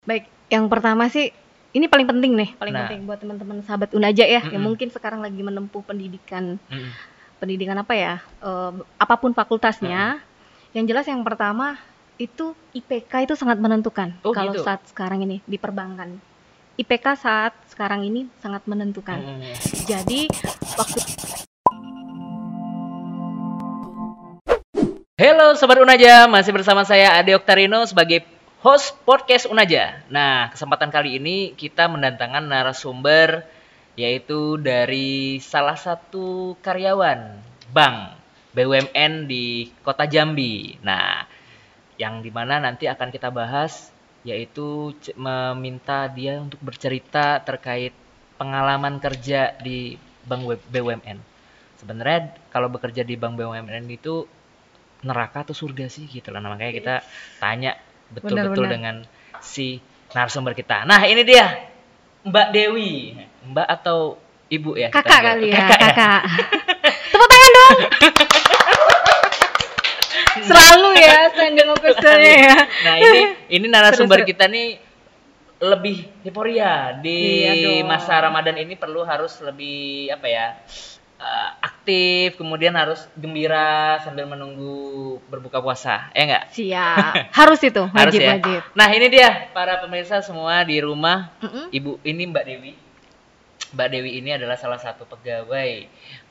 Baik, 0.00 0.32
yang 0.48 0.64
pertama 0.72 1.12
sih 1.12 1.28
ini 1.76 1.84
paling 1.84 2.08
penting 2.08 2.32
nih, 2.32 2.56
paling 2.56 2.72
Nah. 2.72 2.88
penting 2.88 3.04
buat 3.04 3.20
teman-teman 3.20 3.60
sahabat 3.60 3.92
Unaja 3.92 4.24
ya, 4.24 4.40
yang 4.40 4.56
Mm-mm. 4.56 4.72
mungkin 4.72 4.88
sekarang 4.88 5.20
lagi 5.20 5.44
menempuh 5.44 5.84
pendidikan 5.84 6.56
Mm-mm. 6.72 6.88
pendidikan 7.36 7.76
apa 7.76 7.92
ya, 7.92 8.14
eh, 8.40 8.72
apa 8.96 9.14
pun 9.20 9.36
fakultasnya. 9.36 10.24
Yang 10.72 10.84
jelas 10.88 11.04
yang 11.04 11.20
pertama 11.20 11.76
itu 12.16 12.56
IPK 12.72 13.28
itu 13.28 13.34
sangat 13.36 13.60
menentukan 13.60 14.16
Oh, 14.24 14.32
kalau 14.32 14.56
gitu? 14.56 14.64
saat 14.64 14.80
sekarang 14.88 15.20
ini 15.20 15.44
di 15.44 15.60
perbankan. 15.60 16.16
IPK 16.80 17.06
saat 17.20 17.52
sekarang 17.68 18.00
ini 18.00 18.24
sangat 18.40 18.64
menentukan. 18.64 19.20
Mm-mm. 19.20 19.52
Jadi 19.84 20.32
waktu 20.80 20.96
Halo 25.20 25.52
Sobat 25.60 25.76
Unaja, 25.76 26.24
masih 26.24 26.56
bersama 26.56 26.88
saya 26.88 27.12
Ade 27.20 27.36
Oktarino 27.36 27.84
sebagai 27.84 28.24
host 28.60 28.92
podcast 29.08 29.48
Unaja. 29.48 30.04
Nah, 30.12 30.52
kesempatan 30.52 30.92
kali 30.92 31.16
ini 31.16 31.56
kita 31.56 31.88
mendatangkan 31.88 32.44
narasumber 32.44 33.48
yaitu 33.96 34.60
dari 34.60 35.40
salah 35.40 35.76
satu 35.76 36.56
karyawan 36.60 37.40
bank 37.72 38.20
BUMN 38.52 39.24
di 39.24 39.72
Kota 39.80 40.04
Jambi. 40.04 40.76
Nah, 40.84 41.24
yang 41.96 42.20
di 42.20 42.28
mana 42.28 42.60
nanti 42.60 42.84
akan 42.84 43.08
kita 43.08 43.32
bahas 43.32 43.88
yaitu 44.28 44.92
meminta 45.16 46.04
dia 46.12 46.36
untuk 46.36 46.60
bercerita 46.60 47.40
terkait 47.40 47.96
pengalaman 48.36 49.00
kerja 49.00 49.56
di 49.56 49.96
bank 50.28 50.68
BUMN. 50.68 51.16
Sebenarnya 51.80 52.36
kalau 52.52 52.68
bekerja 52.68 53.08
di 53.08 53.16
bank 53.16 53.40
BUMN 53.40 53.88
itu 53.88 54.28
neraka 55.00 55.48
atau 55.48 55.56
surga 55.56 55.88
sih 55.88 56.04
gitu 56.12 56.28
lah. 56.28 56.44
Nah, 56.44 56.52
makanya 56.52 56.74
kita 56.76 56.94
tanya 57.40 57.72
betul-betul 58.12 58.66
dengan 58.66 58.96
si 59.40 59.80
narasumber 60.12 60.52
kita. 60.54 60.84
Nah, 60.84 61.06
ini 61.06 61.22
dia 61.22 61.46
Mbak 62.26 62.48
Dewi. 62.52 63.14
Mbak 63.50 63.66
atau 63.80 64.18
Ibu 64.50 64.74
ya? 64.74 64.90
kakak 64.90 65.20
kali 65.22 65.54
ya, 65.54 65.62
Kakak 65.62 65.78
ya? 65.78 65.86
kakak. 65.94 66.20
Tepuk 67.14 67.28
tangan 67.30 67.50
dong. 67.54 67.76
Selalu 70.50 70.88
ya 70.98 71.30
standing 71.30 71.68
ovation-nya 71.70 72.34
ya. 72.34 72.56
Nah, 72.86 72.94
ini 72.98 73.20
ini 73.60 73.66
narasumber 73.70 74.22
Seru-seru. 74.22 74.30
kita 74.34 74.44
nih 74.50 74.68
lebih 75.60 76.08
euforia 76.24 76.96
di 76.98 77.44
Iya 77.44 77.84
masa 77.84 78.16
Ramadan 78.18 78.56
ini 78.56 78.74
perlu 78.74 79.04
harus 79.04 79.38
lebih 79.44 80.08
apa 80.10 80.26
ya? 80.26 80.46
Eh, 81.20 81.50
aktif, 81.60 82.40
kemudian 82.40 82.72
harus 82.72 83.04
gembira 83.14 84.00
sambil 84.00 84.24
menunggu 84.24 85.20
berbuka 85.28 85.60
puasa. 85.60 86.08
Ya 86.16 86.22
enggak? 86.24 86.44
Siap. 86.56 87.12
Harus 87.38 87.60
itu, 87.60 87.84
Harus 87.92 88.12
wajib 88.16 88.20
ya. 88.24 88.30
wajib. 88.40 88.60
Nah, 88.72 88.88
ini 88.90 89.06
dia 89.12 89.28
para 89.52 89.78
pemirsa 89.84 90.24
semua 90.24 90.64
di 90.64 90.80
rumah. 90.80 91.28
Mm-mm. 91.44 91.68
Ibu 91.70 92.00
ini 92.04 92.22
Mbak 92.28 92.44
Dewi. 92.48 92.72
Mbak 93.70 93.88
Dewi 93.92 94.10
ini 94.18 94.34
adalah 94.34 94.58
salah 94.58 94.82
satu 94.82 95.06
pegawai 95.06 95.72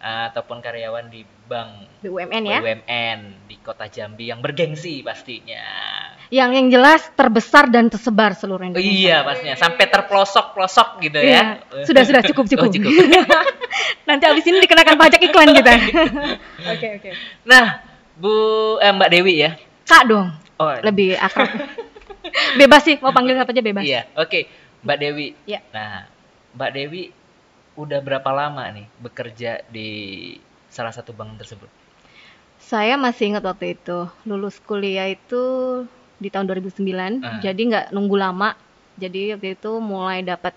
eh, 0.01 0.23
ataupun 0.33 0.59
karyawan 0.59 1.07
di 1.07 1.23
bank 1.47 2.03
BUMN 2.03 2.43
ya. 2.45 2.59
BUMN 2.59 3.19
di 3.47 3.55
Kota 3.63 3.87
Jambi 3.87 4.27
yang 4.27 4.43
bergengsi 4.43 4.99
pastinya. 5.05 5.63
Yang 6.29 6.51
yang 6.53 6.67
jelas 6.69 7.01
terbesar 7.11 7.65
dan 7.67 7.89
tersebar 7.89 8.37
seluruh 8.37 8.61
Oh, 8.61 8.69
Indonesia. 8.69 8.85
iya, 8.85 9.17
pastinya 9.25 9.57
sampai 9.57 9.85
terpelosok-pelosok 9.89 10.87
gitu 11.01 11.17
Iya. 11.17 11.57
ya. 11.65 11.83
Sudah 11.83 12.03
sudah 12.05 12.21
cukup 12.23 12.45
Oh, 12.45 12.49
cukup. 12.51 12.69
cukup. 12.71 12.93
Nanti 14.07 14.23
abis 14.23 14.45
ini 14.45 14.61
dikenakan 14.61 14.93
pajak 14.95 15.21
iklan 15.21 15.49
kita. 15.51 15.73
Oke 16.73 16.87
oke. 16.95 17.09
Nah, 17.43 17.81
Bu 18.13 18.33
eh, 18.77 18.91
Mbak 18.91 19.09
Dewi 19.09 19.33
ya. 19.39 19.57
Kak 19.83 20.05
dong, 20.05 20.29
Oh, 20.55 20.69
lebih 20.79 21.17
akrab. 21.17 21.49
bebas 22.55 22.81
sih, 22.83 22.99
mau 22.99 23.09
panggil 23.09 23.33
apa 23.33 23.49
aja 23.49 23.63
bebas. 23.63 23.81
Iya, 23.81 24.05
oke. 24.13 24.45
Mbak 24.79 24.97
Dewi. 24.97 25.27
Iya. 25.43 25.65
Nah, 25.73 26.05
Mbak 26.53 26.71
Dewi 26.71 27.03
udah 27.73 27.99
berapa 27.99 28.29
lama 28.29 28.69
nih 28.69 28.85
bekerja 28.97 29.65
di 29.65 29.89
salah 30.67 30.91
satu 30.91 31.09
bank 31.09 31.41
tersebut? 31.41 31.65
Saya 32.59 32.95
masih 32.95 33.33
ingat 33.33 33.41
waktu 33.41 33.73
itu 33.73 33.97
lulus 34.23 34.59
kuliah 34.59 35.07
itu 35.07 35.41
di 36.19 36.27
tahun 36.27 36.45
2009, 36.45 37.17
Ah. 37.17 37.39
jadi 37.39 37.57
nggak 37.57 37.85
nunggu 37.89 38.15
lama. 38.15 38.53
Jadi 38.95 39.31
waktu 39.31 39.55
itu 39.55 39.71
mulai 39.79 40.19
dapat 40.21 40.51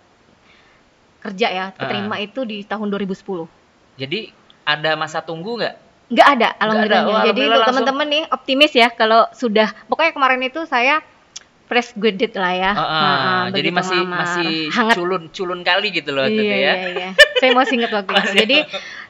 kerja 1.19 1.47
ya, 1.49 1.65
keterima 1.71 2.19
Ah. 2.19 2.21
itu 2.21 2.43
di 2.43 2.61
tahun 2.62 2.91
2010. 2.91 3.47
Jadi 3.95 4.34
ada 4.65 4.95
masa 4.95 5.19
tunggu 5.21 5.55
nggak? 5.56 5.75
Nggak 6.11 6.28
ada, 6.28 6.49
alhamdulillahnya. 6.56 7.06
Oh, 7.09 7.23
Jadi 7.23 7.23
alhamdulillah 7.23 7.56
untuk 7.56 7.69
teman-teman 7.73 8.06
nih 8.09 8.23
optimis 8.28 8.73
ya 8.73 8.89
kalau 8.91 9.25
sudah 9.33 9.71
pokoknya 9.87 10.12
kemarin 10.12 10.43
itu 10.43 10.61
saya 10.67 11.00
fresh 11.65 11.94
graduate 11.94 12.37
lah 12.37 12.53
ya. 12.53 12.71
Ah, 12.71 12.83
ah, 12.83 13.00
Nah, 13.00 13.44
jadi 13.49 13.71
masih 13.71 13.97
ngelamar. 13.97 14.19
masih 14.21 14.50
hangat. 14.69 14.94
culun 14.94 15.23
culun 15.31 15.61
kali 15.62 15.89
gitu 15.89 16.11
loh 16.11 16.27
Iya, 16.27 16.34
itu 16.34 16.43
ya. 16.44 16.53
iya, 16.53 16.73
iya. 16.91 17.09
Saya 17.39 17.50
masih 17.55 17.75
ingat 17.81 17.93
waktu 17.94 18.12
itu. 18.12 18.29
Jadi 18.44 18.56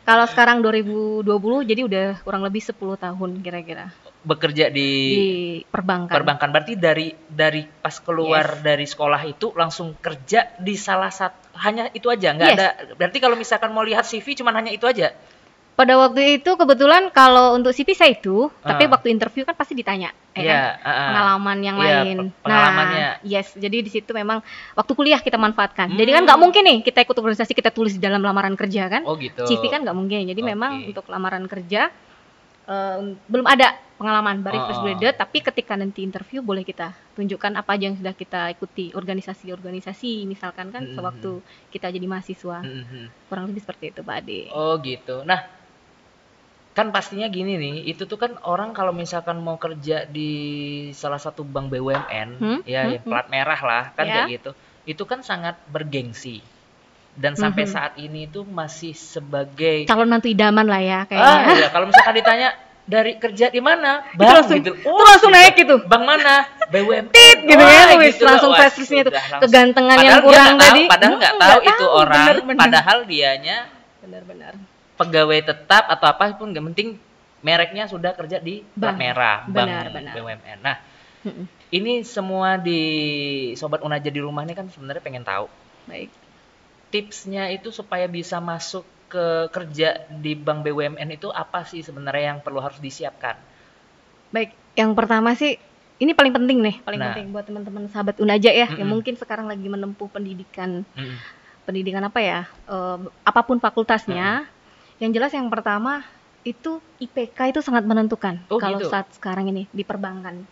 kalau 0.02 0.26
sekarang 0.26 0.56
2020 0.60 1.26
jadi 1.64 1.80
udah 1.82 2.06
kurang 2.22 2.42
lebih 2.42 2.58
10 2.60 2.74
tahun 2.96 3.30
kira-kira 3.40 3.90
Bekerja 4.22 4.70
di, 4.70 4.88
di 5.10 5.22
perbankan. 5.62 6.14
perbankan. 6.14 6.48
Berarti 6.48 6.74
dari 6.74 7.10
dari 7.26 7.66
pas 7.66 7.98
keluar 7.98 8.58
dari 8.58 8.84
sekolah 8.84 9.18
itu 9.24 9.50
langsung 9.52 9.94
kerja 9.96 10.54
di 10.56 10.74
salah 10.74 11.10
satu 11.10 11.58
hanya 11.58 11.90
itu 11.90 12.06
aja, 12.06 12.30
nggak 12.30 12.48
Yes. 12.48 12.56
ada. 12.56 12.68
Berarti 12.94 13.18
kalau 13.18 13.34
misalkan 13.34 13.70
mau 13.70 13.82
lihat 13.82 14.02
CV 14.02 14.38
cuman 14.38 14.54
hanya 14.54 14.70
itu 14.70 14.86
aja. 14.86 15.10
Pada 15.72 15.96
waktu 15.96 16.38
itu 16.38 16.50
kebetulan 16.52 17.08
kalau 17.10 17.56
untuk 17.56 17.72
CV 17.72 17.92
saya 17.92 18.12
itu, 18.12 18.46
tapi 18.60 18.84
Ah. 18.84 18.92
waktu 18.92 19.08
interview 19.08 19.42
kan 19.42 19.52
pasti 19.52 19.72
ditanya, 19.72 20.12
ya 20.30 20.38
kan? 20.38 20.44
Iya, 20.44 20.60
ah, 20.60 20.86
ah. 20.86 21.06
pengalaman 21.08 21.58
yang 21.58 21.76
Iya, 21.76 21.84
lain. 21.98 22.16
pe- 22.20 22.34
pengalamannya. 22.42 23.00
Nah, 23.00 23.12
yes, 23.24 23.56
jadi 23.56 23.76
di 23.80 23.90
situ 23.90 24.12
memang 24.12 24.44
waktu 24.70 24.92
kuliah 24.92 25.18
kita 25.18 25.34
manfaatkan. 25.34 25.90
Jadi 25.90 26.10
kan 26.10 26.22
Hmm. 26.22 26.28
nggak 26.28 26.38
mungkin 26.38 26.62
nih 26.62 26.78
kita 26.84 27.02
ikut 27.02 27.16
organisasi 27.16 27.52
kita 27.52 27.68
tulis 27.68 27.96
di 27.96 28.00
dalam 28.00 28.20
lamaran 28.20 28.52
kerja 28.52 28.86
kan? 28.86 29.02
Oh 29.02 29.16
gitu. 29.16 29.42
CV 29.42 29.66
kan 29.66 29.80
nggak 29.80 29.96
mungkin. 29.96 30.22
Jadi 30.24 30.40
memang 30.40 30.72
Oke. 30.78 30.94
untuk 30.94 31.08
lamaran 31.08 31.42
kerja 31.44 31.88
eh, 32.68 32.98
belum 33.28 33.46
ada 33.46 33.68
pengalaman 33.98 34.42
baru 34.42 34.58
Oh, 34.58 34.64
fresh 34.66 34.82
oh. 34.82 34.84
graduate, 34.84 35.14
tapi 35.14 35.38
ketika 35.40 35.78
nanti 35.78 36.02
interview 36.02 36.42
boleh 36.42 36.66
kita 36.66 36.90
tunjukkan 37.14 37.54
apa 37.54 37.70
aja 37.78 37.84
yang 37.86 37.96
sudah 37.98 38.14
kita 38.18 38.50
ikuti 38.50 38.90
organisasi-organisasi 38.92 40.26
misalkan 40.26 40.74
kan 40.74 40.90
Hmm, 40.90 40.94
sewaktu 40.98 41.38
kita 41.70 41.86
jadi 41.94 42.06
mahasiswa. 42.10 42.66
Mm, 42.66 42.82
mm. 42.82 43.06
Kurang 43.30 43.44
lebih 43.50 43.62
seperti 43.62 43.94
itu, 43.94 44.00
Pak 44.02 44.16
Ade. 44.18 44.40
Oh 44.50 44.74
gitu. 44.82 45.22
Nah, 45.22 45.46
kan 46.72 46.88
pastinya 46.88 47.28
gini 47.28 47.60
nih, 47.60 47.74
itu 47.84 48.02
tuh 48.08 48.16
kan 48.16 48.32
orang 48.48 48.72
kalau 48.72 48.96
misalkan 48.96 49.36
mau 49.44 49.60
kerja 49.60 50.08
di 50.08 50.30
salah 50.96 51.20
satu 51.20 51.44
bank 51.44 51.68
BUMN, 51.68 52.28
Hmm, 52.40 52.60
ya, 52.64 52.88
hmm, 52.88 53.04
plat 53.06 53.26
merah 53.28 53.60
lah, 53.60 53.84
kan 53.92 54.08
Ya. 54.08 54.24
kayak 54.24 54.28
gitu. 54.40 54.50
Itu 54.88 55.04
kan 55.04 55.20
sangat 55.20 55.60
bergengsi. 55.68 56.40
Dan 57.12 57.36
sampai 57.36 57.64
Mhm. 57.64 57.70
saat 57.70 57.92
ini 57.96 58.24
tuh 58.24 58.42
masih 58.42 58.92
sebagai 58.92 59.84
Calon 59.84 60.08
mantu 60.08 60.26
idaman 60.26 60.64
lah 60.64 60.80
ya 60.80 60.98
ah, 60.98 61.02
kayaknya. 61.04 61.54
ya, 61.58 61.68
kalau 61.68 61.84
misalkan 61.86 62.14
ditanya 62.16 62.48
dari 62.82 63.14
kerja 63.14 63.46
di 63.46 63.60
mana, 63.60 64.00
Itu 64.06 64.16
bang 64.18 64.32
langsung- 64.32 64.58
gitu. 64.58 64.72
itu 64.74 65.02
langsung 65.04 65.30
naik 65.30 65.54
gitu. 65.54 65.76
Bang 65.84 66.02
mana? 66.02 66.48
BUMN. 66.66 67.12
gitu 67.12 67.52
Wah, 67.54 67.68
ya, 67.68 68.00
wis, 68.00 68.16
gitu 68.16 68.24
langsung 68.24 68.50
tuh. 68.50 68.64
sudah 68.72 69.04
langsung. 69.28 69.42
Kegantengan 69.44 69.96
yang 69.98 70.08
Padahal 70.10 70.22
kurang 70.24 70.48
tahu- 70.48 70.62
tadi. 70.64 70.82
Padahal 70.88 71.14
nggak 71.14 71.32
Hmm, 71.32 71.42
tahu 71.44 71.58
itu 71.62 71.84
orang, 71.86 72.26
padahal 72.56 72.98
dianya 73.04 73.58
Benar-benar. 74.00 74.52
pegawai 74.94 75.40
tetap 75.44 75.84
atau 75.86 76.06
apa 76.08 76.32
pun 76.32 76.48
nggak 76.48 76.64
penting 76.72 76.88
mereknya 77.40 77.84
sudah 77.86 78.14
kerja 78.14 78.38
di 78.38 78.64
Bank. 78.72 78.96
merah 78.96 79.44
bank 79.44 79.68
Benar, 79.68 79.84
benar. 79.92 80.12
BUMN. 80.16 80.58
Nah, 80.60 80.76
Mm-mm. 81.22 81.44
ini 81.70 82.02
semua 82.02 82.56
di 82.56 82.80
sobat 83.52 83.78
Unaja 83.80 84.08
di 84.08 84.18
rumah 84.18 84.42
ini 84.42 84.54
kan 84.54 84.66
sebenarnya 84.66 85.02
pengen 85.02 85.22
tahu 85.22 85.46
Baik. 85.84 86.08
Tipsnya 86.92 87.42
itu 87.56 87.69
supaya 87.78 88.06
bisa 88.16 88.36
masuk 88.50 88.84
ke 89.12 89.26
kerja 89.56 89.88
di 90.25 90.32
bank 90.44 90.58
BUMN 90.64 91.08
itu 91.19 91.28
apa 91.44 91.60
sih 91.70 91.80
sebenarnya 91.88 92.25
yang 92.36 92.41
perlu 92.44 92.60
harus 92.66 92.80
disiapkan? 92.86 93.36
Baik, 94.32 94.50
yang 94.80 94.92
pertama 94.97 95.36
sih 95.36 95.60
ini 96.02 96.12
paling 96.16 96.32
penting 96.34 96.58
nih, 96.64 96.76
paling 96.82 97.00
Nah. 97.00 97.12
penting 97.12 97.26
buat 97.31 97.44
teman-teman 97.47 97.84
sahabat 97.92 98.16
Unaja 98.19 98.50
ya, 98.50 98.66
yang 98.75 98.88
Mm-mm. 98.88 98.97
mungkin 98.98 99.14
sekarang 99.20 99.47
lagi 99.47 99.66
menempuh 99.69 100.08
pendidikan 100.08 100.82
Mm-mm. 100.96 101.16
pendidikan 101.69 102.02
apa 102.02 102.20
ya, 102.20 102.40
eh, 102.66 102.99
apa 103.22 103.40
pun 103.46 103.58
fakultasnya. 103.62 104.49
Yang 105.02 105.11
jelas 105.19 105.32
yang 105.34 105.49
pertama 105.52 106.02
itu 106.43 106.82
IPK 106.99 107.50
itu 107.55 107.61
sangat 107.62 107.84
menentukan 107.87 108.38
Oh, 108.50 108.58
kalau 108.58 108.81
gitu? 108.82 108.90
saat 108.90 109.06
sekarang 109.14 109.46
ini 109.52 109.69
di 109.70 109.84
perbankan. 109.87 110.43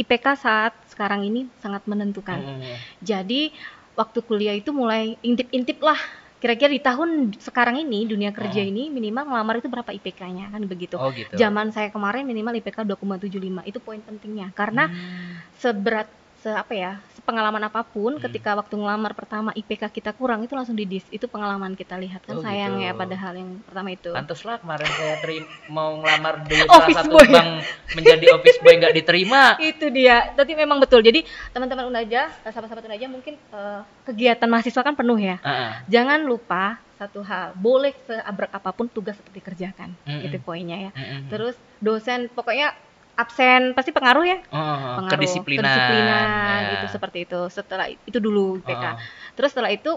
IPK 0.00 0.26
saat 0.36 0.72
sekarang 0.88 1.24
ini 1.28 1.48
sangat 1.60 1.84
menentukan. 1.88 2.40
Mm-mm. 2.40 2.76
Jadi 3.04 3.52
waktu 3.96 4.18
kuliah 4.22 4.54
itu 4.54 4.70
mulai 4.70 5.16
intip-intip 5.24 5.80
lah. 5.80 5.98
Kira-kira 6.36 6.68
di 6.68 6.80
tahun 6.84 7.32
sekarang 7.40 7.80
ini 7.80 8.04
dunia 8.04 8.28
kerja 8.30 8.60
Oh. 8.60 8.68
ini 8.68 8.92
minimal 8.92 9.24
ngelamar 9.24 9.56
itu 9.58 9.72
berapa 9.72 9.88
IPK-nya 9.88 10.52
kan 10.52 10.62
begitu. 10.68 11.00
Oh 11.00 11.08
gitu. 11.10 11.32
Zaman 11.32 11.72
saya 11.72 11.88
kemarin 11.88 12.28
minimal 12.28 12.60
IPK 12.60 12.84
2,75 12.84 13.64
itu 13.64 13.78
poin 13.80 13.98
pentingnya 14.04 14.52
karena 14.52 14.92
Hmm. 14.92 15.40
seberat 15.56 16.06
se 16.46 16.54
apa 16.54 16.70
ya 16.70 16.92
pengalaman 17.20 17.58
apa 17.60 17.82
pun 17.82 18.14
Hmm. 18.14 18.22
ketika 18.22 18.54
waktu 18.54 18.70
ngelamar 18.72 19.10
pertama 19.12 19.50
IPK 19.50 19.90
kita 19.90 20.14
kurang 20.14 20.40
itu 20.40 20.54
langsung 20.54 20.78
didis 20.78 21.02
itu 21.10 21.26
pengalaman 21.26 21.74
kita 21.74 21.98
lihat 21.98 22.22
kan 22.22 22.38
Oh, 22.38 22.40
sayang 22.40 22.78
gitu. 22.78 22.86
ya 22.86 22.94
padahal 22.94 23.34
yang 23.34 23.50
pertama 23.60 23.90
itu 23.90 24.14
Pantes 24.14 24.40
lah 24.40 24.56
kemarin 24.56 24.86
saya 24.86 25.14
terim- 25.18 25.50
mau 25.66 25.98
ngelamar 25.98 26.34
di 26.46 26.54
salah 26.56 26.70
Office 26.78 26.98
satu 27.02 27.10
boy. 27.12 27.26
bank 27.26 27.50
menjadi 27.92 28.26
office 28.30 28.58
boy 28.60 28.74
nggak 28.78 28.94
diterima. 28.94 29.42
itu 29.74 29.86
dia 29.90 30.30
tapi 30.32 30.54
memang 30.54 30.78
betul 30.78 31.02
jadi 31.02 31.26
teman-teman 31.50 31.90
Unaja 31.90 32.30
eh, 32.30 32.46
sahabat-sahabat 32.46 32.86
Unaja 32.86 33.06
mungkin 33.08 33.34
eh, 33.34 33.80
kegiatan 34.04 34.46
mahasiswa 34.46 34.80
kan 34.80 34.94
penuh 34.94 35.18
ya 35.18 35.42
Heeh. 35.42 35.70
jangan 35.90 36.22
lupa 36.22 36.78
satu 36.94 37.20
hal 37.20 37.52
boleh 37.54 37.90
seabrek 38.06 38.54
apa 38.54 38.70
pun 38.70 38.86
tugas 38.86 39.18
seperti 39.18 39.42
kerjakan 39.42 39.98
Mm-mm. 40.00 40.22
itu 40.22 40.38
poinnya 40.38 40.78
ya 40.78 40.90
Mm-mm. 40.94 41.26
terus 41.26 41.52
dosen 41.76 42.30
pokoknya 42.30 42.70
absen 43.16 43.72
pasti 43.72 43.90
pengaruh 43.90 44.22
ya 44.22 44.38
Oh, 44.46 45.00
pengaruh 45.00 45.10
kedisiplinan. 45.10 45.64
kedisiplinan, 45.64 46.26
ya. 46.60 46.70
gitu 46.70 46.86
seperti 46.90 47.18
itu 47.24 47.40
setelah 47.48 47.86
itu 47.88 48.18
dulu 48.18 48.60
IPK 48.60 48.84
Oh. 48.84 48.94
terus 49.32 49.50
setelah 49.50 49.68
itu 49.68 49.96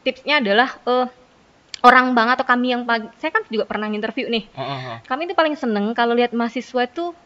tipsnya 0.00 0.38
adalah 0.38 0.76
eh, 0.82 1.06
orang 1.80 2.12
bank 2.12 2.36
atau 2.36 2.44
kami 2.44 2.70
yang 2.70 2.82
pagi 2.82 3.08
saya 3.16 3.30
kan 3.30 3.42
juga 3.46 3.64
pernah 3.64 3.88
interview 3.88 4.26
nih 4.26 4.44
Oh, 4.52 4.60
oh, 4.60 4.78
oh. 4.86 4.96
kami 5.02 5.24
itu 5.24 5.34
paling 5.34 5.54
seneng 5.54 5.90
kalau 5.92 6.12
lihat 6.12 6.30
mahasiswa 6.30 6.84
itu 6.84 7.16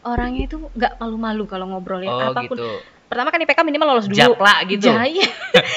orangnya 0.00 0.46
itu 0.46 0.56
nggak 0.70 0.96
malu-malu 0.96 1.44
kalau 1.44 1.66
ngobrol 1.66 1.98
ya 1.98 2.08
Oh, 2.08 2.30
apa 2.30 2.44
pun 2.44 2.54
gitu. 2.54 2.68
pertama 3.04 3.28
kan 3.28 3.40
IPK 3.40 3.60
minimal 3.62 3.86
lolos 3.90 4.06
dulu 4.06 4.16
Jakla 4.16 4.54
gitu. 4.64 4.86
Jaya. 4.86 5.26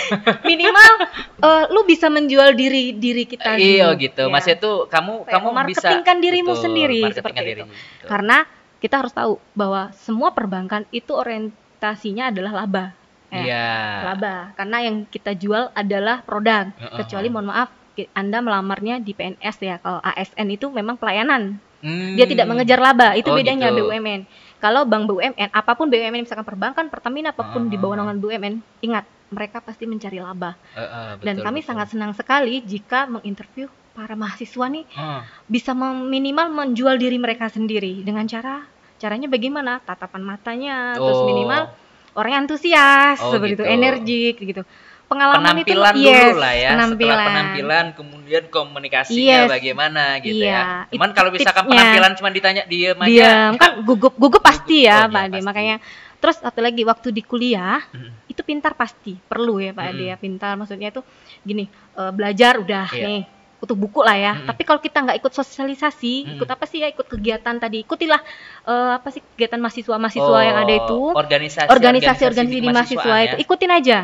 minimal 0.44 0.92
eh, 1.40 1.64
lu 1.70 1.82
bisa 1.84 2.08
menjual 2.08 2.52
diri 2.52 2.94
diri 2.94 3.24
kita 3.24 3.56
Iya 3.56 3.92
dulu, 3.92 4.02
gitu. 4.04 4.24
ya. 4.24 4.30
Maksudnya 4.30 4.58
tuh 4.58 4.76
kamu 4.86 5.14
Kayak 5.22 5.32
kamu 5.32 5.48
bisa 5.48 5.54
memarketingkan 5.54 6.18
dirimu 6.20 6.52
Betul, 6.52 6.64
sendiri, 6.64 7.00
marketingkan 7.02 7.18
seperti 7.18 7.40
diri, 7.44 7.52
itu. 7.56 7.66
betul. 7.66 8.08
karena 8.08 8.38
kita 8.78 9.02
harus 9.02 9.14
tahu 9.14 9.38
bahwa 9.54 9.90
semua 9.94 10.32
perbankan 10.32 10.86
itu 10.90 11.14
orientasinya 11.14 12.30
adalah 12.30 12.64
laba 12.64 12.86
Ya, 13.28 13.44
Iya. 13.44 13.68
laba 14.08 14.36
karena 14.56 14.88
yang 14.88 15.04
kita 15.04 15.36
jual 15.36 15.68
adalah 15.76 16.24
produk 16.24 16.72
Heeh. 16.80 16.96
kecuali 16.96 17.28
mohon 17.28 17.52
maaf 17.52 17.68
anda 18.16 18.40
melamarnya 18.40 19.04
di 19.04 19.12
PNS 19.12 19.58
ya 19.60 19.76
kalau 19.82 20.00
ASN 20.00 20.48
itu 20.48 20.72
memang 20.72 20.96
pelayanan 20.96 21.60
Hmm. 21.78 22.16
dia 22.16 22.26
tidak 22.26 22.48
mengejar 22.48 22.80
laba 22.80 23.14
itu 23.14 23.30
Oh, 23.30 23.36
bedanya 23.38 23.70
gitu. 23.70 23.86
BUMN 23.86 24.26
kalau 24.58 24.88
bank 24.88 25.06
BUMN 25.06 25.52
apa 25.52 25.76
pun 25.76 25.92
BUMN 25.92 26.24
misalkan 26.24 26.42
perbankan 26.42 26.90
Pertamina 26.90 27.30
apa 27.30 27.52
pun 27.52 27.68
di 27.68 27.76
bawah 27.76 27.94
Ah. 27.94 27.98
naungan 28.02 28.18
BUMN 28.18 28.54
ingat 28.82 29.04
mereka 29.30 29.60
pasti 29.60 29.84
mencari 29.86 30.18
laba 30.18 30.56
Heeh, 30.74 31.20
dan 31.20 31.36
betul, 31.38 31.46
kami 31.46 31.60
betul. 31.60 31.70
sangat 31.70 31.88
senang 31.94 32.16
sekali 32.16 32.64
jika 32.64 33.06
menginterview 33.06 33.68
para 33.98 34.14
mahasiswa 34.14 34.66
nih 34.68 34.86
Heeh. 34.88 35.22
bisa 35.48 35.74
minimal 35.74 36.54
menjual 36.54 36.96
diri 36.96 37.18
mereka 37.18 37.50
sendiri 37.50 38.06
dengan 38.06 38.24
cara 38.24 38.62
caranya 38.96 39.26
bagaimana 39.26 39.82
tatapan 39.82 40.22
matanya 40.24 40.94
terus 40.94 41.18
Oh. 41.18 41.26
minimal 41.26 41.74
orangnya 42.14 42.46
antusias 42.46 43.18
Oh, 43.20 43.34
seperti 43.34 43.58
itu 43.58 43.64
gitu. 43.64 43.66
energik 43.68 44.36
gitu 44.38 44.62
pengalaman 45.08 45.40
penampilan 45.56 45.94
itu 45.94 46.04
dulu 46.04 46.10
yes, 46.12 46.36
lah 46.36 46.54
ya 46.54 46.70
penampilan. 46.70 47.00
setelah 47.08 47.26
penampilan 47.26 47.86
kemudian 47.94 48.44
komunikasinya 48.48 49.38
Yes. 49.40 49.50
bagaimana 49.50 50.04
gitu 50.20 50.44
Iya, 50.44 50.52
ya 50.52 50.62
cuman 50.90 51.10
itu 51.10 51.16
kalau 51.16 51.30
misalkan 51.32 51.64
tipsnya. 51.64 51.74
penampilan 51.74 52.12
cuma 52.14 52.30
ditanya 52.30 52.64
diem 52.66 52.98
aja 53.00 53.32
kan 53.56 53.72
gugup 53.82 54.14
gugup 54.14 54.42
pasti 54.42 54.84
Gugup, 54.84 54.90
ya 54.90 54.98
oh, 55.00 55.08
Pak 55.08 55.16
iya, 55.16 55.24
Ade 55.24 55.34
pasti. 55.34 55.48
makanya 55.48 55.76
terus 56.18 56.38
satu 56.38 56.60
lagi 56.60 56.82
waktu 56.84 57.08
di 57.10 57.22
kuliah 57.22 57.80
Mm. 57.88 58.12
itu 58.28 58.42
pintar 58.44 58.74
pasti 58.74 59.16
perlu 59.18 59.58
ya 59.58 59.72
Pak 59.72 59.86
Ade 59.88 59.96
Mm-mm. 59.98 60.12
ya 60.12 60.16
pintar 60.18 60.54
maksudnya 60.54 60.90
itu 60.92 61.02
gini 61.42 61.66
eh, 61.96 62.12
belajar 62.12 62.60
udah 62.60 62.86
Iya. 62.92 63.06
nih 63.08 63.22
untuk 63.58 63.74
buku 63.76 64.06
lah 64.06 64.14
ya 64.14 64.34
Mm-mm. 64.36 64.48
tapi 64.48 64.62
kalau 64.62 64.78
kita 64.78 65.02
nggak 65.02 65.18
ikut 65.18 65.34
sosialisasi 65.34 66.14
Mm-mm. 66.24 66.34
ikut 66.38 66.46
apa 66.48 66.66
sih 66.66 66.86
ya 66.86 66.88
ikut 66.88 67.08
kegiatan 67.08 67.56
tadi 67.58 67.82
ikutilah 67.82 68.22
eh, 68.64 68.92
apa 68.96 69.10
sih 69.10 69.22
kegiatan 69.34 69.58
mahasiswa 69.58 69.96
mahasiswa 69.98 70.40
yang 70.42 70.58
ada 70.62 70.74
itu 70.78 70.98
Oh, 70.98 71.14
organisasi 71.14 71.66
organisasi 71.66 72.24
organisasi 72.24 72.54
di 72.54 72.60
mahasiswa 72.62 73.02
kemahasiswaan 73.02 73.24
itu 73.26 73.36
ya. 73.36 73.44
ikutin 73.44 73.72
aja 73.74 74.00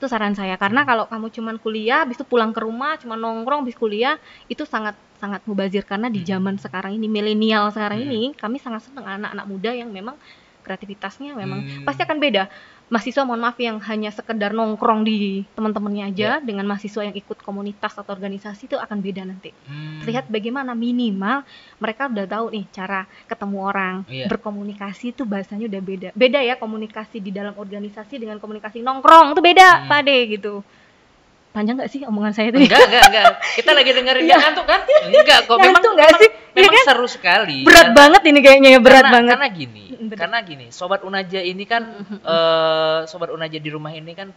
itu 0.00 0.06
saran 0.08 0.32
saya 0.32 0.56
karena 0.56 0.88
kalau 0.88 1.04
kamu 1.04 1.28
cuman 1.28 1.56
kuliah 1.60 2.08
habis 2.08 2.16
itu 2.16 2.24
pulang 2.24 2.56
ke 2.56 2.60
rumah 2.64 2.96
cuma 2.96 3.14
nongkrong 3.14 3.68
habis 3.68 3.76
kuliah 3.76 4.16
itu 4.48 4.64
sangat 4.64 4.96
sangat 5.20 5.44
mubazir 5.44 5.84
karena 5.84 6.08
di 6.08 6.24
Hmm. 6.24 6.28
zaman 6.30 6.54
sekarang 6.56 6.96
ini 6.96 7.04
milenial 7.04 7.68
sekarang 7.68 8.00
Hmm. 8.00 8.08
ini 8.08 8.22
kami 8.32 8.56
sangat 8.56 8.88
senang 8.88 9.04
anak-anak 9.04 9.44
muda 9.44 9.76
yang 9.76 9.92
memang 9.92 10.16
kreativitasnya 10.60 11.32
memang 11.34 11.60
Hmm. 11.60 11.84
pasti 11.84 12.00
akan 12.00 12.16
beda 12.16 12.48
mahasiswa 12.90 13.22
mohon 13.22 13.38
maaf 13.40 13.54
yang 13.56 13.78
hanya 13.80 14.10
sekedar 14.10 14.50
nongkrong 14.50 15.00
di 15.00 15.46
teman-temannya 15.52 16.04
aja 16.06 16.28
Ya. 16.28 16.32
dengan 16.38 16.66
mahasiswa 16.66 17.00
yang 17.00 17.14
ikut 17.14 17.38
komunitas 17.38 17.94
atau 17.94 18.10
organisasi 18.10 18.66
itu 18.66 18.74
akan 18.74 18.98
beda 18.98 19.22
nanti 19.22 19.54
Hmm. 19.62 20.02
lihat 20.02 20.26
bagaimana 20.26 20.74
minimal 20.74 21.46
mereka 21.78 22.06
udah 22.06 22.26
tahu 22.26 22.50
nih 22.50 22.66
cara 22.68 23.00
ketemu 23.24 23.56
orang 23.60 23.94
Iya. 24.04 24.26
berkomunikasi 24.26 25.12
itu 25.12 25.22
bahasanya 25.22 25.64
udah 25.66 25.80
beda 25.80 26.08
beda 26.12 26.40
ya 26.40 26.54
komunikasi 26.54 27.18
di 27.18 27.30
dalam 27.30 27.54
organisasi 27.54 28.18
dengan 28.18 28.36
komunikasi 28.36 28.80
nongkrong 28.80 29.32
itu 29.32 29.40
beda 29.40 29.68
Hmm. 29.76 29.88
Pak 29.88 29.98
Ade 30.00 30.18
gitu 30.28 30.54
panjang 31.50 31.74
nggak 31.74 31.90
sih 31.90 32.00
omongan 32.06 32.30
saya 32.30 32.54
itu 32.54 32.62
enggak 32.62 32.78
enggak 32.78 33.04
enggak. 33.10 33.26
Kita 33.58 33.70
lagi 33.74 33.90
dengerin 33.90 34.22
dia 34.22 34.38
ngantuk 34.38 34.66
kan? 34.66 34.80
Enggak 34.86 35.40
kok. 35.44 35.56
Memang 35.58 35.82
Ngantuk 35.82 35.94
memang, 35.98 36.20
sih? 36.22 36.30
Memang 36.54 36.72
kan? 36.74 36.84
seru 36.86 37.06
sekali. 37.10 37.58
Berat 37.66 37.88
banget 37.90 38.22
ini 38.26 38.38
kayaknya 38.38 38.68
ya 38.74 38.80
berat 38.80 39.02
karena, 39.02 39.14
banget. 39.18 39.34
karena 39.38 39.50
gini 39.50 39.84
Mm, 39.90 40.08
bener. 40.08 40.20
karena 40.24 40.38
gini 40.40 40.66
sobat 40.72 41.04
unaja 41.04 41.40
ini 41.44 41.64
kan 41.66 41.82
Mm, 41.84 42.04
mm, 42.08 42.18
eh 42.24 42.98
sobat 43.04 43.28
unaja 43.28 43.58
di 43.60 43.68
rumah 43.68 43.92
ini 43.92 44.12
kan 44.14 44.32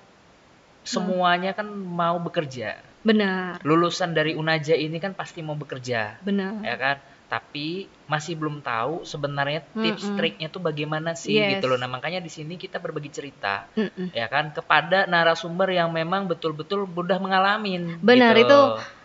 semuanya 0.84 1.56
kan 1.56 1.70
mau 1.72 2.20
bekerja. 2.20 2.76
Benar. 3.04 3.64
Lulusan 3.64 4.12
dari 4.12 4.36
unaja 4.36 4.76
ini 4.76 4.98
kan 4.98 5.16
pasti 5.16 5.40
mau 5.40 5.56
bekerja. 5.56 6.20
Benar. 6.20 6.60
Ya 6.60 6.76
kan 6.76 6.98
tapi 7.34 7.68
masih 8.06 8.38
belum 8.38 8.62
tahu 8.62 9.02
sebenarnya 9.04 9.66
tips 9.74 10.06
Mm-mm. 10.06 10.18
triknya 10.22 10.48
tuh 10.48 10.62
bagaimana 10.62 11.18
sih 11.18 11.34
Yes. 11.34 11.58
gitu 11.58 11.66
loh 11.66 11.76
nah 11.76 11.88
makanya 11.88 12.22
di 12.22 12.30
sini 12.30 12.56
kita 12.56 12.78
berbagi 12.78 13.10
cerita 13.10 13.66
Mm-mm. 13.74 14.14
ya 14.14 14.28
kan 14.28 14.54
kepada 14.54 15.10
narasumber 15.10 15.66
yang 15.68 15.90
memang 15.90 16.30
betul-betul 16.30 16.86
udah 16.86 17.18
mengalami 17.18 17.82
Benar, 18.00 18.36
gitu. 18.36 18.46
itu 18.46 18.60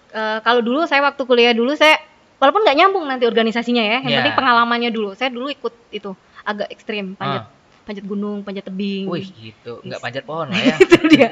Eh, 0.09 0.39
kalau 0.41 0.61
dulu 0.61 0.85
saya 0.85 1.05
waktu 1.05 1.21
kuliah 1.23 1.53
dulu 1.53 1.73
saya 1.73 2.01
walaupun 2.37 2.65
nggak 2.65 2.77
nyambung 2.77 3.05
nanti 3.05 3.25
organisasinya 3.25 3.81
ya 3.81 4.01
yang 4.01 4.09
Ya. 4.09 4.17
penting 4.19 4.37
pengalamannya 4.37 4.89
dulu 4.89 5.13
saya 5.13 5.29
dulu 5.29 5.49
ikut 5.49 5.73
itu 5.91 6.17
agak 6.43 6.69
ekstrim 6.69 7.13
panjat 7.13 7.45
Ah. 7.45 7.53
Panjat 7.88 8.05
gunung 8.05 8.44
panjat 8.44 8.69
tebing. 8.69 9.08
Wih 9.08 9.25
gitu. 9.32 9.81
Nggak 9.81 9.96
Yes. 9.96 10.05
panjat 10.05 10.23
pohon 10.29 10.46
lah 10.52 10.61
ya. 10.61 10.76
Itu 10.76 11.00
dia. 11.08 11.31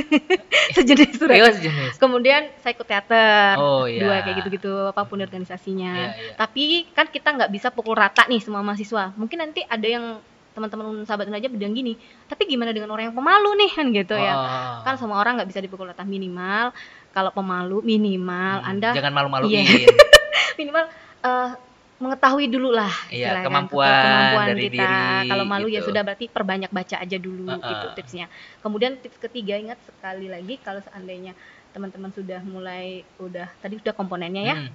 Sejenis 0.76 1.16
surat. 1.16 1.34
Ayo 1.40 1.48
sejenis 1.56 1.96
kemudian 1.96 2.52
saya 2.60 2.76
ikut 2.76 2.84
teater. 2.84 3.56
Oh 3.56 3.88
iya. 3.88 4.04
Dua 4.04 4.16
kayak 4.20 4.36
gitu-gitu 4.44 4.92
apa 4.92 5.08
pun 5.08 5.18
organisasinya. 5.18 5.92
Iya, 5.96 6.08
iya. 6.12 6.32
tapi 6.36 6.84
kan 6.92 7.08
kita 7.08 7.32
nggak 7.32 7.50
bisa 7.50 7.72
pukul 7.72 7.96
rata 7.96 8.28
nih 8.28 8.44
semua 8.44 8.60
mahasiswa. 8.60 9.16
Mungkin 9.16 9.40
nanti 9.40 9.64
ada 9.64 9.88
yang 9.88 10.20
teman-teman 10.50 11.06
sahabat 11.06 11.30
aja 11.30 11.46
bilang 11.46 11.70
gini 11.72 11.94
tapi 12.26 12.42
gimana 12.42 12.74
dengan 12.74 12.90
orang 12.90 13.08
yang 13.10 13.16
pemalu 13.16 13.50
nih? 13.64 13.70
Kan 13.72 13.86
gitu 13.96 14.14
ya. 14.20 14.34
Oh. 14.36 14.82
kan 14.84 15.00
semua 15.00 15.16
orang 15.16 15.40
nggak 15.40 15.48
bisa 15.48 15.64
dipukul 15.64 15.88
rata. 15.88 16.04
Minimal 16.04 16.76
kalau 17.10 17.32
pemalu 17.32 17.80
minimal 17.82 18.60
Hmm, 18.62 18.70
anda 18.76 18.92
jangan 18.92 19.16
malu-maluin. 19.16 19.64
Iya. 19.64 19.88
minimal 20.60 20.84
eh, 21.24 21.48
mengetahui 22.00 22.48
dulu 22.48 22.72
lah 22.72 22.88
Iya, 23.08 23.44
kemampuan 23.44 23.92
kemampuan 23.92 24.46
dari 24.48 24.62
kita 24.66 24.88
diri, 24.88 25.28
kalau 25.28 25.44
malu 25.44 25.68
ya 25.68 25.78
gitu. 25.78 25.92
sudah 25.92 26.02
berarti 26.02 26.26
perbanyak 26.26 26.70
baca 26.70 26.96
aja 26.96 27.16
dulu 27.16 27.44
Uh-uh. 27.46 27.60
gitu 27.62 27.86
tipsnya 27.94 28.26
kemudian 28.58 28.96
tips 28.96 29.20
ketiga 29.20 29.54
ingat 29.54 29.76
sekali 29.84 30.26
lagi 30.26 30.56
kalau 30.58 30.80
seandainya 30.80 31.36
teman-teman 31.70 32.10
sudah 32.10 32.40
mulai 32.42 33.04
udah 33.16 33.46
tadi 33.60 33.76
sudah 33.76 33.92
komponennya 33.92 34.42
ya 34.42 34.56
Hmm. 34.56 34.72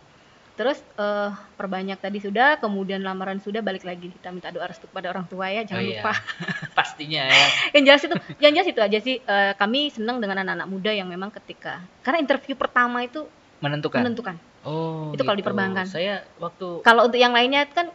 terus 0.56 0.80
eh, 0.96 1.30
perbanyak 1.54 2.00
tadi 2.00 2.18
sudah 2.18 2.56
kemudian 2.56 3.02
lamaran 3.02 3.38
sudah 3.38 3.60
balik 3.60 3.84
lagi 3.84 4.08
kita 4.08 4.32
minta 4.32 4.48
doa 4.48 4.64
restu 4.64 4.88
kepada 4.88 5.12
orang 5.12 5.26
tua 5.26 5.50
ya 5.50 5.68
jangan 5.68 5.82
Oh, 5.82 5.90
iya. 5.90 6.00
lupa 6.00 6.14
pastinya 6.78 7.28
ya 7.28 7.46
yang 7.76 7.84
jelas 7.86 8.02
itu 8.02 8.16
yang 8.40 8.54
jelas 8.54 8.70
itu 8.70 8.80
aja 8.80 8.98
sih 9.00 9.16
eh, 9.18 9.52
kami 9.54 9.92
senang 9.92 10.22
dengan 10.22 10.40
anak-anak 10.40 10.68
muda 10.70 10.94
yang 10.94 11.10
memang 11.10 11.28
ketika 11.34 11.84
karena 12.00 12.22
interview 12.22 12.56
pertama 12.56 13.02
itu 13.02 13.28
menentukan 13.60 14.00
menentukan 14.00 14.36
oh 14.66 15.14
Itu 15.14 15.22
kalau 15.22 15.34
gitu. 15.34 15.42
di 15.42 15.46
perbankan. 15.46 15.86
saya 15.86 16.26
waktu 16.38 16.82
kalau 16.82 17.06
untuk 17.06 17.18
yang 17.18 17.32
lainnya 17.32 17.64
itu 17.64 17.74
kan 17.74 17.88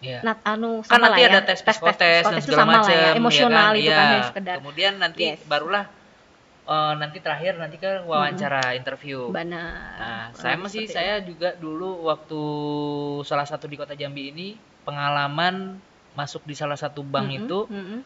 ya 0.00 0.20
nat 0.20 0.40
anu 0.42 0.80
kan 0.80 0.96
sama 0.96 1.06
nanti 1.06 1.12
lah 1.14 1.18
ya 1.22 1.28
ada 1.30 1.40
tes 1.42 1.60
psikotes 1.60 2.22
dan 2.22 2.34
itu 2.34 2.44
segala 2.46 2.58
sama 2.58 2.72
macam 2.74 2.84
lah 2.86 2.98
ya 2.98 3.10
emosional 3.14 3.70
itu 3.72 3.90
kan 3.90 4.04
Iya. 4.04 4.12
ya 4.12 4.22
sekedar 4.26 4.54
kemudian 4.58 4.92
nanti 4.98 5.22
Yes. 5.26 5.40
barulah 5.44 5.84
eh, 6.64 6.92
nanti 6.94 7.18
terakhir 7.18 7.52
nanti 7.54 7.76
ke 7.76 7.90
wawancara 8.02 8.72
interview 8.74 9.28
benar 9.30 9.72
Nah, 9.94 10.24
saya 10.32 10.56
masih 10.56 10.84
seperti 10.84 10.92
saya 10.94 11.14
juga 11.20 11.52
dulu 11.54 12.04
waktu 12.04 12.40
salah 13.22 13.44
satu 13.44 13.64
di 13.64 13.76
kota 13.76 13.92
Jambi 13.92 14.28
ini 14.28 14.56
pengalaman 14.84 15.80
masuk 16.12 16.44
di 16.44 16.52
salah 16.52 16.76
satu 16.76 17.00
itu. 17.00 17.10
bank 17.10 17.26
Mm-mm, 17.26 17.40
itu 17.40 17.58
mm-mm. 17.66 18.00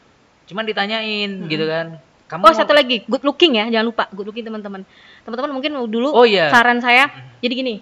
cuman 0.47 0.65
ditanyain 0.65 1.31
Mm-mm. 1.31 1.49
gitu 1.49 1.67
kan. 1.67 1.99
Kamu 2.29 2.45
oh 2.45 2.53
satu 2.53 2.77
lagi 2.77 3.09
good 3.09 3.25
looking 3.25 3.57
ya 3.57 3.65
jangan 3.67 3.89
lupa 3.89 4.05
good 4.13 4.29
looking 4.29 4.45
teman-teman 4.45 4.85
teman-teman 5.25 5.51
mungkin 5.51 5.73
dulu 5.89 6.13
Oh 6.13 6.29
iya. 6.29 6.53
saran 6.53 6.79
saya 6.79 7.09
jadi 7.41 7.55
gini 7.55 7.75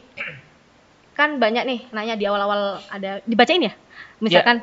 kan 1.13 1.37
banyak 1.37 1.65
nih 1.65 1.81
nanya 1.91 2.15
di 2.15 2.25
awal-awal 2.25 2.79
ada 2.87 3.19
dibacain 3.25 3.59
ya 3.59 3.73
misalkan 4.19 4.63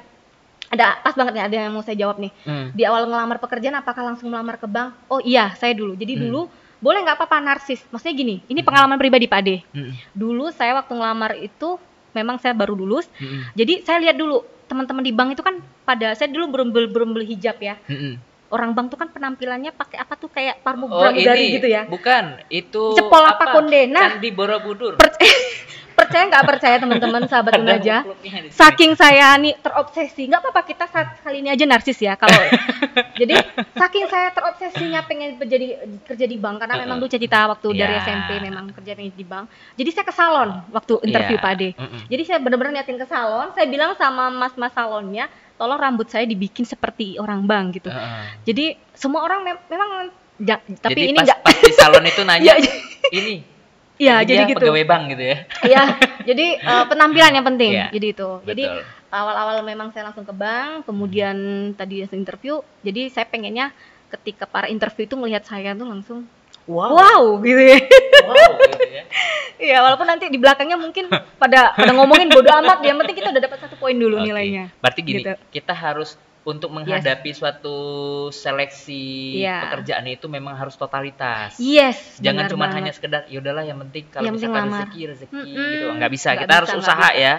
ada 0.70 0.98
pas 1.02 1.14
banget 1.14 1.34
nih 1.36 1.44
ada 1.44 1.56
yang 1.60 1.74
mau 1.74 1.82
saya 1.82 1.98
jawab 1.98 2.18
nih 2.18 2.32
Hmm. 2.46 2.72
di 2.72 2.82
awal 2.82 3.06
ngelamar 3.06 3.38
pekerjaan 3.38 3.76
apakah 3.76 4.06
langsung 4.06 4.30
melamar 4.30 4.56
ke 4.56 4.66
bank 4.66 4.94
oh 5.08 5.20
iya 5.20 5.52
saya 5.54 5.74
dulu 5.74 5.94
jadi 5.94 6.16
Hmm. 6.16 6.24
dulu 6.24 6.42
boleh 6.80 7.00
nggak 7.02 7.16
apa-apa 7.16 7.38
narsis 7.40 7.84
maksudnya 7.90 8.14
gini 8.14 8.36
ini 8.48 8.60
Hmm. 8.60 8.68
pengalaman 8.68 8.98
pribadi 8.98 9.26
Pak 9.26 9.40
Ade 9.40 9.56
Mm-mm. 9.72 9.94
dulu 10.12 10.48
saya 10.50 10.76
waktu 10.76 10.94
ngelamar 10.94 11.36
itu 11.38 11.76
memang 12.12 12.38
saya 12.38 12.54
baru 12.54 12.74
lulus 12.74 13.10
Mm-mm. 13.18 13.52
jadi 13.52 13.74
saya 13.82 13.98
lihat 14.00 14.16
dulu 14.16 14.44
teman-teman 14.68 15.02
di 15.02 15.12
bank 15.12 15.34
itu 15.34 15.42
kan 15.42 15.58
pada 15.84 16.14
saya 16.14 16.28
dulu 16.28 16.50
belum 16.50 16.68
belum, 16.70 17.10
beli 17.14 17.34
hijab 17.34 17.58
ya 17.58 17.76
Mm-mm. 17.88 18.20
Orang 18.54 18.72
bank 18.72 18.94
tuh 18.94 19.02
kan 19.02 19.10
penampilannya 19.10 19.74
pakai 19.74 19.98
apa 19.98 20.14
tuh 20.14 20.30
kayak 20.30 20.62
parmu 20.62 20.86
Oh 20.86 21.10
ini 21.10 21.58
gitu 21.58 21.66
ya. 21.66 21.90
bukan 21.90 22.38
itu 22.48 22.94
Cepol 22.94 23.26
apa 23.26 23.50
kondena? 23.52 24.14
Candi 24.14 24.30
Borobudur. 24.30 24.94
Per- 24.96 25.18
percaya 25.94 26.24
nggak 26.26 26.46
percaya 26.46 26.76
teman-teman 26.78 27.22
sahabat 27.26 27.54
sini. 27.56 28.02
Saking 28.50 28.92
saya 28.94 29.34
nih 29.36 29.54
terobsesi, 29.56 30.26
nggak 30.26 30.42
apa-apa 30.42 30.62
kita 30.64 30.86
saat 30.86 31.20
kali 31.20 31.40
ini 31.40 31.50
aja 31.50 31.64
narsis 31.64 31.98
ya 31.98 32.14
kalau. 32.14 32.36
jadi 33.22 33.40
saking 33.72 34.06
saya 34.06 34.30
terobsesinya 34.30 35.02
pengen 35.04 35.38
jadi 35.40 35.78
kerja 36.04 36.26
di 36.26 36.36
bank 36.36 36.60
karena 36.60 36.76
memang 36.80 36.98
dulu 36.98 37.10
cita 37.10 37.46
waktu 37.48 37.68
dari 37.74 37.94
Ya. 37.94 38.02
SMP 38.02 38.30
memang 38.40 38.70
kerja 38.72 38.92
pengen 38.94 39.12
di 39.12 39.24
bank. 39.24 39.46
Jadi 39.74 39.90
saya 39.90 40.04
ke 40.04 40.12
salon 40.12 40.50
waktu 40.70 40.94
interview 41.04 41.36
Iya. 41.36 41.44
Pak 41.44 41.52
Ade. 41.52 41.70
Jadi 42.08 42.24
saya 42.24 42.38
benar-benar 42.38 42.72
niatin 42.74 42.96
ke 42.96 43.06
salon, 43.06 43.50
saya 43.52 43.66
bilang 43.66 43.94
sama 43.94 44.30
mas-mas 44.30 44.72
salonnya, 44.72 45.26
tolong 45.56 45.78
rambut 45.78 46.06
saya 46.06 46.24
dibikin 46.24 46.64
seperti 46.64 47.16
orang 47.16 47.44
bank 47.44 47.78
gitu. 47.78 47.88
Heeh. 47.88 48.26
Jadi 48.44 48.66
semua 48.92 49.22
orang 49.22 49.44
mem- 49.44 49.64
memang 49.68 49.90
ja- 50.38 50.60
tapi 50.60 50.94
Jadi 50.96 51.02
ini 51.08 51.16
pas, 51.16 51.24
enggak 51.24 51.40
pas 51.42 51.56
di 51.56 51.72
salon 51.72 52.04
itu 52.04 52.22
nanya 52.28 52.44
Iya, 52.52 52.56
ini. 53.14 53.36
Iya, 54.02 54.26
jadi 54.26 54.44
dia 54.46 54.52
gitu. 54.52 54.66
Pegawai 54.66 54.86
bank 54.90 55.04
gitu 55.14 55.24
ya. 55.24 55.38
Iya, 55.62 55.84
jadi 56.30 56.48
eh, 56.58 56.86
penampilan 56.90 57.34
yang 57.38 57.46
penting. 57.46 57.72
Iya, 57.78 57.88
Jadi 57.94 58.08
itu. 58.10 58.30
Jadi 58.42 58.64
Betul. 58.66 58.82
awal-awal 59.14 59.56
memang 59.62 59.94
saya 59.94 60.10
langsung 60.10 60.26
ke 60.26 60.34
bank, 60.34 60.90
kemudian 60.90 61.38
tadi 61.78 62.02
hasil 62.02 62.18
interview. 62.18 62.60
Jadi 62.82 63.14
saya 63.14 63.30
pengennya 63.30 63.70
ketika 64.10 64.46
para 64.50 64.70
interview 64.70 65.06
itu 65.06 65.18
melihat 65.18 65.46
saya 65.46 65.74
tuh 65.74 65.90
langsung 65.90 66.26
wow, 66.66 67.38
gitu 67.42 67.60
ya. 67.60 67.80
Wow, 68.26 68.52
gitu 68.62 68.86
ya. 68.90 69.04
Iya, 69.64 69.80
walaupun 69.80 70.04
nanti 70.10 70.28
di 70.28 70.36
belakangnya 70.36 70.76
mungkin 70.76 71.08
pada 71.40 71.72
pada 71.72 71.92
ngomongin 71.96 72.28
bodo 72.28 72.52
amat, 72.52 72.84
yang 72.84 73.00
penting 73.00 73.16
kita 73.16 73.32
udah 73.32 73.44
dapat 73.48 73.60
satu 73.64 73.80
poin 73.80 73.96
dulu 73.96 74.20
Oke. 74.20 74.28
nilainya. 74.28 74.68
Berarti 74.84 75.00
gini, 75.00 75.24
Gitu. 75.24 75.34
kita 75.56 75.72
harus 75.72 76.20
untuk 76.44 76.70
menghadapi 76.70 77.32
suatu 77.32 77.78
seleksi 78.28 79.40
Iya. 79.40 79.64
pekerjaan 79.64 80.04
itu 80.06 80.28
memang 80.28 80.54
harus 80.54 80.76
totalitas. 80.76 81.56
Yes. 81.56 82.20
Jangan 82.20 82.52
cuma 82.52 82.68
hanya 82.68 82.92
sekedar 82.92 83.24
ya 83.26 83.40
udahlah 83.40 83.64
yang 83.64 83.80
penting 83.80 84.12
kalau 84.12 84.28
Yang 84.28 84.36
misalkan 84.38 84.64
rezeki 84.70 85.02
rezeki 85.08 85.40
Mm-mm. 85.40 85.72
gitu 85.72 85.86
nggak 85.96 86.12
bisa 86.12 86.28
Nggak 86.30 86.42
kita 86.42 86.52
bisa, 86.52 86.60
harus 86.60 86.72
usaha 86.78 87.08
bisa. 87.10 87.20
ya 87.20 87.34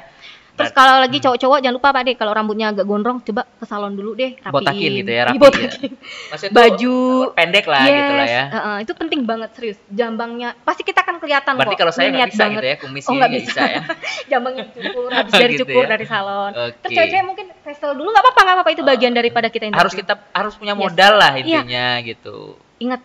Terus 0.55 0.71
kalau 0.71 0.97
lagi 0.97 1.17
Hmm. 1.17 1.25
cowok-cowok 1.27 1.59
jangan 1.59 1.75
lupa 1.75 1.89
Pak 1.91 2.03
Deh, 2.05 2.15
kalau 2.15 2.31
rambutnya 2.31 2.67
agak 2.69 2.85
gondrong 2.85 3.19
coba 3.21 3.43
ke 3.45 3.65
salon 3.65 3.93
dulu 3.93 4.15
deh, 4.15 4.39
rapiin. 4.39 4.55
botakin 4.55 4.91
gitu 4.95 5.11
ya 5.11 5.23
rapi 5.27 5.35
Dibotakin. 5.35 5.91
ya. 5.91 6.49
Baju. 6.49 6.97
pendek 7.33 7.65
lah 7.65 7.83
yes, 7.83 7.91
gitu 7.93 8.13
lah 8.13 8.27
ya 8.29 8.45
uh-uh, 8.49 8.77
itu 8.79 8.93
penting 8.93 9.21
banget 9.23 9.51
serius. 9.53 9.79
Jambangnya 9.89 10.55
pasti 10.61 10.83
kita 10.83 11.01
akan 11.01 11.19
kelihatan 11.19 11.53
berarti 11.55 11.75
kok. 11.75 11.81
kalau 11.81 11.93
saya 11.93 12.07
nggak 12.07 12.15
niat 12.17 12.31
bisa 12.31 12.39
banget. 12.41 12.55
gitu 12.55 12.67
ya 12.67 12.77
kumis 12.79 13.05
Oh 13.05 13.13
nggak 13.13 13.31
bisa. 13.33 13.45
bisa 13.45 13.63
ya 13.67 13.81
Jambangnya 14.31 14.65
cukur, 14.71 15.11
habis 15.19 15.33
dari 15.33 15.53
Gitu 15.53 15.63
cukur 15.65 15.83
ya. 15.83 15.89
dari 15.91 16.05
salon. 16.05 16.53
Oke. 16.53 16.75
Terus 16.81 16.93
cewek-cewek 16.95 17.25
mungkin 17.25 17.47
facial 17.61 17.91
dulu 17.93 18.09
nggak 18.09 18.23
apa-apa 18.23 18.41
nggak 18.41 18.55
apa-apa 18.55 18.71
itu 18.71 18.83
bagian 18.85 19.13
daripada 19.13 19.49
kita 19.49 19.65
interview. 19.67 19.83
harus 19.83 19.95
kita 19.97 20.15
harus 20.31 20.55
punya 20.55 20.73
Yes. 20.73 20.81
modal 20.81 21.13
lah 21.17 21.33
Iya. 21.33 21.43
intinya 21.61 21.87
gitu 22.01 22.37
ingat 22.79 23.01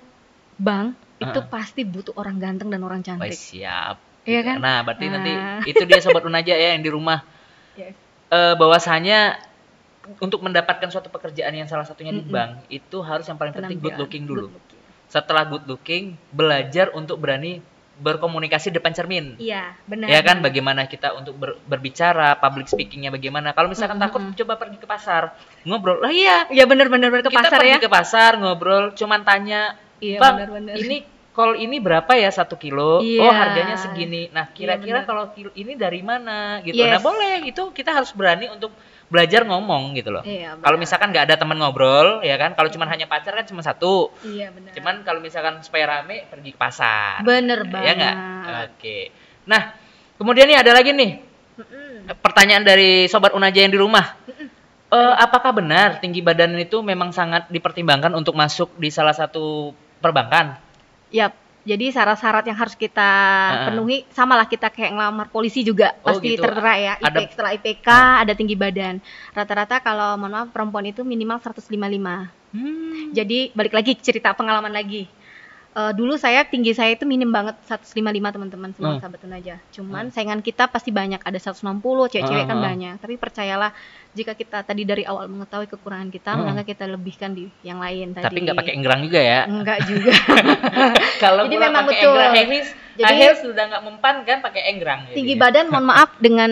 bang 0.56 0.86
itu 1.18 1.34
Uh-uh. 1.36 1.50
pasti 1.50 1.82
butuh 1.84 2.14
orang 2.16 2.38
ganteng 2.38 2.70
dan 2.70 2.80
orang 2.80 3.02
cantik. 3.02 3.34
siap 3.34 3.98
Iya 4.22 4.40
Gitu. 4.40 4.46
kan? 4.46 4.58
nah 4.60 4.78
berarti 4.82 5.06
nanti 5.08 5.32
Nah. 5.32 5.64
itu 5.64 5.82
dia 5.84 5.98
sobat 6.00 6.22
unaja 6.22 6.54
ya 6.54 6.74
yang 6.74 6.82
di 6.82 6.90
rumah 6.90 7.26
Yes. 7.80 7.96
eh 8.30 8.54
bahwasanya 8.54 9.40
untuk 10.18 10.42
mendapatkan 10.42 10.90
suatu 10.90 11.08
pekerjaan 11.08 11.54
yang 11.54 11.66
salah 11.66 11.86
satunya 11.86 12.10
di 12.10 12.20
Mm-mm. 12.20 12.34
bank 12.34 12.52
itu 12.68 12.98
harus 13.00 13.24
yang 13.24 13.38
paling 13.38 13.54
penting 13.54 13.78
good 13.78 13.96
looking 13.96 14.26
dulu. 14.26 14.48
good 14.48 14.58
looking. 14.58 14.82
Setelah 15.08 15.44
good 15.46 15.66
looking, 15.66 16.04
belajar 16.30 16.90
untuk 16.92 17.18
berani 17.18 17.62
berkomunikasi 18.00 18.72
depan 18.72 18.96
cermin. 18.96 19.36
Iya, 19.36 19.76
benar. 19.84 20.08
Ya 20.08 20.24
kan 20.24 20.40
benar. 20.40 20.46
bagaimana 20.48 20.82
kita 20.86 21.12
untuk 21.14 21.36
ber- 21.36 21.60
berbicara, 21.62 22.40
public 22.40 22.72
speakingnya 22.72 23.12
bagaimana. 23.12 23.52
Kalau 23.52 23.68
misalkan 23.68 24.00
Mm-mm. 24.00 24.08
takut 24.08 24.40
coba 24.40 24.54
pergi 24.56 24.78
ke 24.80 24.88
pasar, 24.88 25.36
ngobrol. 25.64 26.00
Lah 26.00 26.10
iya, 26.10 26.48
Iya 26.48 26.64
benar-benar 26.64 27.12
ke 27.12 27.28
kita 27.28 27.36
pasar 27.36 27.60
pergi 27.60 27.72
ya. 27.72 27.78
ke 27.78 27.90
pasar 27.92 28.32
ngobrol, 28.40 28.96
cuman 28.96 29.22
tanya, 29.22 29.76
Iya 30.00 30.18
"Bang, 30.18 30.40
benar-benar. 30.40 30.74
ini 30.80 31.04
kol 31.40 31.56
ini 31.56 31.80
berapa 31.80 32.12
ya 32.20 32.28
satu 32.28 32.60
kilo? 32.60 33.00
Iya. 33.00 33.24
Oh 33.24 33.32
harganya 33.32 33.80
segini. 33.80 34.28
Nah 34.36 34.52
kira-kira 34.52 35.00
benar. 35.00 35.08
kalau 35.08 35.24
kilo 35.32 35.56
ini 35.56 35.80
dari 35.80 36.04
mana 36.04 36.60
gitu. 36.68 36.76
Yes. 36.76 36.92
Nah 36.92 37.00
boleh 37.00 37.48
itu 37.48 37.64
kita 37.72 37.96
harus 37.96 38.12
berani 38.12 38.52
untuk 38.52 38.76
belajar 39.08 39.48
ngomong 39.48 39.96
gitu 39.96 40.12
loh. 40.12 40.22
Iya, 40.22 40.60
Kalau 40.60 40.76
misalkan 40.78 41.10
nggak 41.10 41.32
ada 41.32 41.36
teman 41.40 41.58
ngobrol 41.58 42.20
ya 42.22 42.36
kan, 42.36 42.54
kalau 42.54 42.68
cuman 42.68 42.92
hanya 42.92 43.08
pacar 43.08 43.34
kan 43.34 43.48
cuma 43.48 43.64
satu. 43.64 44.12
Iya 44.22 44.52
benar. 44.52 44.76
Cuman 44.76 44.96
kalau 45.08 45.24
misalkan 45.24 45.64
supaya 45.64 45.88
rame 45.88 46.28
pergi 46.28 46.52
ke 46.52 46.60
pasar. 46.60 47.24
bener 47.24 47.64
Ya 47.64 47.72
banget. 47.72 47.96
nggak? 47.96 48.16
Oke. 48.76 48.98
Nah 49.48 49.62
kemudian 50.20 50.44
nih 50.46 50.60
ada 50.60 50.76
lagi 50.76 50.92
nih 50.92 51.24
Mm-mm. 51.56 52.20
pertanyaan 52.20 52.68
dari 52.68 53.08
sobat 53.08 53.32
Unaja 53.32 53.64
yang 53.64 53.72
di 53.72 53.80
rumah. 53.80 54.12
Eh, 54.90 55.14
apakah 55.22 55.54
benar 55.56 56.04
tinggi 56.04 56.20
badan 56.20 56.58
itu 56.60 56.82
memang 56.82 57.14
sangat 57.14 57.48
dipertimbangkan 57.48 58.10
untuk 58.12 58.34
masuk 58.36 58.76
di 58.76 58.92
salah 58.92 59.14
satu 59.16 59.72
perbankan? 60.02 60.58
Yap. 61.10 61.34
Jadi 61.60 61.92
syarat-syarat 61.92 62.48
yang 62.48 62.58
harus 62.58 62.74
kita 62.74 63.04
Ah. 63.04 63.68
penuhi 63.70 64.08
samalah 64.10 64.48
kita 64.48 64.72
kayak 64.72 64.96
ngelamar 64.96 65.28
polisi 65.28 65.62
juga 65.62 65.94
Oh, 66.02 66.16
pasti 66.16 66.34
gitu. 66.34 66.42
tertera 66.42 66.74
ya. 66.80 66.94
IP, 66.98 67.06
Ada- 67.06 67.30
setelah 67.30 67.52
IPK 67.54 67.88
ada 68.24 68.34
tinggi 68.34 68.56
badan. 68.56 68.96
Rata-rata 69.36 69.78
kalau 69.78 70.18
mohon 70.18 70.34
maaf 70.34 70.50
perempuan 70.50 70.88
itu 70.88 71.04
minimal 71.04 71.38
155. 71.38 72.32
Hmm. 72.56 73.14
Jadi 73.14 73.54
balik 73.54 73.76
lagi 73.76 73.94
cerita 74.00 74.34
pengalaman 74.34 74.72
lagi. 74.72 75.06
Eh, 75.70 75.94
dulu 75.94 76.18
saya 76.18 76.42
tinggi 76.44 76.74
saya 76.74 76.92
itu 76.92 77.06
minim 77.06 77.30
banget 77.30 77.54
155 77.64 77.94
teman-teman 78.34 78.74
semua 78.74 78.98
Hmm. 78.98 79.02
sahabat 79.06 79.22
aja. 79.32 79.62
Cuman 79.70 80.10
saingan 80.10 80.42
kita 80.42 80.66
pasti 80.66 80.90
banyak 80.90 81.22
ada 81.22 81.38
160 81.38 82.10
cewek-cewek 82.10 82.46
kan 82.46 82.58
Hmm. 82.58 82.66
banyak. 82.66 82.96
Tapi 82.98 83.16
percayalah 83.16 83.70
jika 84.12 84.34
kita 84.34 84.66
tadi 84.66 84.82
dari 84.82 85.06
awal 85.06 85.30
mengetahui 85.30 85.70
kekurangan 85.70 86.10
kita, 86.10 86.34
Hmm. 86.34 86.50
maka 86.50 86.66
kita 86.66 86.84
lebihkan 86.84 87.32
di 87.32 87.54
yang 87.62 87.78
lain 87.78 88.12
tadi. 88.12 88.26
Tapi 88.26 88.40
nggak 88.42 88.58
pakai 88.58 88.74
enggrang 88.76 89.06
juga 89.06 89.22
ya? 89.22 89.40
Enggak 89.46 89.80
juga. 89.90 90.14
Kalau 91.24 91.46
Jadi 91.46 91.56
memang 91.56 91.84
pakai 91.86 91.94
betul. 91.96 92.10
enggrang 92.12 92.34
Jadi- 92.34 93.06
Hafiz 93.06 93.38
sudah 93.40 93.64
nggak 93.70 93.84
mempan 93.86 94.16
kan 94.26 94.38
pakai 94.42 94.62
enggrang. 94.74 95.00
tinggi 95.08 95.38
jadinya. 95.38 95.44
badan 95.46 95.66
mohon 95.70 95.86
maaf 95.86 96.10
dengan 96.18 96.52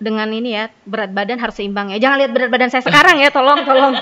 dengan 0.00 0.32
ini 0.32 0.56
ya 0.56 0.72
berat 0.88 1.12
badan 1.12 1.36
harus 1.36 1.52
seimbang 1.54 1.92
ya 1.92 2.00
jangan 2.00 2.24
lihat 2.24 2.32
berat 2.32 2.48
badan 2.48 2.72
saya 2.72 2.80
sekarang 2.80 3.20
ya 3.20 3.28
tolong 3.28 3.60
tolong 3.62 3.92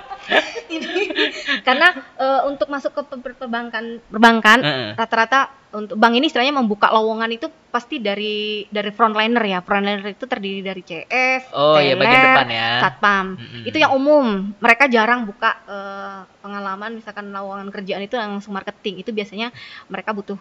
ini 0.72 1.12
karena 1.60 1.92
eh, 2.16 2.40
untuk 2.48 2.66
masuk 2.66 2.90
ke 2.90 3.02
per- 3.04 3.36
perbankan 3.36 4.00
perbankan 4.08 4.58
Heeh. 4.64 4.90
rata-rata 4.96 5.52
untuk 5.76 6.00
bank 6.00 6.16
ini 6.16 6.32
istilahnya 6.32 6.56
membuka 6.56 6.88
lowongan 6.88 7.36
itu 7.36 7.52
pasti 7.68 8.00
dari 8.00 8.64
dari 8.72 8.88
frontliner 8.88 9.44
ya 9.44 9.60
frontliner 9.60 10.08
itu 10.08 10.24
terdiri 10.24 10.64
dari 10.64 10.80
CS 10.80 11.52
Oh 11.52 11.76
iya 11.76 11.92
bagian 11.92 12.16
teller, 12.16 12.32
depan 12.32 12.48
ya. 12.48 12.68
satpam 12.80 13.26
Mm-mm. 13.36 13.62
itu 13.68 13.76
yang 13.76 13.92
umum 13.92 14.56
mereka 14.56 14.88
jarang 14.88 15.28
buka 15.28 15.52
eh, 15.68 16.20
pengalaman 16.40 16.96
misalkan 16.96 17.28
lowongan 17.28 17.68
kerjaan 17.68 18.00
itu 18.00 18.16
langsung 18.16 18.56
marketing 18.56 19.04
itu 19.04 19.12
biasanya 19.12 19.52
mereka 19.86 20.16
butuh 20.16 20.40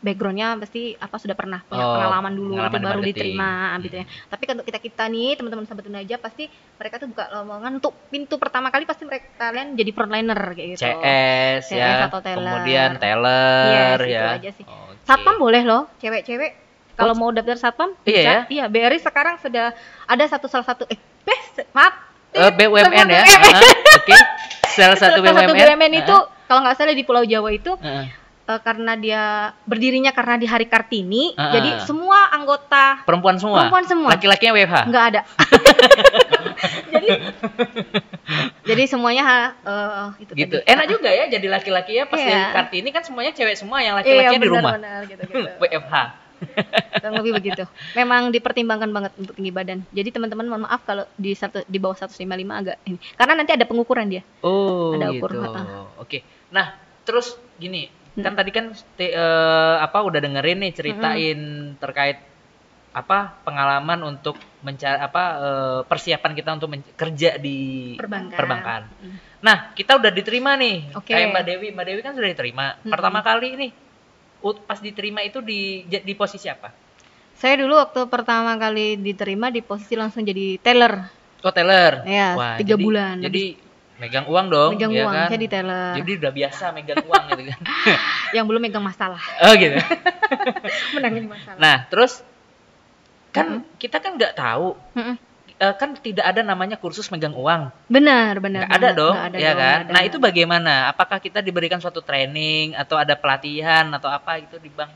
backgroundnya 0.00 0.56
pasti 0.56 0.92
apa 0.94 1.12
sudah 1.14 1.32
pernah 1.32 1.60
punya 1.62 1.80
Oh, 1.82 1.92
pengalaman 1.94 2.32
dulu 2.32 2.52
pengalaman 2.54 2.72
itu 2.72 2.80
baru 2.80 2.88
marketing. 2.96 3.12
diterima 3.12 3.50
gitu 3.78 3.96
ya 3.96 4.04
tapi 4.26 4.42
kalau 4.44 4.62
kita 4.62 4.78
kita 4.78 5.04
nih 5.06 5.30
teman-teman 5.34 5.64
sahabat 5.64 5.84
aja 5.94 6.16
pasti 6.16 6.44
mereka 6.74 6.94
tuh 6.96 7.08
buka 7.08 7.24
lowongan 7.30 7.72
untuk 7.76 7.92
pintu 8.08 8.34
pertama 8.36 8.68
kali 8.68 8.82
pasti 8.82 9.04
mereka 9.04 9.28
kalian 9.38 9.72
jadi 9.72 9.90
frontliner 9.90 10.40
kayak 10.50 10.68
gitu 10.70 10.82
CS, 10.82 11.62
CS 11.62 11.66
ya, 11.70 11.92
atau 12.06 12.18
teller. 12.18 12.40
kemudian 12.50 12.90
teller 12.96 13.68
Yes, 13.68 14.00
itu 14.00 14.10
ya. 14.10 14.26
aja 14.34 14.50
sih. 14.52 14.64
Oke. 14.64 14.96
satpam 15.02 15.36
boleh 15.36 15.62
loh 15.62 15.82
cewek-cewek 15.96 16.50
kalau 16.92 17.12
mau 17.14 17.28
daftar 17.28 17.56
satpam 17.56 17.92
Iya 18.00 18.08
bisa. 18.10 18.20
ya? 18.22 18.38
iya 18.48 18.64
BRI 18.66 18.98
sekarang 18.98 19.36
sudah 19.36 19.76
ada 20.04 20.24
satu 20.26 20.46
salah 20.46 20.64
satu 20.66 20.84
eh 20.86 20.96
bes 21.20 21.64
maaf 21.70 22.08
Eh, 22.30 22.46
BUMN 22.48 22.86
ya. 23.10 23.26
BUMN. 23.26 23.64
Oke. 23.92 24.14
Salah 24.70 24.94
satu 24.94 25.18
Salah 25.18 25.44
BUMN. 25.44 25.50
BUMN 25.50 25.92
itu 25.98 26.16
kalau 26.46 26.62
nggak 26.62 26.72
salah 26.74 26.94
di 26.94 27.02
Pulau 27.02 27.20
Jawa 27.22 27.50
itu 27.50 27.74
Heeh. 27.76 28.06
Eh, 28.50 28.60
karena 28.60 28.92
dia 28.94 29.22
berdirinya 29.62 30.10
karena 30.10 30.34
di 30.34 30.44
Hari 30.44 30.66
Kartini, 30.66 31.32
Ah. 31.32 31.54
jadi 31.54 31.70
semua 31.82 32.30
anggota 32.30 33.06
perempuan 33.06 33.38
semua. 33.38 33.62
Perempuan 33.62 33.84
semua. 33.86 34.10
Laki-lakinya 34.10 34.52
WFH. 34.52 34.76
nggak 34.90 35.04
ada. 35.08 35.20
jadi 36.90 37.08
jadi 38.62 38.82
semuanya 38.86 39.54
eh, 39.62 40.06
itu 40.20 40.32
gitu. 40.36 40.56
tadi. 40.58 40.66
Enak 40.66 40.86
juga 40.88 41.08
ya 41.08 41.24
jadi 41.28 41.46
laki-laki 41.46 41.92
ya 41.94 42.04
pas 42.04 42.18
di 42.18 42.30
Kartini 42.30 42.88
kan 42.90 43.02
semuanya 43.02 43.32
cewek 43.32 43.54
semua 43.54 43.78
yang 43.80 43.94
Iya, 43.96 44.02
laki-lakinya 44.02 44.38
di 44.38 44.48
rumah. 44.48 44.62
benar-benar 44.74 45.00
gitu-gitu. 45.06 45.48
WFH. 45.62 45.94
Kurang 46.96 47.14
lebih 47.20 47.32
begitu. 47.36 47.64
Memang 47.92 48.32
dipertimbangkan 48.32 48.88
banget 48.88 49.12
untuk 49.14 49.36
tinggi 49.36 49.52
badan. 49.52 49.84
Jadi 49.92 50.08
teman-teman 50.08 50.48
mohon 50.48 50.62
maaf 50.64 50.80
kalau 50.82 51.04
di 51.12 51.36
satu 51.36 51.60
di 51.68 51.76
bawah 51.76 51.92
155 51.92 52.16
agak 52.48 52.76
ini. 52.88 52.96
Karena 53.12 53.34
nanti 53.36 53.52
ada 53.52 53.68
pengukuran 53.68 54.08
dia. 54.08 54.22
Oh, 54.40 54.96
Ada 54.96 55.12
gitu. 55.12 55.20
ukur, 55.20 55.30
heeh. 55.36 55.64
Oke. 56.00 56.18
Nah, 56.48 56.72
terus 57.04 57.36
gini, 57.60 57.92
kan 58.12 58.32
Hmm. 58.32 58.38
tadi 58.38 58.50
kan 58.50 58.66
eh, 58.98 59.14
apa 59.78 59.98
udah 60.00 60.18
dengerin 60.18 60.58
nih 60.60 60.72
ceritain 60.72 61.38
terkait 61.76 62.18
apa 62.90 63.38
pengalaman 63.40 64.02
untuk 64.04 64.34
mencari 64.60 64.98
apa 64.98 65.22
eh, 65.38 65.80
persiapan 65.84 66.32
kita 66.34 66.50
untuk 66.52 66.68
kerja 66.94 67.38
di 67.38 67.94
Perbankan. 67.94 68.34
perbankan. 68.34 68.82
Hmm. 68.98 69.16
Nah, 69.40 69.70
kita 69.72 69.94
udah 69.94 70.10
diterima 70.10 70.52
nih. 70.54 70.90
Oke. 70.92 71.14
Kayak 71.14 71.30
Mbak 71.30 71.44
Dewi, 71.46 71.66
Mbak 71.70 71.86
Dewi 71.86 72.00
kan 72.00 72.12
sudah 72.12 72.28
diterima. 72.28 72.66
Mm-mm. 72.74 72.90
Pertama 72.90 73.22
kali 73.22 73.48
nih 73.56 73.70
u- 74.42 74.60
pas 74.60 74.76
diterima 74.76 75.22
itu 75.22 75.38
di 75.38 75.60
di 75.86 76.14
posisi 76.14 76.44
apa? 76.44 76.74
Saya 77.32 77.56
dulu 77.56 77.72
waktu 77.72 78.04
pertama 78.04 78.52
kali 78.54 78.98
diterima 78.98 79.48
di 79.48 79.62
posisi 79.62 79.94
langsung 79.94 80.26
jadi 80.26 80.58
teller. 80.58 81.08
Oh, 81.40 81.48
teller. 81.48 82.04
Iya, 82.04 82.36
tiga 82.58 82.74
jadi- 82.74 82.84
bulan. 82.84 83.16
Jadi 83.22 83.44
megang 84.00 84.26
uang 84.26 84.46
dong, 84.48 84.70
megang 84.74 84.92
ya 84.96 85.04
uang, 85.04 85.14
kan? 85.14 85.28
saya 85.28 85.40
di 85.40 85.48
teller. 85.52 85.92
Jadi 86.00 86.10
udah 86.16 86.32
biasa 86.32 86.64
megang 86.72 87.04
uang 87.04 87.24
gitu 87.36 87.42
kan. 87.52 87.60
Yang 88.36 88.44
belum 88.48 88.60
megang 88.64 88.84
masalah, 88.84 89.22
oh 89.44 89.52
gitu. 89.54 89.76
menangani 90.96 91.28
masalah. 91.28 91.58
Nah, 91.60 91.76
terus 91.92 92.24
kan 93.30 93.62
kita 93.78 94.02
kan 94.02 94.18
nggak 94.18 94.34
tahu 94.34 94.74
eh, 95.60 95.74
kan 95.76 95.94
tidak 96.00 96.24
ada 96.24 96.40
namanya 96.40 96.80
kursus 96.80 97.12
megang 97.12 97.36
uang. 97.36 97.68
Benar, 97.92 98.40
benar. 98.40 98.64
Nggak 98.64 98.72
ada 98.72 98.80
benar. 98.80 98.96
dong, 98.96 99.14
Nggak 99.14 99.28
ada 99.28 99.36
ya 99.36 99.50
dong, 99.52 99.60
kan? 99.60 99.78
ada. 99.84 99.92
Nah, 99.92 100.02
itu 100.08 100.16
bagaimana? 100.16 100.72
Apakah 100.88 101.18
kita 101.20 101.44
diberikan 101.44 101.78
suatu 101.78 102.00
training 102.00 102.72
atau 102.74 102.96
ada 102.96 103.12
pelatihan 103.12 103.84
atau 103.92 104.08
apa 104.08 104.40
gitu 104.40 104.56
di 104.56 104.72
bank? 104.72 104.90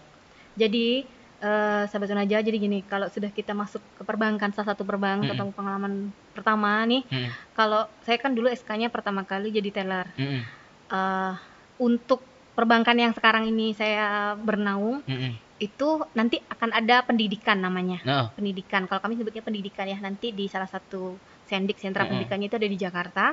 Jadi 0.56 1.04
eh 1.44 1.84
sahabat 1.92 2.08
Unaja, 2.16 2.40
jadi 2.40 2.56
gini, 2.56 2.80
kalau 2.88 3.04
sudah 3.12 3.28
kita 3.28 3.52
masuk 3.52 3.84
ke 4.00 4.02
perbankan 4.02 4.48
salah 4.56 4.72
satu 4.72 4.88
perbankan 4.88 5.28
Mm-mm. 5.28 5.36
atau 5.36 5.52
pengalaman 5.52 5.92
pertama 6.32 6.80
nih, 6.88 7.04
Mm-mm, 7.04 7.28
kalau 7.52 7.84
saya 8.00 8.16
kan 8.16 8.32
dulu 8.32 8.48
SK-nya 8.48 8.88
pertama 8.88 9.28
kali 9.28 9.52
jadi 9.52 9.68
teller. 9.68 10.08
mm-mm, 10.16 10.40
Eh, 10.84 11.32
untuk 11.80 12.22
perbankan 12.54 12.94
yang 12.94 13.12
sekarang 13.12 13.50
ini 13.50 13.74
saya 13.76 14.32
bernaung 14.38 15.02
mm-mm. 15.04 15.32
itu 15.58 15.88
nanti 16.14 16.40
akan 16.48 16.70
ada 16.70 17.04
pendidikan 17.04 17.60
namanya. 17.60 17.98
No. 18.08 18.30
Pendidikan. 18.32 18.88
Kalau 18.88 19.04
kami 19.04 19.20
sebutnya 19.20 19.42
pendidikan 19.44 19.84
ya 19.84 19.98
nanti 20.00 20.32
di 20.32 20.48
salah 20.48 20.70
satu 20.70 21.18
sendik 21.44 21.76
sentra 21.76 22.04
Mm-mm. 22.04 22.24
pendidikannya 22.24 22.46
itu 22.48 22.56
ada 22.56 22.68
di 22.70 22.78
Jakarta. 22.78 23.24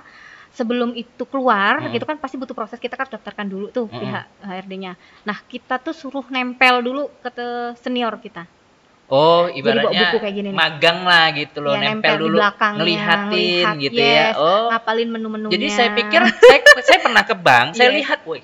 Sebelum 0.51 0.91
itu 0.99 1.23
keluar, 1.31 1.79
Mm-mm. 1.79 1.95
itu 1.95 2.03
kan 2.03 2.19
pasti 2.19 2.35
butuh 2.35 2.51
proses 2.51 2.75
kita 2.75 2.99
kan 2.99 3.07
daftarkan 3.07 3.47
dulu 3.47 3.71
tuh 3.71 3.87
Mm-mm. 3.87 4.03
pihak 4.03 4.25
HRD-nya. 4.43 4.93
Nah, 5.23 5.37
kita 5.47 5.79
tuh 5.79 5.95
suruh 5.95 6.27
nempel 6.27 6.83
dulu 6.83 7.07
ke 7.23 7.71
senior 7.79 8.19
kita. 8.19 8.43
Oh, 9.11 9.51
ibaratnya 9.51 10.07
buku 10.07 10.23
kayak 10.23 10.35
gini 10.39 10.49
nih. 10.51 10.55
magang 10.55 10.99
lah 11.03 11.25
gitu 11.35 11.59
loh, 11.59 11.75
Ya, 11.75 11.83
nempel, 11.83 12.15
nempel 12.15 12.15
dulu, 12.31 12.37
ngelihatin 12.39 13.27
ngelihat, 13.27 13.75
gitu 13.83 13.99
ya. 13.99 14.31
yes, 14.31 14.35
Oh, 14.39 14.67
Ngapalin 14.71 15.09
menu-menunya. 15.11 15.51
jadi 15.51 15.67
saya 15.67 15.89
pikir 15.91 16.21
saya, 16.31 16.59
saya 16.87 16.99
pernah 17.03 17.23
ke 17.27 17.35
bank, 17.35 17.67
saya 17.75 17.89
Yes. 17.91 17.97
lihat, 18.07 18.19
woi, 18.23 18.39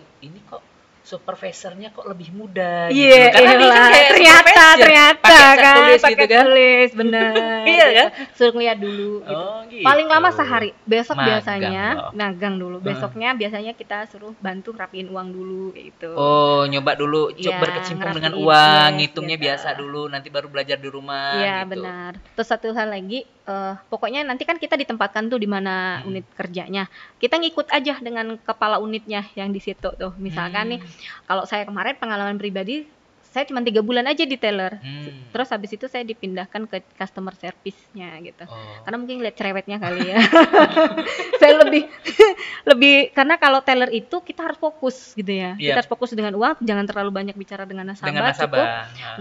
supervisornya 1.08 1.96
kok 1.96 2.04
lebih 2.04 2.36
muda 2.36 2.92
Iya, 2.92 3.32
gitu. 3.32 3.36
Karena 3.40 3.54
dia 3.56 3.72
kan 3.72 3.88
kayak 3.88 4.08
ternyata, 4.12 4.64
ternyata 4.76 5.24
pakai 5.24 5.40
cat 5.40 5.56
kan, 5.56 5.76
tulis 5.80 6.02
pakai 6.04 6.16
gitu 6.20 6.26
kan. 6.28 6.44
tulis, 6.44 6.90
bener. 6.92 7.32
Iya 7.78 7.88
kan? 7.96 8.08
Suruh 8.36 8.54
ngeliat 8.60 8.78
dulu. 8.84 9.14
Gitu. 9.24 9.40
Oh, 9.40 9.60
gitu. 9.72 9.86
Paling 9.88 10.08
lama 10.12 10.30
sehari. 10.36 10.70
Besok 10.84 11.16
Magang, 11.16 11.28
biasanya 11.32 11.84
oh. 11.96 12.12
magang 12.12 12.56
dulu. 12.60 12.78
Heeh. 12.84 12.88
Besoknya 12.92 13.30
biasanya 13.40 13.72
kita 13.80 13.98
suruh 14.12 14.36
bantu 14.44 14.76
rapiin 14.76 15.08
uang 15.08 15.28
dulu 15.32 15.72
gitu. 15.80 16.12
Oh, 16.20 16.68
nyoba 16.68 17.00
dulu, 17.00 17.32
coba 17.32 17.40
Iya, 17.40 17.56
berkecimpung 17.64 18.12
dengan 18.12 18.34
uang, 18.36 18.90
yes, 18.92 18.98
ngitungnya 19.00 19.38
gitu. 19.40 19.46
biasa 19.48 19.68
dulu, 19.80 20.02
nanti 20.12 20.28
baru 20.28 20.48
belajar 20.52 20.76
di 20.76 20.90
rumah 20.92 21.40
Iya 21.40 21.64
gitu. 21.64 21.72
benar. 21.72 22.12
Terus 22.36 22.48
satu 22.52 22.68
hal 22.76 22.92
lagi, 22.92 23.24
eh, 23.48 23.74
pokoknya 23.88 24.28
nanti 24.28 24.44
kan 24.44 24.60
kita 24.60 24.76
ditempatkan 24.76 25.32
tuh 25.32 25.40
di 25.40 25.48
mana 25.48 26.04
Hmm. 26.04 26.12
unit 26.12 26.26
kerjanya. 26.36 26.92
Kita 27.16 27.40
ngikut 27.40 27.72
aja 27.72 27.96
dengan 28.04 28.36
kepala 28.38 28.78
unitnya 28.78 29.24
yang 29.34 29.50
di 29.50 29.64
situ 29.64 29.88
tuh. 29.96 30.12
Misalkan 30.20 30.76
nih, 30.76 30.80
kalau 31.24 31.48
saya 31.48 31.64
kemarin 31.64 31.96
pengalaman 31.96 32.36
pribadi, 32.36 32.84
saya 33.38 33.46
cuma 33.46 33.62
tiga 33.62 33.86
bulan 33.86 34.10
aja 34.10 34.26
di 34.26 34.34
teller. 34.34 34.82
Hmm. 34.82 35.30
Terus 35.30 35.54
habis 35.54 35.70
itu 35.70 35.86
saya 35.86 36.02
dipindahkan 36.02 36.66
ke 36.66 36.82
customer 36.98 37.38
service-nya 37.38 38.18
gitu. 38.26 38.50
Oh. 38.50 38.82
Karena 38.82 38.98
mungkin 38.98 39.22
lihat 39.22 39.38
cerewetnya 39.38 39.78
kali 39.78 40.10
ya. 40.10 40.18
saya 41.42 41.62
lebih 41.62 41.86
lebih 42.74 43.14
karena 43.14 43.38
kalau 43.38 43.62
teller 43.62 43.94
itu 43.94 44.18
kita 44.26 44.42
harus 44.50 44.58
fokus 44.58 45.14
gitu 45.14 45.30
ya. 45.30 45.54
Iya. 45.54 45.78
Kita 45.78 45.86
harus 45.86 45.92
fokus 45.94 46.18
dengan 46.18 46.34
uang, 46.34 46.66
jangan 46.66 46.90
terlalu 46.90 47.12
banyak 47.14 47.36
bicara 47.38 47.70
dengan 47.70 47.94
nasabah. 47.94 48.10
dengan 48.10 48.26
cukup. 48.34 48.58
nasabah. 48.58 48.66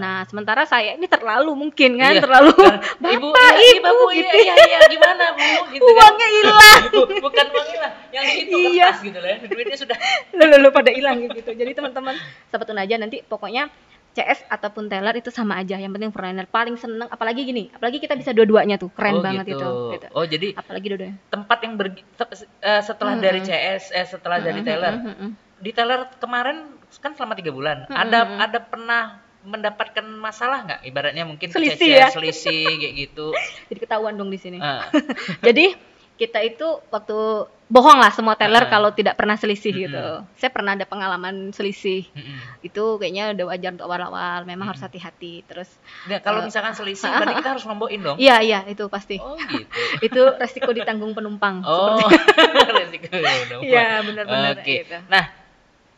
Nah, 0.01 0.17
sementara 0.25 0.63
saya 0.65 0.97
ini 0.97 1.05
terlalu 1.05 1.53
mungkin 1.53 2.01
kan, 2.01 2.17
Iya. 2.17 2.23
terlalu 2.25 2.57
Kan, 2.97 3.13
ibu, 3.13 3.29
Bapak, 3.29 3.53
iya, 3.61 3.73
Ibu, 3.77 3.85
ibu, 3.93 4.05
gitu. 4.17 4.37
iya, 4.41 4.55
iya, 4.57 4.65
iya, 4.65 4.79
gimana 4.89 5.25
bu? 5.37 5.45
Gitu 5.77 5.85
kan. 5.85 6.01
uangnya 6.01 6.29
hilang. 6.33 6.81
Bu- 6.89 7.21
Bukan 7.21 7.47
uangnya 7.53 7.79
lah, 7.85 7.93
yang 8.17 8.25
itu 8.33 8.57
Iya. 8.57 8.89
kertas 8.89 8.99
gitu 9.05 9.19
lah, 9.21 9.29
ya. 9.29 9.37
duitnya 9.45 9.77
sudah. 9.77 9.97
Lalu 10.33 10.53
lalu 10.57 10.69
pada 10.73 10.91
hilang 10.91 11.17
gitu. 11.29 11.51
Jadi 11.53 11.71
teman-teman 11.77 12.17
sahabat 12.49 12.73
aja 12.73 12.97
nanti 12.97 13.21
pokoknya 13.21 13.69
CS 14.17 14.49
ataupun 14.49 14.89
teller 14.89 15.13
itu 15.21 15.29
sama 15.29 15.61
aja. 15.61 15.77
Yang 15.77 16.01
penting 16.01 16.11
frontliner 16.17 16.49
paling 16.49 16.81
seneng 16.81 17.05
apalagi 17.13 17.45
gini, 17.45 17.69
apalagi 17.69 18.01
kita 18.01 18.17
bisa 18.17 18.33
dua-duanya 18.33 18.81
tuh. 18.81 18.89
Keren 18.97 19.21
oh, 19.21 19.23
banget 19.23 19.53
gitu. 19.53 19.61
itu 19.61 19.71
gitu. 20.01 20.07
Oh 20.17 20.25
jadi 20.25 20.57
Apalagi 20.57 20.87
dua-duanya. 20.89 21.17
tempat 21.29 21.59
yang 21.61 21.75
ber, 21.77 21.93
te- 21.93 22.49
eh, 22.65 22.81
setelah 22.81 23.15
dari 23.21 23.45
Mm-mm. 23.45 23.53
CS, 23.53 23.83
eh, 23.93 24.07
setelah 24.09 24.41
dari 24.41 24.65
Mm-mm, 24.65 24.71
teller, 24.73 24.95
mm-mm. 25.05 25.31
di 25.61 25.71
teller 25.77 26.09
kemarin 26.17 26.73
kan 27.05 27.13
selama 27.13 27.37
tiga 27.37 27.53
bulan, 27.53 27.85
Mm-mm. 27.85 27.93
ada 27.93 28.21
ada 28.41 28.59
pernah 28.65 29.03
mendapatkan 29.47 30.03
masalah 30.03 30.67
nggak? 30.67 30.81
Ibaratnya 30.91 31.23
mungkin 31.23 31.55
Selisih 31.55 31.87
ya? 31.87 32.11
selisih 32.11 32.67
kayak 32.67 32.95
gitu. 32.99 33.31
Jadi 33.71 33.79
ketahuan 33.79 34.19
dong 34.19 34.33
di 34.33 34.41
sini. 34.41 34.59
Eh, 34.59 34.83
Jadi 35.47 35.71
kita 36.17 36.41
itu 36.41 36.65
waktu 36.89 37.19
bohong 37.67 37.99
lah 37.99 38.09
semua 38.09 38.33
teller 38.33 38.63
Ah. 38.63 38.71
kalau 38.71 38.89
tidak 38.91 39.15
pernah 39.15 39.35
selisih 39.35 39.69
Mm-mm. 39.69 39.85
gitu. 39.85 40.05
Saya 40.35 40.49
pernah 40.49 40.73
ada 40.73 40.83
pengalaman 40.83 41.51
selisih. 41.51 42.07
mm-mm. 42.09 42.63
Itu 42.63 42.97
kayaknya 42.97 43.35
udah 43.35 43.47
wajar 43.47 43.71
untuk 43.73 43.85
awal-awal. 43.85 44.39
Memang 44.45 44.71
harus 44.71 44.79
Mm-mm. 44.79 44.95
hati-hati. 44.95 45.45
Terus 45.45 45.69
Nah, 46.07 46.19
kalau 46.19 46.41
Eh, 46.41 46.47
misalkan 46.47 46.73
selisih, 46.73 47.11
berarti 47.13 47.35
kita 47.37 47.51
harus 47.53 47.65
nombokin 47.65 48.01
dong. 48.01 48.17
iya 48.17 48.39
iya 48.39 48.63
itu 48.65 48.87
pasti. 48.87 49.19
Oh 49.19 49.35
gitu. 49.53 49.67
itu 50.01 50.23
resiko 50.37 50.71
ditanggung 50.71 51.13
penumpang. 51.13 51.61
Oh, 51.61 51.99
resiko 52.79 53.13
ya, 53.13 53.33
Iya 53.59 53.87
benar-benar 54.01 54.57
Oke. 54.57 54.87
gitu. 54.87 54.97
Nah, 55.07 55.25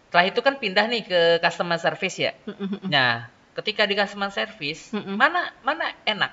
setelah 0.04 0.24
itu 0.26 0.40
kan 0.40 0.56
pindah 0.56 0.84
nih 0.84 1.02
ke 1.04 1.20
customer 1.38 1.76
service 1.76 2.16
ya. 2.18 2.32
Nah, 2.82 3.28
ketika 3.54 3.84
di 3.84 3.92
customer 3.92 4.30
service, 4.30 4.90
Mm-mm. 4.90 5.14
mana 5.14 5.52
mana 5.60 5.92
enak? 6.02 6.32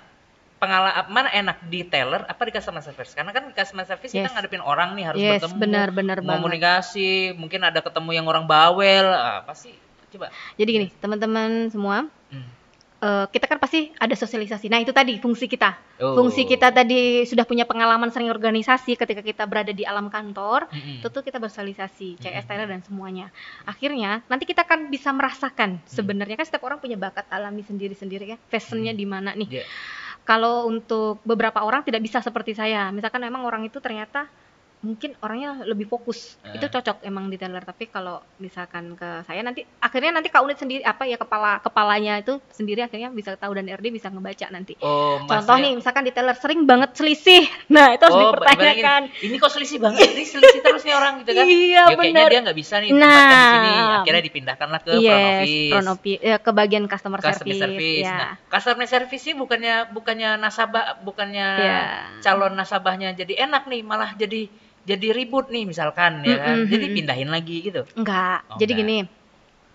Pengalaman 0.56 1.06
mana 1.08 1.30
enak 1.30 1.68
di 1.68 1.84
teller 1.84 2.24
apa 2.24 2.42
di 2.42 2.52
customer 2.52 2.80
service? 2.80 3.12
Karena 3.12 3.30
kan 3.30 3.44
di 3.46 3.54
customer 3.54 3.84
service 3.84 4.10
kita 4.10 4.24
Yes. 4.24 4.34
ngadepin 4.34 4.60
orang 4.60 4.96
nih 4.96 5.04
harus 5.06 5.20
yes, 5.20 5.44
bertemu, 5.44 5.60
benar-benar 5.60 6.18
banget. 6.20 6.32
komunikasi, 6.32 7.10
mungkin 7.36 7.62
ada 7.62 7.80
ketemu 7.80 8.10
yang 8.14 8.26
orang 8.26 8.46
bawel, 8.46 9.04
apa 9.12 9.52
sih? 9.52 9.76
Coba. 10.10 10.32
Jadi 10.56 10.70
gini, 10.72 10.88
teman-teman 10.96 11.68
semua, 11.68 12.08
Hmm. 12.32 12.48
eh, 12.98 13.26
kita 13.30 13.46
kan 13.46 13.60
pasti 13.60 13.92
ada 13.94 14.16
sosialisasi. 14.16 14.66
Nah, 14.66 14.80
itu 14.80 14.90
tadi 14.90 15.20
fungsi 15.20 15.46
kita. 15.46 15.76
Oh. 16.00 16.16
Fungsi 16.16 16.48
kita 16.48 16.72
tadi 16.72 17.22
sudah 17.22 17.44
punya 17.44 17.64
pengalaman 17.64 18.08
sering 18.08 18.32
organisasi 18.32 18.96
ketika 18.96 19.20
kita 19.20 19.44
berada 19.44 19.70
di 19.70 19.84
alam 19.84 20.08
kantor. 20.08 20.72
Mm-mm. 20.72 21.04
Tentu 21.04 21.20
kita 21.22 21.36
bersosialisasi, 21.36 22.16
CS, 22.16 22.32
Mm-mm. 22.42 22.48
teller 22.48 22.68
dan 22.70 22.82
semuanya. 22.82 23.28
Akhirnya 23.64 24.24
nanti 24.26 24.44
kita 24.44 24.64
kan 24.64 24.88
bisa 24.88 25.12
merasakan 25.12 25.84
sebenarnya 25.86 26.36
kan 26.36 26.48
setiap 26.48 26.64
orang 26.64 26.80
punya 26.80 26.96
bakat 26.96 27.28
alami 27.28 27.60
sendiri-sendiri 27.62 28.26
ya. 28.26 28.38
Fashionnya 28.48 28.92
Hmm. 28.92 29.00
di 29.00 29.06
mana 29.06 29.32
nih? 29.34 29.50
Iya. 29.52 29.68
Kalau 30.26 30.66
untuk 30.66 31.22
beberapa 31.22 31.62
orang 31.62 31.86
tidak 31.86 32.02
bisa 32.02 32.18
seperti 32.20 32.58
saya. 32.58 32.90
Misalkan 32.90 33.22
memang 33.22 33.46
orang 33.46 33.62
itu 33.70 33.78
ternyata 33.78 34.26
mungkin 34.86 35.18
orangnya 35.20 35.66
lebih 35.66 35.86
fokus. 35.86 36.38
Eh. 36.44 36.56
Itu 36.56 36.70
cocok 36.70 37.02
emang 37.02 37.28
di 37.28 37.36
teller. 37.36 37.60
Tapi 37.60 37.90
kalau 37.90 38.22
misalkan 38.38 38.94
ke 38.94 39.26
saya 39.26 39.42
nanti 39.42 39.66
akhirnya 39.82 40.14
nanti 40.14 40.30
Kak 40.30 40.40
Unit 40.40 40.56
sendiri 40.56 40.82
apa 40.82 41.04
ya 41.04 41.18
kepala 41.18 41.58
kepalanya 41.58 42.22
itu 42.22 42.38
sendiri 42.50 42.80
akhirnya 42.80 43.10
bisa 43.10 43.34
tahu 43.34 43.52
dan 43.52 43.66
RD 43.66 43.90
bisa 43.90 44.08
ngebaca 44.08 44.48
nanti. 44.48 44.78
Oh, 44.80 45.18
Contoh 45.20 45.42
maksudnya- 45.42 45.64
nih 45.66 45.74
misalkan 45.76 46.04
di 46.04 46.14
teller 46.14 46.36
sering 46.36 46.64
banget 46.64 46.94
selisih. 46.94 47.44
Nah, 47.66 47.92
itu 47.92 48.04
harus 48.04 48.14
Oh, 48.16 48.32
dipertanyakan. 48.32 49.02
bayangin, 49.10 49.26
ini 49.26 49.36
kok 49.36 49.50
selisih 49.50 49.82
banget, 49.82 50.06
ini 50.06 50.24
selisih 50.24 50.62
terus 50.62 50.86
nih 50.86 50.94
orang 50.94 51.26
gitu 51.26 51.32
kan? 51.34 51.46
Iya, 51.50 51.84
Ya, 51.88 51.98
benar. 51.98 52.30
dia 52.30 52.40
nggak 52.46 52.56
bisa 52.56 52.78
nih 52.78 52.94
tempatkan 52.94 53.34
di 53.34 53.48
sini. 53.50 53.72
Nah. 53.74 53.98
Akhirnya 53.98 54.24
dipindahkanlah 54.24 54.80
ke 54.80 54.92
front 54.92 55.02
yes, 55.02 55.26
office. 55.42 55.72
front 55.72 55.90
office, 55.90 56.20
ya, 56.22 56.38
ke 56.38 56.52
bagian 56.52 56.84
customer, 56.86 57.20
customer 57.20 57.42
service. 57.42 57.60
service. 57.60 58.06
Ya. 58.06 58.14
Nah, 58.16 58.32
customer 58.48 58.86
service 58.86 59.24
sih 59.24 59.34
bukannya 59.34 59.76
bukannya 59.90 60.30
nasabah, 60.38 60.86
bukannya 61.02 61.48
Ya. 61.58 61.80
calon 62.22 62.54
nasabahnya 62.54 63.12
jadi 63.12 63.34
enak 63.44 63.66
nih, 63.66 63.82
malah 63.82 64.14
jadi 64.14 64.46
jadi 64.86 65.08
ribut 65.18 65.50
nih 65.50 65.66
misalkan 65.66 66.22
ya 66.22 66.38
kan. 66.38 66.58
Mm-mm, 66.62 66.72
Jadi 66.72 66.86
pindahin 66.94 67.30
lagi 67.34 67.58
gitu. 67.66 67.82
Enggak. 67.98 68.46
Oh, 68.54 68.58
Jadi 68.62 68.72
enggak. 68.78 68.86
gini, 68.86 68.98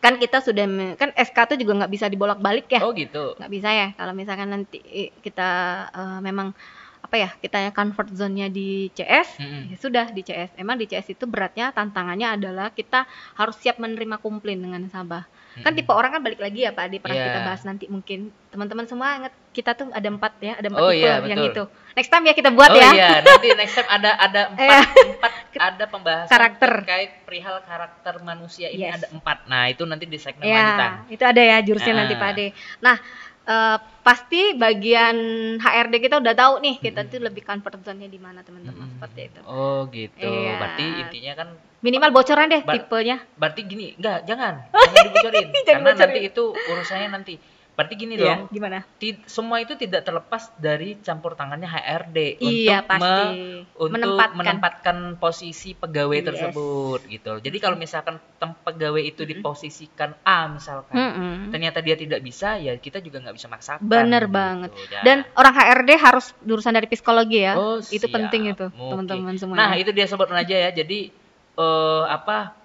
kan 0.01 0.15
kita 0.17 0.39
sudah 0.41 0.65
kan 0.97 1.11
SK 1.13 1.39
tuh 1.51 1.57
juga 1.61 1.73
nggak 1.85 1.93
bisa 1.93 2.07
dibolak-balik 2.09 2.67
ya. 2.71 2.81
Oh 2.87 2.95
gitu. 2.95 3.37
nggak 3.37 3.53
bisa 3.53 3.69
ya 3.75 3.89
kalau 3.99 4.13
misalkan 4.17 4.49
nanti 4.55 4.79
kita 5.21 5.51
eh, 5.93 6.19
memang 6.23 6.55
apa 7.01 7.17
ya 7.17 7.31
kita 7.43 7.73
comfort 7.73 8.13
zone-nya 8.13 8.47
di 8.53 8.93
CS 8.93 9.41
Mm-mm. 9.41 9.73
ya 9.73 9.77
sudah 9.81 10.07
di 10.13 10.23
CS 10.23 10.53
emang 10.61 10.77
di 10.77 10.87
CS 10.87 11.17
itu 11.17 11.25
beratnya 11.25 11.73
tantangannya 11.73 12.39
adalah 12.39 12.71
kita 12.71 13.09
harus 13.41 13.57
siap 13.59 13.81
menerima 13.81 14.21
komplain 14.21 14.61
dengan 14.61 14.85
nasabah 14.87 15.25
kan 15.61 15.73
tipe 15.73 15.89
orang 15.89 16.11
kan 16.11 16.21
balik 16.21 16.39
lagi 16.39 16.61
ya 16.63 16.71
Pak 16.71 16.85
Adi 16.85 16.97
pernah 16.97 17.17
Iya. 17.17 17.27
kita 17.27 17.41
bahas 17.43 17.63
nanti 17.63 17.85
mungkin 17.87 18.21
teman-teman 18.47 18.85
semua 18.85 19.09
ingat 19.17 19.33
kita 19.51 19.71
tuh 19.73 19.89
ada 19.89 20.07
empat 20.07 20.33
ya 20.39 20.55
ada 20.55 20.67
empat 20.67 20.81
Oh, 20.81 20.91
tipe 20.91 21.01
iya, 21.01 21.15
yang 21.23 21.41
betul. 21.41 21.51
itu 21.51 21.65
next 21.93 22.09
time 22.09 22.25
ya 22.25 22.35
kita 22.35 22.51
buat 22.51 22.71
oh 22.71 22.77
ya 22.77 22.91
iya, 22.91 23.11
nanti 23.21 23.49
next 23.53 23.75
time 23.75 23.89
ada 23.89 24.11
ada 24.17 24.41
empat, 24.51 24.63
Iya. 24.63 24.81
empat 25.11 25.33
ada 25.53 25.85
pembahasan 25.87 26.31
Karakter. 26.31 26.71
terkait 26.81 27.11
perihal 27.23 27.57
karakter 27.61 28.15
manusia 28.21 28.69
ini 28.69 28.85
Yes. 28.85 28.97
ada 28.97 29.07
empat. 29.11 29.39
Nah 29.45 29.67
itu 29.67 29.83
nanti 29.83 30.05
di 30.05 30.17
segmen 30.17 30.43
ya 30.43 30.57
lanjutan. 30.57 30.93
itu 31.09 31.25
ada 31.25 31.43
ya 31.43 31.57
jurusnya 31.61 31.95
nanti 31.95 32.15
Ah. 32.15 32.19
Pak 32.19 32.29
Ade 32.31 32.47
nah 32.81 32.97
eh, 33.43 33.77
pasti 34.01 34.53
bagian 34.55 35.17
HRD 35.57 35.95
kita 36.01 36.19
udah 36.19 36.33
tahu 36.33 36.55
nih 36.59 36.77
kita 36.79 37.05
tuh 37.05 37.21
lebih 37.21 37.41
comfort 37.41 37.81
zone-nya 37.81 38.07
di 38.07 38.17
mana 38.17 38.41
teman-teman 38.41 38.81
Mm-mm. 38.83 38.97
seperti 38.97 39.21
itu 39.27 39.41
Oh 39.45 39.85
gitu. 39.89 40.25
Iya. 40.25 40.57
Berarti 40.57 40.87
intinya 40.99 41.33
kan 41.37 41.49
minimal 41.81 42.11
bocoran 42.11 42.47
deh 42.47 42.61
Ba- 42.61 42.75
tipenya 42.75 43.17
berarti 43.35 43.61
gini, 43.63 43.87
enggak, 43.95 44.25
jangan, 44.25 44.55
jangan 44.73 45.05
dibocorin. 45.05 45.47
Jangan 45.47 45.65
Karena 45.67 45.85
bocorin. 45.87 46.01
nanti 46.03 46.21
itu 46.23 46.45
urusannya 46.53 47.09
nanti 47.11 47.35
Berarti 47.71 47.95
gini 47.95 48.15
Iya, 48.15 48.45
dong, 48.45 48.53
gimana? 48.53 48.85
semua 49.25 49.57
itu 49.57 49.73
tidak 49.73 50.05
terlepas 50.05 50.53
dari 50.55 51.01
campur 51.01 51.33
tangannya 51.33 51.65
HRD 51.65 52.37
Iya, 52.39 52.85
untuk 52.85 52.91
pasti. 52.91 53.01
me- 53.01 53.65
untuk 53.75 53.95
Menempatkan. 53.97 54.37
menempatkan. 54.37 54.97
posisi 55.17 55.73
pegawai 55.73 56.13
Yes. 56.15 56.27
tersebut 56.27 57.01
gitu. 57.07 57.33
Jadi 57.39 57.57
kalau 57.57 57.75
misalkan 57.75 58.21
tem- 58.37 58.57
pegawai 58.59 59.01
itu 59.01 59.25
diposisikan 59.25 60.13
A 60.21 60.45
misalkan, 60.47 60.93
Mm-mm. 60.93 61.33
ternyata 61.49 61.81
dia 61.81 61.95
tidak 61.95 62.21
bisa, 62.21 62.57
ya 62.57 62.75
kita 62.75 62.99
juga 62.99 63.21
nggak 63.21 63.37
bisa 63.37 63.49
maksakan. 63.49 63.81
Bener 63.83 64.25
gitu. 64.25 64.35
banget. 64.35 64.71
Ya. 64.91 65.01
Dan 65.01 65.19
orang 65.33 65.55
HRD 65.55 65.91
harus 65.97 66.37
jurusan 66.43 66.73
dari 66.73 66.85
psikologi 66.87 67.41
ya. 67.41 67.57
Oh, 67.57 67.79
itu 67.79 67.97
siap. 67.99 68.13
penting 68.13 68.51
itu, 68.51 68.67
teman-teman 68.69 69.35
semua. 69.35 69.57
Nah, 69.57 69.73
itu 69.75 69.89
dia 69.91 70.05
sobat 70.05 70.29
aja 70.31 70.57
ya. 70.59 70.71
Jadi 70.71 71.09
eh 71.53 72.05
apa 72.07 72.60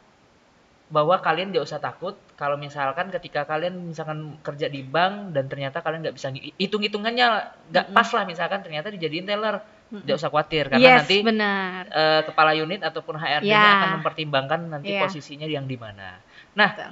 bahwa 0.86 1.17
kalian 1.17 1.50
tidak 1.50 1.65
usah 1.65 1.82
takut 1.82 2.13
kalau 2.38 2.62
misalkan 2.62 3.10
ketika 3.10 3.41
kalian 3.41 3.89
misalkan 3.89 4.38
kerja 4.45 4.69
di 4.69 4.86
bank 4.86 5.34
dan 5.34 5.50
ternyata 5.50 5.82
kalian 5.82 6.06
nggak 6.06 6.13
bisa 6.13 6.30
hitung-hitungannya 6.62 7.26
nggak 7.74 7.86
pas 7.89 8.06
lah 8.13 8.24
misalkan 8.30 8.62
ternyata 8.62 8.93
dijadiin 8.93 9.26
teller 9.26 9.65
tidak 9.86 10.15
usah 10.21 10.30
khawatir 10.30 10.69
karena 10.69 10.86
yes, 10.86 10.98
nanti 11.02 11.17
benar. 11.26 11.82
eh, 11.89 12.21
kepala 12.30 12.52
unit 12.54 12.86
ataupun 12.86 13.17
HRD-nya 13.17 13.50
Ya. 13.50 13.78
akan 13.82 13.89
mempertimbangkan 14.02 14.60
nanti 14.69 14.93
Ya. 14.93 15.02
posisinya 15.02 15.50
yang 15.50 15.65
di 15.65 15.78
mana. 15.78 16.21
Nah, 16.54 16.69
Betul. 16.74 16.91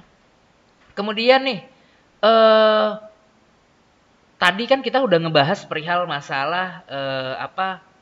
kemudian 0.98 1.42
nih 1.46 1.60
eh 2.24 2.90
tadi 4.38 4.64
kan 4.66 4.82
kita 4.82 5.00
udah 5.00 5.18
ngebahas 5.22 5.70
perihal 5.70 6.10
masalah 6.10 6.82
eh, 6.90 7.34
apa 7.38 7.93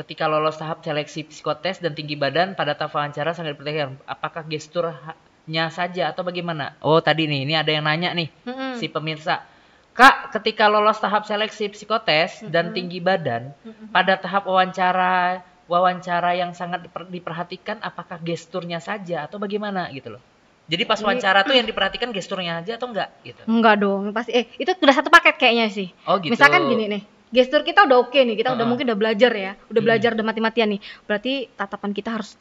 ketika 0.00 0.24
lolos 0.26 0.56
tahap 0.56 0.80
seleksi 0.80 1.28
psikotes 1.28 1.84
dan 1.84 1.92
tinggi 1.92 2.16
badan 2.16 2.56
pada 2.56 2.72
tahap 2.72 2.96
wawancara 2.96 3.36
sangat 3.36 3.54
diperhatikan 3.60 4.00
apakah 4.08 4.42
gesturnya 4.48 5.68
saja 5.68 6.08
atau 6.10 6.24
bagaimana? 6.24 6.72
Oh 6.80 6.98
tadi 7.04 7.28
nih 7.28 7.44
ini 7.44 7.54
ada 7.54 7.68
yang 7.68 7.84
nanya 7.84 8.16
nih 8.16 8.28
Mm-mm. 8.48 8.80
si 8.80 8.88
pemirsa. 8.88 9.44
Kak 9.92 10.32
ketika 10.32 10.70
lolos 10.72 10.96
tahap 11.02 11.28
seleksi 11.28 11.68
psikotes 11.68 12.40
dan 12.48 12.72
tinggi 12.72 13.02
badan 13.02 13.52
pada 13.92 14.16
tahap 14.16 14.48
wawancara 14.48 15.44
wawancara 15.70 16.34
yang 16.34 16.50
sangat 16.56 16.82
diper- 16.88 17.10
diperhatikan 17.10 17.78
apakah 17.84 18.18
gesturnya 18.24 18.80
saja 18.80 19.28
atau 19.28 19.36
bagaimana 19.36 19.86
gitu 19.92 20.16
loh. 20.16 20.22
Jadi 20.70 20.82
pas 20.86 20.98
wawancara 21.02 21.42
tuh 21.44 21.54
yang 21.58 21.66
diperhatikan 21.68 22.10
gesturnya 22.14 22.62
aja 22.62 22.78
atau 22.78 22.88
enggak 22.90 23.10
gitu? 23.26 23.42
Enggak 23.46 23.76
dong, 23.82 24.14
pasti 24.16 24.30
eh 24.32 24.46
itu 24.56 24.70
udah 24.70 24.94
satu 24.96 25.10
paket 25.12 25.36
kayaknya 25.36 25.66
sih. 25.68 25.88
oh 26.06 26.16
gitu. 26.22 26.32
Misalkan 26.32 26.70
gini 26.70 26.84
nih, 26.86 27.02
gestur 27.30 27.62
kita 27.62 27.86
udah 27.86 28.02
oke 28.02 28.18
nih, 28.18 28.34
kita 28.34 28.50
udah 28.50 28.58
Heeh. 28.58 28.66
mungkin 28.66 28.84
udah 28.90 28.98
belajar 28.98 29.30
ya, 29.30 29.52
udah 29.66 29.78
Hmm. 29.78 29.86
belajar 29.86 30.10
udah 30.12 30.26
mati-matian 30.26 30.68
nih. 30.74 30.80
Berarti 31.06 31.32
tatapan 31.50 31.90
kita 31.90 32.10
harus 32.12 32.34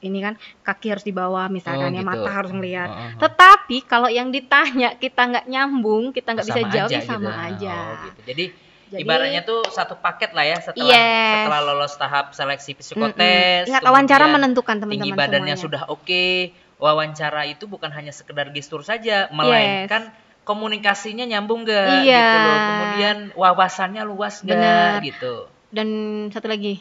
ini 0.00 0.18
kan 0.18 0.34
kaki 0.60 0.86
harus 0.90 1.02
di 1.02 1.10
bawah 1.10 1.46
misalkan 1.46 1.90
Oh, 1.90 1.96
ya, 1.96 2.02
gitu. 2.02 2.10
mata 2.10 2.30
harus 2.30 2.50
ngelihat. 2.50 2.88
Heeh, 2.90 3.02
heeh. 3.14 3.20
Tetapi 3.22 3.76
kalau 3.86 4.10
yang 4.10 4.28
ditanya 4.28 4.98
kita 4.98 5.22
nggak 5.22 5.46
nyambung, 5.46 6.10
kita 6.10 6.34
nggak 6.34 6.46
bisa 6.46 6.60
Sama 6.60 6.74
jawab 6.74 6.90
aja 6.90 6.98
sama 7.00 7.30
gitu. 7.30 7.46
aja. 7.46 7.74
Oh, 7.74 7.94
gitu. 8.04 8.20
Jadi, 8.26 8.44
Jadi- 8.84 9.00
ibaratnya 9.00 9.42
tuh 9.42 9.60
satu 9.68 9.94
paket 9.96 10.30
lah 10.30 10.44
ya 10.44 10.58
setelah 10.60 10.90
Yes. 10.90 11.34
setelah 11.40 11.60
lolos 11.64 11.94
tahap 11.94 12.26
seleksi 12.30 12.70
psikotes. 12.74 13.64
Ingat 13.66 13.82
wawancara 13.82 14.18
kemudian 14.20 14.34
menentukan 14.36 14.76
tinggi 14.76 14.90
teman-teman 15.08 15.18
badannya 15.18 15.54
semuanya. 15.54 15.62
sudah 15.62 15.82
oke. 15.88 16.26
Wawancara 16.74 17.46
itu 17.46 17.64
bukan 17.64 17.88
hanya 17.88 18.10
sekedar 18.10 18.50
gestur 18.50 18.82
saja, 18.82 19.30
melainkan 19.30 20.10
komunikasinya 20.44 21.24
nyambung 21.24 21.64
gak 21.64 22.04
Iya. 22.04 22.20
gitu 22.22 22.36
loh. 22.38 22.58
Kemudian 22.62 23.16
wawasannya 23.34 24.02
luas 24.04 24.40
gak 24.40 24.52
Benar. 24.52 25.00
gitu. 25.02 25.48
Dan 25.68 25.88
satu 26.30 26.46
lagi, 26.46 26.78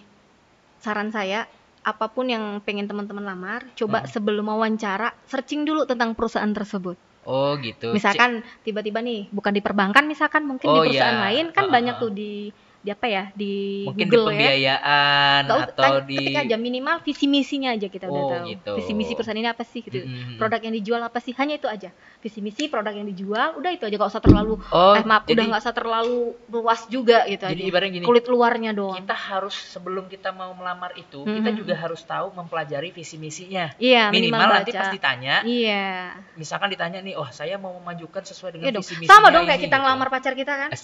saran 0.77 1.09
saya, 1.09 1.47
apa 1.81 2.07
pun 2.07 2.27
yang 2.27 2.61
pengen 2.61 2.85
teman-teman 2.85 3.23
lamar, 3.23 3.65
coba 3.73 4.03
Hmm. 4.03 4.09
sebelum 4.09 4.45
wawancara 4.45 5.11
searching 5.25 5.63
dulu 5.63 5.83
tentang 5.83 6.13
perusahaan 6.13 6.51
tersebut. 6.51 6.95
Oh 7.23 7.55
gitu. 7.57 7.95
Misalkan 7.95 8.43
tiba-tiba 8.61 8.99
nih, 8.99 9.31
bukan 9.31 9.55
di 9.55 9.63
perbankan 9.63 10.03
misalkan 10.03 10.43
mungkin 10.43 10.67
Oh, 10.69 10.83
di 10.83 10.91
perusahaan 10.91 11.17
iya. 11.17 11.25
lain 11.31 11.45
kan 11.51 11.65
Heeh, 11.65 11.73
banyak 11.73 11.95
tuh 11.97 12.11
di 12.11 12.51
di 12.83 12.91
apa 12.91 13.07
ya 13.07 13.23
di 13.31 13.87
mungkin 13.87 14.03
di 14.03 14.11
Google 14.11 14.27
ya. 14.27 14.35
pembiayaan 14.35 15.41
usah- 15.45 15.67
atau 15.71 15.93
di 16.03 16.19
ketik 16.19 16.35
aja 16.37 16.55
minimal 16.57 16.99
visi 16.99 17.25
misinya 17.25 17.71
aja 17.71 17.87
kita 17.87 18.05
udah 18.05 18.19
Oh, 18.19 18.29
tahu. 18.29 18.45
gitu. 18.49 18.71
Visi 18.75 18.91
misi 18.91 19.11
perusahaan 19.13 19.39
ini 19.39 19.47
apa 19.47 19.63
sih 19.63 19.79
gitu. 19.81 19.97
Mm-mm. 19.97 20.35
Produk 20.35 20.59
yang 20.59 20.75
dijual 20.75 20.99
apa 21.01 21.17
sih? 21.17 21.31
Hanya 21.33 21.55
itu 21.55 21.65
aja. 21.65 21.89
Visi 22.19 22.39
misi 22.39 22.67
produk 22.67 22.91
yang 22.91 23.03
dijual, 23.05 23.55
udah 23.55 23.67
itu 23.69 23.83
aja 23.83 23.95
gak 23.97 24.07
usah 24.09 24.19
terlalu 24.19 24.59
Oh, 24.69 24.93
eh 24.93 25.01
maaf, 25.01 25.23
udah 25.23 25.31
jadi- 25.33 25.43
nggak 25.45 25.61
usah 25.61 25.71
terlalu 25.73 26.19
luas 26.47 26.81
juga 26.85 27.23
gitu 27.25 27.43
Jadi 27.45 27.55
aja. 27.57 27.69
ibaratnya 27.69 27.91
gini, 27.93 28.05
Kulit 28.05 28.25
luarnya 28.25 28.71
doang. 28.71 28.95
kita 28.97 29.11
harus 29.13 29.55
sebelum 29.55 30.05
kita 30.05 30.29
mau 30.29 30.51
melamar 30.51 30.91
itu 30.93 31.19
kita 31.21 31.49
Mhm. 31.49 31.57
juga 31.57 31.75
harus 31.77 31.99
tahu 32.01 32.31
mempelajari 32.33 32.91
visi 32.91 33.15
misinya 33.15 33.71
Iya, 33.77 34.07
minimal, 34.09 34.39
minimal, 34.39 34.49
nanti 34.57 34.71
pas 34.73 34.87
ditanya 34.89 35.35
Iya. 35.41 36.19
misalkan 36.33 36.67
ditanya 36.69 36.99
nih 36.99 37.13
oh 37.13 37.27
saya 37.29 37.55
mau 37.55 37.71
memajukan 37.73 38.23
sesuai 38.23 38.51
dengan 38.53 38.65
Iya 38.65 38.75
visi 38.77 38.93
misinya 38.97 39.07
Sama 39.09 39.27
dong 39.29 39.43
kayak 39.45 39.55
ini," 39.55 39.65
kita 39.65 39.71
gitu. 39.73 39.83
ngelamar 39.83 40.07
pacar 40.09 40.33
kita 40.33 40.53
kan? 40.57 40.69
Ah, 40.69 40.79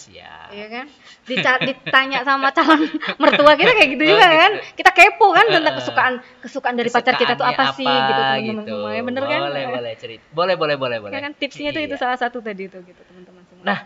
Iya 0.50 0.66
kan? 0.70 0.86
Dica- 1.26 1.60
ditanya 1.90 2.20
sama 2.22 2.48
calon 2.50 2.86
mertua 3.22 3.54
kita 3.54 3.72
kayak 3.72 3.90
gitu 3.92 4.04
Oh, 4.04 4.10
juga 4.10 4.26
gitu. 4.26 4.38
kan? 4.38 4.52
Kita 4.74 4.92
kepo 4.92 5.28
kan 5.30 5.46
tentang 5.48 5.76
kesukaan 5.76 6.14
kesukaan 6.40 6.76
dari 6.76 6.88
pacar 6.88 7.14
kita 7.16 7.34
tuh 7.34 7.44
apa, 7.44 7.64
Kesukaannya 7.68 7.76
sih 7.76 7.86
gitu 7.90 8.12
teman-teman 8.14 8.46
gitu. 8.46 8.76
semua. 8.76 8.90
Ya 8.90 9.02
bener 9.02 9.24
kan? 9.26 9.40
boleh 9.44 9.66
boleh 9.68 9.94
cerita 9.96 10.24
boleh 10.30 10.56
boleh 10.56 10.76
boleh 10.76 10.98
boleh 11.00 11.12
Ya 11.12 11.22
kan 11.22 11.34
tipsnya 11.34 11.70
tuh 11.70 11.82
itu 11.82 11.92
Iya. 11.92 12.00
salah 12.00 12.18
satu 12.18 12.38
tadi 12.40 12.66
tuh 12.66 12.82
gitu 12.82 13.02
teman-teman 13.04 13.44
semua. 13.44 13.64
nah 13.64 13.80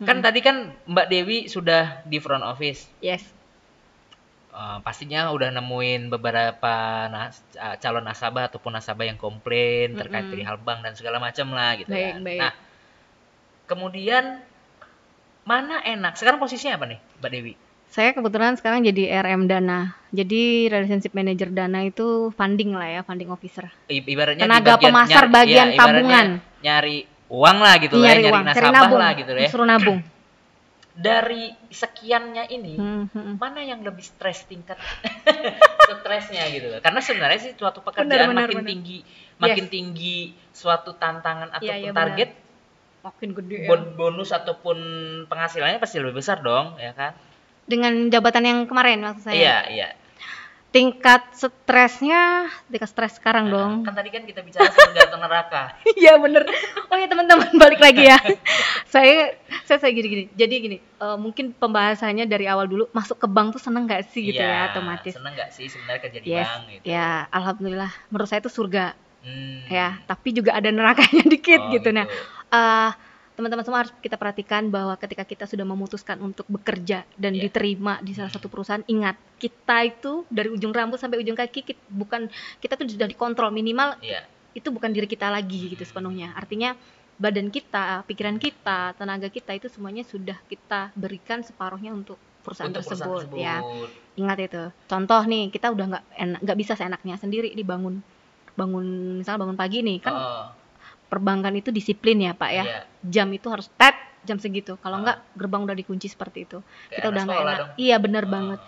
kan 0.00 0.16
Mm-mm. 0.16 0.26
tadi 0.26 0.40
kan 0.40 0.56
Mbak 0.84 1.06
Dewi 1.06 1.38
sudah 1.46 2.02
di 2.02 2.18
front 2.18 2.42
office 2.42 2.90
yes. 2.98 3.22
Eh, 4.50 4.78
pastinya 4.80 5.28
udah 5.28 5.50
nemuin 5.52 6.06
beberapa 6.08 6.74
nas- 7.08 7.42
calon 7.78 8.02
nasabah 8.02 8.46
ataupun 8.46 8.70
nasabah 8.72 9.02
yang 9.04 9.16
komplain 9.16 9.92
terkait 9.92 10.14
Mm-mm. 10.20 10.30
perihal 10.30 10.56
bank 10.56 10.78
dan 10.80 10.94
segala 10.94 11.18
macam 11.18 11.50
lah 11.50 11.74
gitu 11.74 11.90
Baik, 11.90 12.06
kan. 12.08 12.22
baik. 12.22 12.38
Nah, 12.38 12.52
kemudian 13.64 14.24
mana 15.44 15.80
enak? 15.80 16.16
Sekarang 16.16 16.36
posisinya 16.36 16.76
apa 16.76 16.86
nih, 16.86 16.98
Mbak 17.18 17.30
Dewi? 17.30 17.52
Saya 17.86 18.10
kebetulan 18.10 18.58
sekarang 18.58 18.82
jadi 18.82 19.22
RM 19.22 19.46
Dana. 19.46 19.94
Jadi 20.10 20.66
relationship 20.66 21.12
manager 21.12 21.46
Dana 21.48 21.80
itu 21.80 22.32
funding 22.32 22.74
lah 22.74 22.88
ya, 22.90 23.00
funding 23.00 23.30
officer. 23.30 23.70
I- 23.86 24.02
ibaratnya 24.02 24.42
Tenaga 24.42 24.74
pemasar 24.76 25.24
nyari- 25.24 25.32
bagian 25.32 25.68
ibaratnya 25.68 25.78
tabungan. 25.78 26.26
Nyari 26.58 26.96
uang 27.26 27.58
lah 27.58 27.74
gitu 27.78 27.94
lah, 27.94 28.04
nyari 28.04 28.10
ya, 28.10 28.22
nyari 28.22 28.32
uang, 28.32 28.44
nasabah 28.44 28.72
nabung, 28.74 28.98
lah 28.98 29.10
gitu 29.14 29.30
ya. 29.32 29.48
suruh 29.48 29.64
nabung. 29.64 29.98
Dari 30.94 31.42
sekiannya 31.68 32.44
ini, 32.48 32.74
Hmm, 32.78 33.04
hmm, 33.04 33.10
hmm. 33.10 33.34
mana 33.36 33.60
yang 33.60 33.82
lebih 33.82 34.02
stres 34.02 34.46
tingkat 34.46 34.78
stresnya 35.90 36.46
gitu 36.48 36.70
loh. 36.70 36.78
Karena 36.78 36.98
sebenarnya 36.98 37.38
sih 37.40 37.52
suatu 37.52 37.82
pekerjaan 37.82 38.06
Benar, 38.06 38.30
benar, 38.30 38.46
makin 38.46 38.58
benar. 38.62 38.70
tinggi, 38.70 38.98
makin 39.36 39.66
tinggi 39.66 40.18
suatu 40.50 40.94
tantangan 40.94 41.50
ataupun 41.52 41.66
Iya, 41.66 41.74
iya, 41.78 41.90
benar. 41.90 42.14
Makin 43.04 43.30
gede 43.34 43.56
ya. 43.58 43.68
bon- 43.68 43.92
bonus 43.94 44.32
ataupun 44.32 44.76
penghasilannya 45.26 45.76
pasti 45.76 46.00
lebih 46.00 46.16
besar 46.16 46.40
dong, 46.40 46.74
ya 46.76 46.90
kan? 46.90 47.12
Dengan 47.62 48.08
jabatan 48.08 48.42
yang 48.42 48.58
kemarin 48.64 48.98
maksud 48.98 49.28
saya. 49.28 49.36
Iya, 49.36 49.56
iya. 49.70 49.88
Tingkat 50.70 51.30
stresnya, 51.32 52.48
tingkat 52.66 52.90
stres 52.90 53.14
sekarang 53.14 53.46
dong. 53.46 53.86
Kan 53.86 53.94
tadi 53.94 54.08
kan 54.08 54.24
kita 54.24 54.40
bicara 54.40 54.66
surga 54.66 55.00
atau 55.06 55.18
neraka. 55.18 55.62
Iya 55.94 56.18
bener. 56.18 56.42
Oh 56.88 56.96
ya 56.96 57.06
teman-teman 57.06 57.46
balik 57.62 57.78
lagi 57.78 58.02
ya. 58.04 58.18
saya 58.90 59.38
saya 59.62 59.78
saya 59.78 59.92
gini 59.92 60.08
gini. 60.08 60.24
Jadi 60.34 60.54
gini, 60.58 60.76
eh, 60.80 61.16
mungkin 61.16 61.52
pembahasannya 61.52 62.24
dari 62.24 62.48
awal 62.48 62.66
dulu 62.66 62.90
masuk 62.90 63.16
ke 63.16 63.28
bank 63.28 63.54
tuh 63.54 63.62
seneng 63.62 63.86
gak 63.86 64.10
sih 64.10 64.26
gitu 64.26 64.40
Iya, 64.40 64.50
ya 64.50 64.60
otomatis. 64.72 65.12
Seneng 65.12 65.32
gak 65.34 65.50
sih 65.52 65.68
sebenarnya 65.68 66.00
kerja 66.02 66.18
di 66.18 66.26
Yes. 66.26 66.42
bank 66.42 66.62
gitu? 66.72 66.84
Ya 66.84 67.08
alhamdulillah. 67.28 67.92
Menurut 68.08 68.26
saya 68.26 68.40
itu 68.40 68.50
surga 68.50 68.96
Hmm. 69.22 69.64
ya. 69.70 70.02
Tapi 70.02 70.34
juga 70.34 70.52
ada 70.52 70.68
nerakanya 70.68 71.22
dikit 71.24 71.56
Oh, 71.58 71.70
gitu. 71.70 71.88
Nah 71.90 72.04
eh, 72.54 72.90
teman-teman 73.34 73.66
semua 73.66 73.82
harus 73.82 73.92
kita 73.98 74.14
perhatikan 74.14 74.70
bahwa 74.70 74.94
ketika 74.94 75.26
kita 75.26 75.44
sudah 75.44 75.66
memutuskan 75.66 76.22
untuk 76.22 76.46
bekerja 76.46 77.02
dan 77.18 77.34
Iya. 77.34 77.50
diterima 77.50 77.98
di 77.98 78.14
salah 78.14 78.30
satu 78.30 78.46
perusahaan, 78.46 78.86
ingat 78.86 79.18
kita 79.36 79.82
itu 79.82 80.22
dari 80.30 80.48
ujung 80.48 80.70
rambut 80.70 81.02
sampai 81.02 81.18
ujung 81.18 81.34
kaki 81.34 81.66
kita, 81.66 81.82
bukan 81.90 82.30
kita 82.62 82.78
tuh 82.78 82.86
sudah 82.86 83.10
dikontrol 83.10 83.50
minimal 83.50 83.98
Iya. 83.98 84.22
itu 84.54 84.70
bukan 84.70 84.94
diri 84.94 85.10
kita 85.10 85.34
lagi 85.34 85.66
gitu 85.66 85.82
sepenuhnya. 85.82 86.30
Artinya 86.38 86.78
badan 87.14 87.50
kita, 87.50 88.06
pikiran 88.06 88.38
kita, 88.38 88.94
tenaga 88.94 89.26
kita 89.26 89.50
itu 89.50 89.66
semuanya 89.66 90.06
sudah 90.06 90.38
kita 90.46 90.94
berikan 90.94 91.42
separuhnya 91.42 91.90
untuk 91.90 92.18
perusahaan, 92.46 92.70
Untuk 92.70 92.86
tersebut, 92.86 93.02
perusahaan 93.26 93.34
ya. 93.34 93.56
tersebut. 93.58 93.88
Ingat 94.14 94.38
itu. 94.40 94.62
Contoh 94.86 95.22
nih, 95.26 95.50
kita 95.50 95.74
udah 95.74 95.86
nggak 95.90 96.04
enak, 96.22 96.38
nggak 96.38 96.58
bisa 96.58 96.72
seenaknya 96.78 97.18
sendiri 97.18 97.50
dibangun 97.50 97.98
bangun 98.54 99.18
misalnya 99.18 99.42
bangun 99.42 99.58
pagi 99.58 99.82
nih 99.82 99.98
kan 99.98 100.14
Oh, 100.14 100.46
perbankan 101.06 101.54
itu 101.54 101.68
disiplin 101.68 102.18
ya 102.20 102.32
pak 102.32 102.50
ya. 102.50 102.64
Iya. 102.64 102.80
jam 103.04 103.28
itu 103.30 103.46
harus 103.46 103.68
tet 103.74 103.94
jam 104.22 104.36
segitu. 104.36 104.76
Kalau 104.78 104.98
Ah. 104.98 105.02
nggak 105.02 105.18
gerbang 105.36 105.62
udah 105.62 105.76
dikunci 105.76 106.06
seperti 106.06 106.44
itu. 106.44 106.58
Kayak 106.60 106.94
kita 106.94 107.06
udah 107.06 107.22
nggak 107.22 107.38
enak. 107.38 107.56
dong. 107.56 107.68
iya 107.76 107.96
bener 107.98 108.24
Oh. 108.24 108.30
banget. 108.30 108.60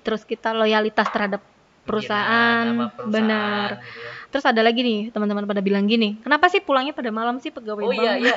Terus 0.00 0.22
kita 0.22 0.50
loyalitas 0.52 1.06
terhadap 1.08 1.42
perusahaan, 1.82 2.62
Pikiran 2.62 2.78
sama 2.78 2.86
perusahaan 2.88 3.10
benar 3.10 3.68
gitu 3.74 3.98
ya. 3.98 4.10
terus 4.30 4.44
ada 4.46 4.62
lagi 4.62 4.80
nih 4.80 5.00
teman-teman 5.10 5.44
pada 5.44 5.58
bilang 5.58 5.82
gini 5.84 6.14
kenapa 6.16 6.46
sih 6.46 6.62
pulangnya 6.62 6.94
pada 6.94 7.10
malam 7.10 7.36
sih 7.36 7.50
pegawai 7.50 7.82
Oh 7.82 7.90
bank 7.90 7.98
iya. 8.06 8.12
Iya. 8.22 8.34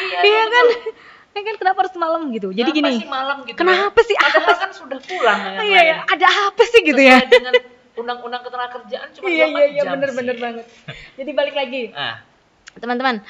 iya, 0.00 0.18
iya 0.24 0.42
kan? 0.42 0.64
Betul. 0.64 0.88
ya 1.28 1.40
kan? 1.44 1.54
Kenapa 1.60 1.78
harus 1.78 1.94
malam 1.94 2.20
gitu? 2.32 2.48
Jadi 2.48 2.64
Kenapa 2.64 2.78
gini 2.88 2.90
sih 2.96 3.06
malam 3.06 3.36
gitu 3.44 3.52
ya? 3.52 3.58
kenapa 3.60 4.00
sih? 4.00 4.16
Padahal 4.16 4.40
apa 4.40 4.52
kan 4.56 4.70
sudah 4.72 4.98
pulang 5.04 5.38
yang 5.44 5.56
iya, 5.62 5.80
iya, 5.84 5.94
ada 6.02 6.26
apa 6.48 6.62
sih 6.64 6.80
gitu 6.82 6.96
ya? 6.98 7.16
Sesuai 7.20 7.28
dengan 7.30 7.54
undang-undang 7.94 8.42
ketenagakerjaan 8.42 9.08
cuma 9.12 9.26
iya 9.28 9.44
8 9.44 9.52
iya 9.52 9.64
iya. 9.68 9.82
bener 10.16 10.36
banget. 10.40 10.66
Jadi 11.14 11.30
balik 11.36 11.54
lagi. 11.54 11.82
Ah, 11.92 12.14
teman-teman 12.78 13.20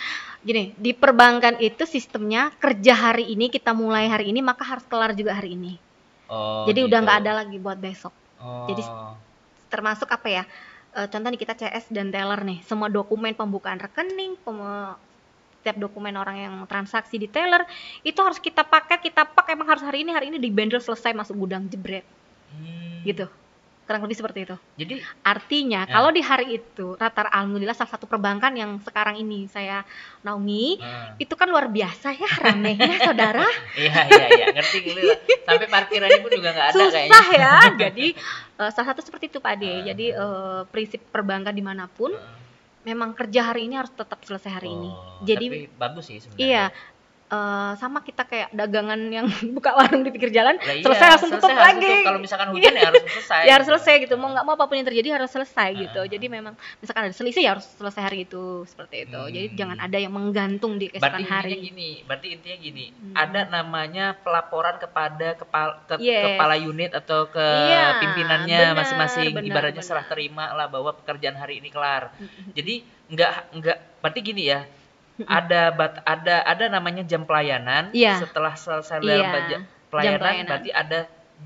gini 0.41 0.73
di 0.79 0.95
perbankan 0.95 1.59
itu 1.59 1.83
sistemnya 1.85 2.55
kerja 2.57 2.95
hari 2.95 3.29
ini 3.33 3.51
kita 3.51 3.75
mulai 3.75 4.07
hari 4.07 4.31
ini 4.31 4.41
maka 4.41 4.63
harus 4.65 4.85
kelar 4.87 5.13
juga 5.13 5.35
hari 5.35 5.59
ini 5.59 5.75
Oh, 6.29 6.69
jadi 6.69 6.85
udah 6.85 7.01
gitu. 7.01 7.05
nggak 7.09 7.19
ada 7.25 7.33
lagi 7.45 7.57
buat 7.57 7.81
besok 7.81 8.13
Oh. 8.39 8.71
jadi 8.71 8.87
termasuk 9.67 10.07
apa 10.09 10.29
ya 10.31 10.43
eh, 10.95 11.09
contoh 11.11 11.29
nih 11.29 11.41
kita 11.41 11.55
CS 11.55 11.91
dan 11.91 12.15
teller 12.15 12.39
nih 12.45 12.63
semua 12.63 12.87
dokumen 12.87 13.35
pembukaan 13.35 13.81
rekening 13.81 14.39
pem- 14.41 14.97
setiap 15.59 15.75
dokumen 15.85 16.15
orang 16.15 16.37
yang 16.39 16.55
transaksi 16.71 17.19
di 17.19 17.27
teller 17.27 17.67
itu 18.01 18.17
harus 18.23 18.39
kita 18.39 18.63
pakai 18.63 19.03
kita 19.03 19.27
pakai 19.27 19.59
emang 19.59 19.69
harus 19.69 19.83
hari 19.83 20.07
ini 20.07 20.15
hari 20.15 20.31
ini 20.31 20.39
di 20.39 20.49
bundle 20.49 20.79
selesai 20.79 21.13
masuk 21.13 21.35
gudang 21.37 21.67
jebret 21.67 22.07
Hmm. 22.49 23.05
gitu 23.05 23.29
kurang 23.89 24.05
lebih 24.05 24.15
seperti 24.15 24.45
itu 24.45 24.57
Jadi 24.77 24.95
artinya 25.25 25.81
Ya. 25.81 25.91
kalau 25.91 26.11
di 26.11 26.21
hari 26.21 26.47
itu 26.55 26.93
rata 26.95 27.25
alhamdulillah 27.25 27.73
salah 27.73 27.89
satu 27.91 28.05
perbankan 28.05 28.53
yang 28.53 28.77
sekarang 28.79 29.17
ini 29.17 29.49
saya 29.49 29.81
naungi 30.21 30.77
eh, 30.77 31.17
itu 31.19 31.33
kan 31.33 31.49
luar 31.49 31.67
biasa 31.67 32.13
ya 32.13 32.29
ramenya 32.39 33.01
saudara 33.09 33.49
iya 33.75 34.05
iya 34.07 34.27
iya 34.31 34.47
ngerti 34.53 34.79
gitu. 34.85 35.01
Sampai 35.41 35.67
parkirannya 35.67 36.21
pun 36.21 36.31
juga 36.31 36.53
nggak 36.53 36.69
ada 36.69 36.77
susah 36.77 36.93
kayaknya. 36.93 37.41
ya 37.41 37.53
jadi 37.83 38.07
eh, 38.55 38.71
salah 38.71 38.89
satu 38.89 39.01
seperti 39.01 39.25
itu 39.27 39.39
Pak 39.39 39.53
Ade 39.55 39.71
Ah. 39.71 39.79
jadi 39.89 40.07
eh, 40.13 40.61
prinsip 40.69 41.01
perbankan 41.09 41.51
di 41.51 41.65
mana 41.65 41.89
pun 41.89 42.13
Heeh. 42.13 42.37
memang 42.85 43.11
kerja 43.13 43.41
hari 43.47 43.65
ini 43.65 43.75
harus 43.75 43.91
tetap 43.91 44.21
selesai 44.21 44.53
hari 44.53 44.69
ini 44.71 44.89
Oh, 44.89 45.25
jadi 45.25 45.47
tapi 45.47 45.59
bagus 45.75 46.05
sih 46.07 46.21
sebenarnya. 46.21 46.45
iya 46.45 46.65
eh, 47.29 47.73
sama 47.77 48.01
kita 48.01 48.25
kayak 48.25 48.49
dagangan 48.51 49.01
yang 49.09 49.27
buka 49.57 49.73
warung 49.73 50.01
di 50.01 50.11
pinggir 50.11 50.33
jalan 50.33 50.57
Lah 50.57 50.71
iya, 50.71 50.83
selesai 50.83 51.07
langsung 51.13 51.31
tutup 51.31 51.49
harus 51.49 51.63
lagi 51.63 51.87
tutup. 51.87 52.05
Kalau 52.05 52.21
misalkan 52.21 52.49
hujan 52.51 52.73
ya 52.73 52.87
harus 52.89 53.03
selesai. 53.05 53.43
ya 53.49 53.53
harus 53.55 53.67
selesai 53.69 53.95
gitu 54.03 54.15
mau 54.15 54.29
nggak 54.29 54.45
mau 54.45 54.55
apa 54.55 54.65
pun 54.65 54.75
yang 54.75 54.87
terjadi 54.87 55.09
harus 55.15 55.31
selesai 55.31 55.69
gitu 55.77 56.01
Ah. 56.01 56.07
jadi 56.07 56.27
memang 56.27 56.53
misalkan 56.79 57.03
ada 57.05 57.15
selisih 57.15 57.43
ya 57.43 57.51
harus 57.53 57.67
selesai 57.71 58.03
hari 58.03 58.19
itu 58.23 58.65
seperti 58.65 59.05
itu 59.05 59.21
jadi 59.29 59.47
Hmm. 59.47 59.57
jangan 59.57 59.79
ada 59.79 59.97
yang 59.97 60.11
menggantung 60.11 60.73
di 60.75 60.87
Berarti 60.89 60.99
keesokan 60.99 61.21
intinya 61.21 61.37
hari 61.39 61.55
gini, 61.63 61.91
berarti 62.03 62.27
intinya 62.31 62.57
gini, 62.59 62.85
Hmm. 62.89 63.15
ada 63.15 63.41
namanya 63.47 64.07
pelaporan 64.17 64.77
kepada 64.77 65.29
kepala 65.35 65.73
ke, 65.85 65.95
Yes. 65.99 66.25
kepala 66.33 66.55
unit 66.57 66.91
atau 66.93 67.27
ke 67.27 67.45
Iya, 67.45 67.85
pimpinannya 67.99 68.61
masing-masing 68.73 69.31
ibaratnya 69.39 69.77
benar. 69.77 69.85
serah 69.85 70.07
terima 70.07 70.51
lah 70.51 70.67
bahwa 70.67 70.95
pekerjaan 70.95 71.35
hari 71.35 71.59
ini 71.59 71.69
kelar. 71.69 72.09
Jadi 72.51 72.81
nggak 73.09 73.33
nggak 73.55 73.79
berarti 74.01 74.21
gini 74.23 74.43
ya. 74.47 74.61
Ada 75.39 75.71
bat, 75.71 75.93
ada 76.03 76.37
ada 76.43 76.65
namanya 76.69 77.03
jam 77.03 77.23
pelayanan. 77.23 77.91
Iya. 77.91 78.23
Setelah 78.23 78.55
selesai 78.55 78.99
Iya, 78.99 79.11
dalam 79.27 79.27
jam 79.49 79.61
pelayanan, 79.91 80.21
pelayanan. 80.21 80.47
berarti 80.47 80.71
ada 80.71 80.99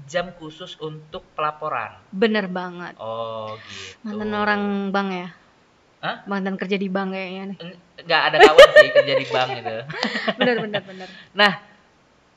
jam 0.05 0.27
khusus 0.33 0.77
untuk 0.79 1.25
pelaporan. 1.33 1.93
bener 2.09 2.49
banget 2.49 2.97
Oh 2.97 3.57
gitu. 3.69 4.01
mantan 4.03 4.33
orang 4.33 4.63
bank 4.89 5.09
ya 5.11 5.29
Hah? 6.01 6.17
mantan 6.25 6.57
kerja 6.57 6.77
di 6.77 6.89
bank 6.89 7.13
kayaknya 7.13 7.43
nih 7.53 7.59
Eng- 7.61 7.81
nggak 8.03 8.23
ada 8.25 8.37
kawan 8.41 8.69
sih 8.75 8.89
kerja 8.91 9.15
di 9.15 9.27
bank 9.27 9.49
gitu. 9.55 9.77
bener 10.41 10.57
bener 10.61 10.83
bener 10.83 11.09
Nah, 11.33 11.53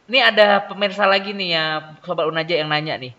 ini 0.06 0.20
ada 0.20 0.64
pemirsa 0.64 1.04
lagi 1.04 1.32
nih 1.32 1.50
ya, 1.50 1.64
sobat 2.02 2.28
Unaja 2.28 2.54
yang 2.54 2.68
nanya 2.68 2.96
nih. 2.96 3.16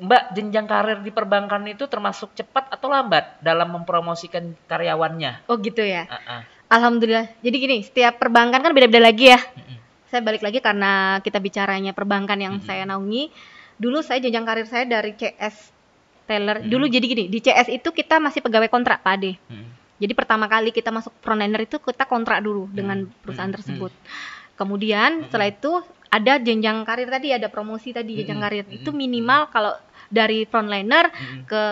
Mbak, 0.00 0.32
jenjang 0.32 0.64
karir 0.64 0.98
di 1.00 1.10
perbankan 1.10 1.60
itu 1.66 1.84
termasuk 1.84 2.32
cepat 2.32 2.68
atau 2.70 2.88
lambat 2.88 3.40
dalam 3.40 3.68
mempromosikan 3.68 4.52
karyawannya? 4.64 5.44
oh 5.44 5.56
gitu 5.56 5.80
ya 5.80 6.04
Ah, 6.06 6.40
ah. 6.40 6.42
Alhamdulillah 6.70 7.26
jadi 7.42 7.56
gini 7.58 7.78
setiap 7.82 8.16
perbankan 8.16 8.62
kan 8.62 8.70
beda-beda 8.70 9.02
lagi 9.02 9.28
ya 9.28 9.40
Mm-mm. 9.42 9.76
saya 10.06 10.22
balik 10.22 10.40
lagi 10.40 10.58
karena 10.58 11.18
kita 11.20 11.36
bicaranya 11.36 11.90
perbankan 11.90 12.38
yang 12.38 12.54
Mm-mm. 12.56 12.66
saya 12.66 12.86
naungi 12.86 13.28
dulu 13.76 14.00
saya 14.00 14.22
jenjang 14.22 14.46
karir 14.46 14.64
saya 14.64 14.86
dari 14.86 15.12
CS 15.12 15.74
teller 16.24 16.62
Mm-mm. 16.62 16.70
dulu 16.70 16.86
jadi 16.86 17.02
gini 17.02 17.24
di 17.26 17.38
CS 17.38 17.68
itu 17.68 17.90
kita 17.90 18.16
masih 18.16 18.40
pegawai 18.40 18.70
kontrak 18.70 19.02
Pak 19.02 19.12
Ade 19.18 19.34
Mm-mm. 19.50 19.98
jadi 19.98 20.12
pertama 20.14 20.46
kali 20.46 20.70
kita 20.70 20.88
masuk 20.88 21.10
frontliner 21.18 21.60
itu 21.60 21.76
kita 21.76 22.06
kontrak 22.06 22.38
dulu 22.38 22.70
dengan 22.70 23.02
Mm-mm. 23.02 23.18
perusahaan 23.20 23.50
Mm-mm. 23.50 23.58
tersebut 23.58 23.92
kemudian 24.54 25.10
Mm-mm. 25.18 25.26
setelah 25.26 25.48
itu 25.50 25.72
ada 26.10 26.38
jenjang 26.38 26.82
karir 26.82 27.06
tadi 27.06 27.30
ada 27.30 27.46
promosi 27.46 27.90
tadi 27.90 28.14
jenjang 28.14 28.38
Mm-mm. 28.38 28.46
karir 28.46 28.64
Mm-mm. 28.64 28.78
itu 28.78 28.90
minimal 28.90 29.50
kalau 29.50 29.74
dari 30.06 30.46
frontliner 30.46 31.10
Mm-mm. 31.10 31.42
ke 31.46 31.64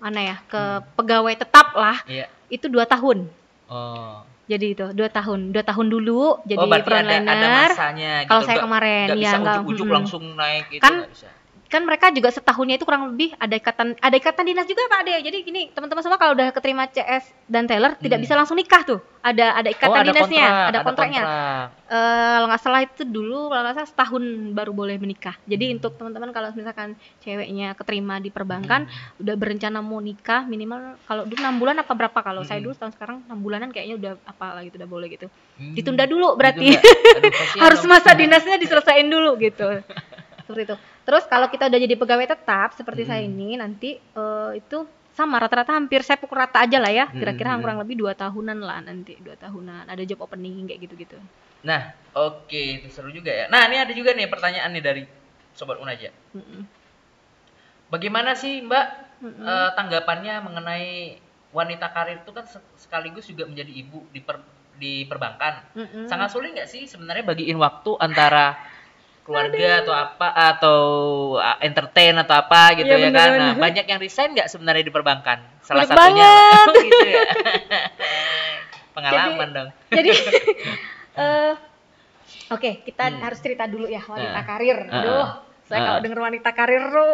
mana 0.00 0.20
ya 0.24 0.36
ke 0.42 0.58
Mm. 0.58 0.82
pegawai 0.96 1.34
tetap 1.36 1.76
lah 1.76 2.00
Iya. 2.08 2.26
itu 2.48 2.66
dua 2.66 2.88
tahun 2.88 3.28
Oh. 3.70 4.18
jadi 4.50 4.66
itu 4.74 4.86
dua 4.98 5.06
tahun 5.06 5.54
dua 5.54 5.62
tahun 5.62 5.86
dulu 5.94 6.42
jadi 6.42 6.58
oh, 6.58 6.66
berarti 6.66 6.90
ada, 6.90 6.90
frontliner 6.90 7.30
ada 7.30 7.48
masanya 7.70 8.12
gitu. 8.20 8.28
kalau 8.34 8.42
saya 8.42 8.58
kemarin 8.58 9.06
nggak 9.06 9.22
ya 9.22 9.30
nggak 9.38 9.56
ujuk-ujuk 9.62 9.86
mm-mm. 9.86 9.96
langsung 10.02 10.24
naik 10.34 10.64
gitu 10.74 10.82
Kan 10.82 10.94
bisa. 11.06 11.30
Kan 11.70 11.86
mereka 11.86 12.10
juga 12.10 12.28
setahunnya 12.28 12.74
itu 12.74 12.82
kurang 12.82 13.14
lebih 13.14 13.30
ada 13.38 13.54
ikatan 13.54 13.94
ada 13.96 14.12
ikatan 14.12 14.42
dinas 14.42 14.66
juga 14.66 14.90
pak 14.90 15.06
Ade 15.06 15.22
jadi 15.22 15.38
gini 15.40 15.70
teman-teman 15.70 16.02
semua 16.02 16.18
kalau 16.18 16.34
udah 16.34 16.50
keterima 16.50 16.82
CS 16.84 17.30
dan 17.46 17.64
Taylor 17.64 17.94
tidak 17.94 18.18
Hmm. 18.18 18.24
bisa 18.26 18.34
langsung 18.34 18.58
nikah 18.58 18.82
tuh 18.82 18.98
ada 19.22 19.54
ada 19.54 19.70
ikatan 19.70 19.86
oh, 19.88 19.94
ada 19.96 20.10
dinasnya 20.10 20.42
kontrak, 20.42 20.66
ada 20.66 20.78
kontraknya 20.82 21.22
kontrak. 21.22 21.66
Eh, 21.86 21.98
kalau 22.32 22.46
nggak 22.46 22.60
salah 22.60 22.80
itu 22.80 23.02
dulu 23.04 23.40
kalau 23.46 23.62
nggak 23.62 23.76
salah 23.76 23.88
setahun 23.88 24.22
baru 24.50 24.72
boleh 24.72 24.96
menikah 24.96 25.38
jadi 25.44 25.64
Hmm. 25.64 25.76
untuk 25.78 25.92
teman-teman 25.94 26.30
kalau 26.30 26.48
misalkan 26.52 26.88
ceweknya 27.20 27.68
keterima 27.72 28.18
di 28.18 28.28
perbankan 28.28 28.84
Hmm. 28.84 29.20
udah 29.22 29.34
berencana 29.36 29.78
mau 29.78 29.98
nikah 29.98 30.42
minimal 30.44 30.98
kalau 31.00 31.22
dulu 31.22 31.38
enam 31.38 31.54
bulan 31.56 31.78
apa 31.78 31.92
berapa 31.92 32.18
kalau 32.18 32.42
saya 32.42 32.58
Hmm. 32.58 32.66
dulu 32.66 32.74
tahun 32.76 32.92
sekarang 32.92 33.16
enam 33.24 33.38
bulanan 33.38 33.70
kayaknya 33.70 33.94
udah 33.94 34.12
apa 34.24 34.58
lagi 34.58 34.74
udah 34.74 34.88
boleh 34.88 35.06
gitu 35.08 35.30
Hmm. 35.54 35.70
ditunda 35.72 36.02
dulu 36.04 36.34
berarti. 36.34 36.66
Aduh, 36.66 37.30
harus 37.60 37.82
masa 37.84 38.10
dinasnya 38.12 38.58
diselesain 38.58 39.06
dulu 39.06 39.38
gitu 39.38 39.70
seperti 40.44 40.66
itu 40.66 40.76
terus 41.06 41.24
kalau 41.26 41.46
kita 41.50 41.66
udah 41.66 41.80
jadi 41.80 41.94
pegawai 41.96 42.26
tetap 42.28 42.68
seperti 42.78 43.02
saya 43.08 43.22
Mm. 43.24 43.28
ini 43.34 43.48
nanti 43.58 43.90
eh, 43.96 44.50
itu 44.56 44.78
sama 45.10 45.36
rata-rata 45.42 45.74
hampir 45.74 46.00
saya 46.06 46.16
pukul 46.16 46.38
rata 46.38 46.62
aja 46.64 46.78
lah 46.78 46.92
ya 46.92 47.06
kira-kira 47.10 47.56
Mm. 47.56 47.60
kurang 47.60 47.78
lebih 47.82 47.96
dua 47.98 48.12
tahunan 48.14 48.58
lah 48.62 48.78
nanti 48.80 49.18
dua 49.20 49.34
tahunan 49.36 49.90
ada 49.90 50.02
job 50.06 50.22
opening 50.22 50.68
kayak 50.70 50.80
gitu-gitu 50.86 51.18
Nah, 51.60 51.92
oke, 52.16 52.56
itu 52.80 52.88
seru 52.88 53.12
juga 53.12 53.28
ya. 53.28 53.44
Nah, 53.52 53.68
ini 53.68 53.76
ada 53.76 53.92
juga 53.92 54.16
nih 54.16 54.32
pertanyaan 54.32 54.72
nih 54.72 54.80
dari 54.80 55.02
sobat 55.52 55.76
Unaja. 55.76 56.08
Mm-mm. 56.32 56.64
Bagaimana 57.90 58.32
sih 58.32 58.64
Mbak 58.64 58.86
Mm-mm. 59.20 59.44
eh, 59.44 59.70
tanggapannya 59.76 60.34
mengenai 60.40 61.20
wanita 61.52 61.92
karir 61.92 62.24
itu 62.24 62.32
kan 62.32 62.46
se- 62.48 62.64
sekaligus 62.80 63.28
juga 63.28 63.44
menjadi 63.44 63.72
ibu 63.76 64.06
di 64.08 64.24
per- 64.24 64.46
di 64.80 65.04
perbankan. 65.04 65.60
Mm-mm. 65.76 66.04
Sangat 66.08 66.32
sulit 66.32 66.56
nggak 66.56 66.70
sih 66.70 66.88
sebenarnya 66.88 67.28
bagiin 67.28 67.58
waktu 67.60 67.92
antara 68.00 68.56
keluarga 69.30 69.70
atau 69.80 69.94
apa 69.94 70.26
atau 70.34 70.78
uh, 71.38 71.58
entertain 71.60 72.14
atau 72.16 72.34
apa 72.34 72.74
gitu 72.74 72.90
Iya, 72.90 72.98
ya 72.98 73.08
kan? 73.08 73.14
bener-bener. 73.30 73.46
Nah, 73.46 73.54
banyak 73.56 73.84
yang 73.86 73.98
resign 73.98 74.34
nggak 74.34 74.48
sebenarnya 74.48 74.82
di 74.82 74.90
perbankan? 74.90 75.38
Salah 75.60 75.86
Banyak 75.86 75.94
satunya 75.94 76.26
banget. 76.26 76.74
Gitu 76.90 77.06
ya. 77.06 77.22
Pengalaman 78.96 79.48
dong. 79.50 79.68
jadi 79.96 80.10
eh 81.12 81.52
oke 82.48 82.70
kita 82.82 83.04
Hmm. 83.08 83.20
harus 83.20 83.38
cerita 83.38 83.64
dulu 83.64 83.86
ya 83.86 84.02
wanita 84.02 84.34
Ah. 84.34 84.44
karir 84.44 84.78
Ah, 84.84 84.94
aduh 84.96 85.14
ah. 85.16 85.28
saya 85.64 85.78
Ah. 85.78 85.86
kalau 85.86 85.98
denger 86.00 86.20
wanita 86.20 86.50
karir 86.50 86.82
tuh 86.84 87.12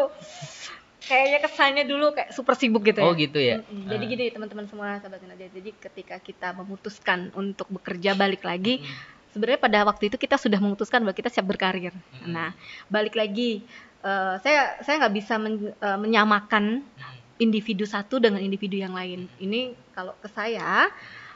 kayaknya 1.03 1.39
kesannya 1.39 1.85
dulu 1.85 2.11
kayak 2.13 2.33
super 2.33 2.53
sibuk 2.53 2.83
gitu 2.83 2.99
ya 2.99 3.07
Oh 3.07 3.15
gitu 3.15 3.39
ya. 3.39 3.63
Mm-mm. 3.63 3.87
Jadi 3.87 4.03
Ah. 4.03 4.11
gini 4.11 4.25
teman-teman 4.29 4.67
semua 4.67 4.99
sahabat. 4.99 5.21
Jadi 5.23 5.71
ketika 5.73 6.17
kita 6.19 6.51
memutuskan 6.53 7.31
untuk 7.33 7.71
bekerja 7.71 8.13
balik 8.13 8.43
lagi, 8.43 8.83
Mm. 8.83 9.16
Sebenarnya 9.37 9.61
pada 9.61 9.85
waktu 9.85 10.09
itu 10.09 10.17
kita 10.17 10.41
sudah 10.41 10.57
memutuskan 10.57 11.05
bahwa 11.05 11.13
kita 11.13 11.29
siap 11.29 11.45
berkarir. 11.45 11.93
Mm. 12.25 12.33
Nah, 12.33 12.57
balik 12.89 13.13
lagi, 13.13 13.61
eh, 14.01 14.35
saya 14.41 14.81
saya 14.81 15.05
nggak 15.05 15.13
bisa 15.15 15.37
men- 15.37 15.77
eh, 15.77 15.99
menyamakan 16.01 16.81
Mm. 16.81 17.15
individu 17.37 17.85
satu 17.85 18.17
dengan 18.17 18.41
individu 18.41 18.81
yang 18.81 18.97
lain. 18.97 19.29
Ini 19.37 19.77
kalau 19.93 20.17
ke 20.17 20.33
saya 20.33 20.89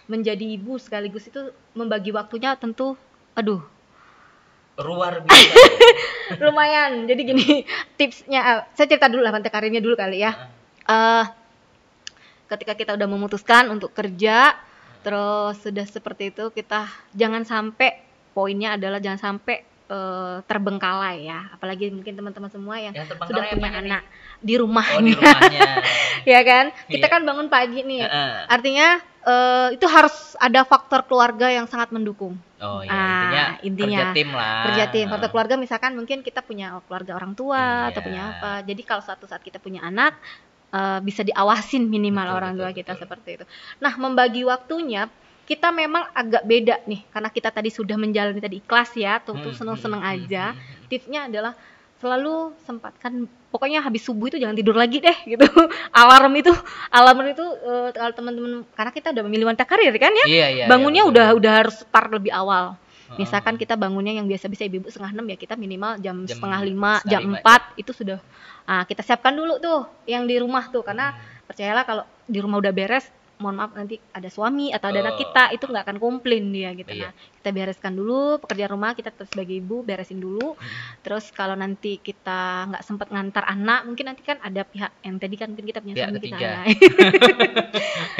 menjadi 0.08 0.42
ibu 0.42 0.80
sekaligus 0.80 1.28
itu 1.28 1.38
membagi 1.70 2.08
waktunya 2.10 2.56
tentu, 2.56 2.96
aduh 3.36 3.60
Luar 4.80 5.20
biasa. 5.28 6.40
lumayan. 6.40 7.04
Jadi 7.04 7.20
gini 7.20 7.46
tipsnya, 8.00 8.40
eh, 8.40 8.60
saya 8.72 8.88
cerita 8.88 9.12
dulu 9.12 9.20
lah 9.20 9.36
karirnya 9.44 9.84
dulu 9.84 9.92
kali 9.92 10.24
ya. 10.24 10.32
eh 10.88 11.24
ketika 12.48 12.74
kita 12.74 12.98
udah 12.98 13.06
memutuskan 13.06 13.70
untuk 13.70 13.94
kerja 13.94 14.58
terus 15.00 15.56
sudah 15.58 15.86
seperti 15.86 16.28
itu 16.28 16.48
kita 16.48 16.84
jangan 17.10 17.42
sampai 17.42 18.00
poinnya 18.30 18.76
adalah 18.76 18.98
jangan 18.98 19.18
sampai 19.32 19.56
eh, 19.86 20.36
terbengkalai 20.44 21.24
ya 21.24 21.50
apalagi 21.50 21.90
mungkin 21.90 22.14
teman-teman 22.14 22.46
semua 22.48 22.76
yang 22.76 22.92
Yang 22.92 23.16
sudah 23.18 23.42
punya 23.42 23.70
nih? 23.70 23.80
anak 23.80 24.02
di 24.38 24.54
rumahnya 24.54 24.94
Oh 24.94 25.02
di 25.02 25.12
rumahnya. 25.12 25.60
ya 26.32 26.40
kan 26.42 26.64
kita 26.86 27.06
Iya. 27.06 27.12
kan 27.12 27.20
bangun 27.22 27.48
pagi 27.48 27.80
nih 27.80 28.00
Heeh. 28.00 28.32
artinya 28.46 28.88
eh, 29.20 29.66
itu 29.74 29.86
harus 29.86 30.14
ada 30.36 30.62
faktor 30.62 31.04
keluarga 31.04 31.48
yang 31.48 31.66
sangat 31.66 31.90
mendukung 31.90 32.38
Oh 32.56 32.80
iya 32.80 32.92
Ah, 32.92 33.08
intinya, 33.16 33.44
intinya. 33.62 33.98
kerja 33.98 34.14
tim 34.14 34.30
lah. 34.30 34.62
kerja 34.68 34.84
tim 34.88 35.06
faktor 35.08 35.28
keluarga 35.28 35.54
misalkan 35.56 35.92
mungkin 35.92 36.20
kita 36.20 36.40
punya 36.40 36.76
keluarga 36.84 37.12
orang 37.14 37.32
tua 37.32 37.88
atau 37.88 37.98
Iya. 37.98 38.06
punya 38.06 38.22
apa 38.30 38.52
jadi 38.62 38.82
kalau 38.82 39.00
suatu 39.00 39.24
saat 39.24 39.40
kita 39.40 39.56
punya 39.56 39.80
anak 39.82 40.14
eh, 40.72 40.98
bisa 41.02 41.22
diawasin 41.22 41.86
minimal 41.86 42.26
Betul, 42.30 42.38
orang 42.38 42.52
betul, 42.54 42.62
tua 42.64 42.70
kita 42.74 42.92
betul. 42.94 43.02
seperti 43.06 43.30
itu 43.40 43.44
nah 43.78 43.92
membagi 43.96 44.42
waktunya 44.46 45.10
kita 45.44 45.74
memang 45.74 46.06
agak 46.14 46.46
beda 46.46 46.78
nih 46.86 47.02
karena 47.10 47.26
kita 47.26 47.50
tadi 47.50 47.74
sudah 47.74 47.98
menjalani 47.98 48.38
tadi 48.38 48.62
ikhlas 48.62 48.94
ya 48.94 49.18
tuh 49.18 49.34
Hmm, 49.34 49.50
seneng 49.50 49.76
seneng 49.76 49.98
hmm, 49.98 50.10
hmm, 50.10 50.16
aja 50.26 50.44
hmm, 50.54 50.58
hmm. 50.58 50.86
tipsnya 50.86 51.20
adalah 51.26 51.52
selalu 52.00 52.56
sempatkan 52.64 53.28
pokoknya 53.52 53.84
habis 53.84 54.00
subuh 54.06 54.32
itu 54.32 54.40
jangan 54.40 54.56
tidur 54.56 54.72
lagi 54.72 55.04
deh 55.04 55.18
gitu 55.26 55.44
alarm 56.00 56.32
itu 56.32 56.48
alarm 56.88 57.28
itu 57.28 57.44
eh, 57.44 57.90
kalau 57.92 58.12
teman-teman 58.16 58.64
karena 58.72 58.92
kita 58.94 59.08
udah 59.12 59.24
memilih 59.28 59.44
wanita 59.52 59.66
karir 59.68 59.92
kan 60.00 60.08
ya 60.14 60.26
Iya, 60.30 60.46
iya. 60.48 60.64
bangunnya 60.64 61.04
iya, 61.04 61.10
udah 61.12 61.26
udah 61.36 61.52
harus 61.52 61.76
start 61.82 62.08
lebih 62.14 62.32
awal. 62.32 62.78
Misalkan 63.12 63.54
kita 63.54 63.74
bangunnya 63.74 64.12
yang 64.12 64.24
biasa 64.24 64.46
bisa 64.46 64.62
ibu-ibu 64.62 64.86
setengah 64.86 65.10
enam 65.12 65.26
ya 65.26 65.36
kita 65.36 65.54
minimal 65.54 65.96
jam, 65.96 66.22
Jam 66.22 66.30
setengah 66.30 66.60
lima 66.60 66.92
jam 67.02 67.20
empat 67.24 67.74
itu 67.74 67.90
sudah 67.90 68.22
ah 68.64 68.82
kita 68.82 69.00
siapkan 69.00 69.32
dulu 69.32 69.58
tuh 69.58 69.88
yang 70.04 70.24
di 70.24 70.36
rumah 70.36 70.68
tuh 70.68 70.80
karena 70.80 71.10
Hmm. 71.10 71.18
percayalah 71.48 71.82
kalau 71.82 72.04
di 72.24 72.38
rumah 72.38 72.56
udah 72.56 72.70
beres 72.70 73.02
mohon 73.36 73.56
maaf 73.56 73.72
nanti 73.72 73.96
ada 74.12 74.28
suami 74.28 74.68
atau 74.68 74.86
ada 74.86 75.00
anak 75.00 75.16
kita 75.16 75.48
itu 75.50 75.64
nggak 75.64 75.82
akan 75.82 75.96
komplain 75.96 76.52
dia 76.52 76.70
gitu 76.72 76.92
Iya. 76.92 77.08
nah 77.08 77.12
kita 77.34 77.48
bereskan 77.50 77.92
dulu 77.92 78.36
pekerjaan 78.38 78.70
rumah 78.70 78.92
kita 78.92 79.08
terus 79.10 79.26
sebagai 79.28 79.56
ibu 79.56 79.80
beresin 79.80 80.20
dulu 80.20 80.52
Hmm. 80.52 80.68
terus 81.00 81.28
kalau 81.30 81.56
nanti 81.56 81.96
kita 81.98 82.68
nggak 82.68 82.84
sempat 82.84 83.08
ngantar 83.08 83.42
anak 83.44 83.82
mungkin 83.82 84.06
nanti 84.06 84.20
kan 84.20 84.36
ada 84.38 84.60
pihak 84.62 84.92
yang 85.00 85.16
tadi 85.16 85.34
kan 85.34 85.48
mungkin 85.48 85.66
kita 85.66 85.80
punya 85.80 85.94
Pihak 85.94 86.04
suami 86.04 86.14
kita 86.14 86.26
ketiga. 86.28 86.50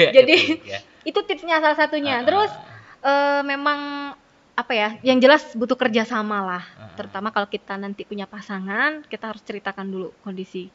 Ya, 0.01 0.09
Jadi- 0.17 0.41
ketiga. 0.57 0.77
itu 1.01 1.19
tipsnya 1.23 1.57
salah 1.59 1.77
satunya 1.77 2.17
Ah, 2.17 2.25
terus 2.25 2.51
eh, 3.01 3.41
memang 3.43 3.79
apa 4.51 4.73
ya 4.75 4.89
yang 5.01 5.17
jelas 5.23 5.55
butuh 5.55 5.79
kerjasama 5.79 6.43
lah. 6.43 6.63
Ah, 6.75 6.91
ah. 6.91 6.95
terutama 6.99 7.31
kalau 7.31 7.47
kita 7.47 7.79
nanti 7.79 8.03
punya 8.03 8.27
pasangan 8.27 9.03
kita 9.07 9.31
harus 9.31 9.41
ceritakan 9.41 9.87
dulu 9.87 10.09
kondisi 10.21 10.67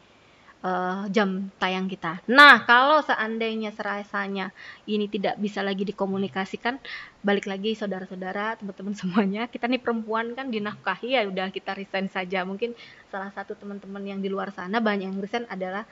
eh, 0.64 1.02
jam 1.12 1.52
tayang 1.60 1.86
kita. 1.86 2.24
Nah 2.32 2.64
kalau 2.64 3.04
seandainya 3.04 3.70
serasanya 3.76 4.50
ini 4.88 5.06
tidak 5.12 5.36
bisa 5.36 5.60
lagi 5.60 5.84
dikomunikasikan 5.84 6.80
balik 7.20 7.46
lagi 7.46 7.76
saudara-saudara 7.76 8.56
teman-teman 8.58 8.94
semuanya 9.00 9.46
kita 9.46 9.68
nih 9.68 9.82
perempuan 9.82 10.32
kan 10.32 10.48
dinafkahi 10.48 11.14
ya 11.14 11.28
udah 11.28 11.52
kita 11.52 11.76
resign 11.76 12.08
saja. 12.08 12.42
Mungkin 12.48 12.72
salah 13.12 13.30
satu 13.30 13.54
teman-teman 13.54 14.02
yang 14.02 14.20
di 14.24 14.32
luar 14.32 14.50
sana 14.56 14.80
banyak 14.80 15.12
yang 15.12 15.20
resign 15.20 15.44
adalah 15.52 15.84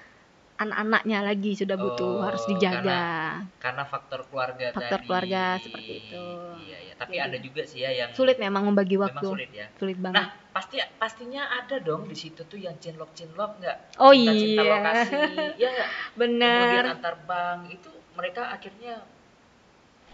anak-anaknya 0.55 1.19
lagi 1.21 1.53
sudah 1.53 1.75
butuh 1.75 2.15
Oh, 2.15 2.23
harus 2.23 2.47
dijaga 2.47 3.43
karena 3.59 3.83
faktor 3.83 4.23
keluarga 4.25 4.71
Faktor 4.71 4.99
tadi. 4.99 5.07
keluarga 5.07 5.43
seperti 5.59 5.93
itu. 6.01 6.25
Iya, 6.63 6.79
iya. 6.81 6.93
Tapi 6.95 7.13
Jadi- 7.13 7.27
ada 7.27 7.39
juga 7.39 7.63
sih 7.65 7.79
ya 7.81 7.91
yang 7.93 8.11
sulit 8.11 8.39
memang 8.39 8.63
membagi 8.65 8.95
memang 8.95 9.11
waktu 9.11 9.27
sulit 9.27 9.51
ya. 9.51 9.67
sulit 9.75 9.99
banget 9.99 10.15
Nah, 10.17 10.27
pasti 10.51 10.79
pastinya 10.95 11.43
ada 11.53 11.77
dong 11.79 12.07
di 12.07 12.15
situ 12.15 12.41
tuh 12.41 12.55
yang 12.57 12.79
cinlok 12.79 13.11
cinlok 13.13 13.59
nggak? 13.59 13.99
Oh 13.99 14.15
Cinta-cinta 14.15 14.63
iya. 14.63 14.71
lokasi, 14.73 15.15
ya 15.57 15.69
nggak? 15.69 15.89
Kemudian 16.23 16.87
antar 16.89 17.15
bank 17.21 17.61
itu 17.69 17.91
mereka 18.15 18.43
akhirnya 18.49 18.95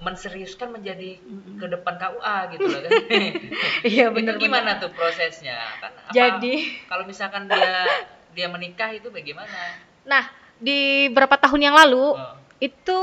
menseriuskan 0.00 0.72
menjadi 0.72 1.20
ke 1.54 1.66
depan 1.68 1.94
KUA 1.94 2.36
gitu 2.50 2.64
loh 2.64 2.80
kan. 2.80 2.90
iya 3.84 4.08
itu 4.08 4.16
bener 4.16 4.34
gimana 4.40 4.80
tuh 4.80 4.88
prosesnya? 4.90 5.60
Kan 5.76 5.92
apa- 5.92 6.08
jadi 6.10 6.54
kalau 6.88 7.04
misalkan 7.04 7.44
dia 7.44 7.84
dia 8.32 8.48
menikah 8.48 8.88
itu 8.90 9.12
bagaimana? 9.12 9.89
Nah 10.10 10.26
di 10.58 11.06
beberapa 11.08 11.38
tahun 11.38 11.70
yang 11.70 11.76
lalu 11.78 12.18
Oh, 12.18 12.34
itu 12.58 12.98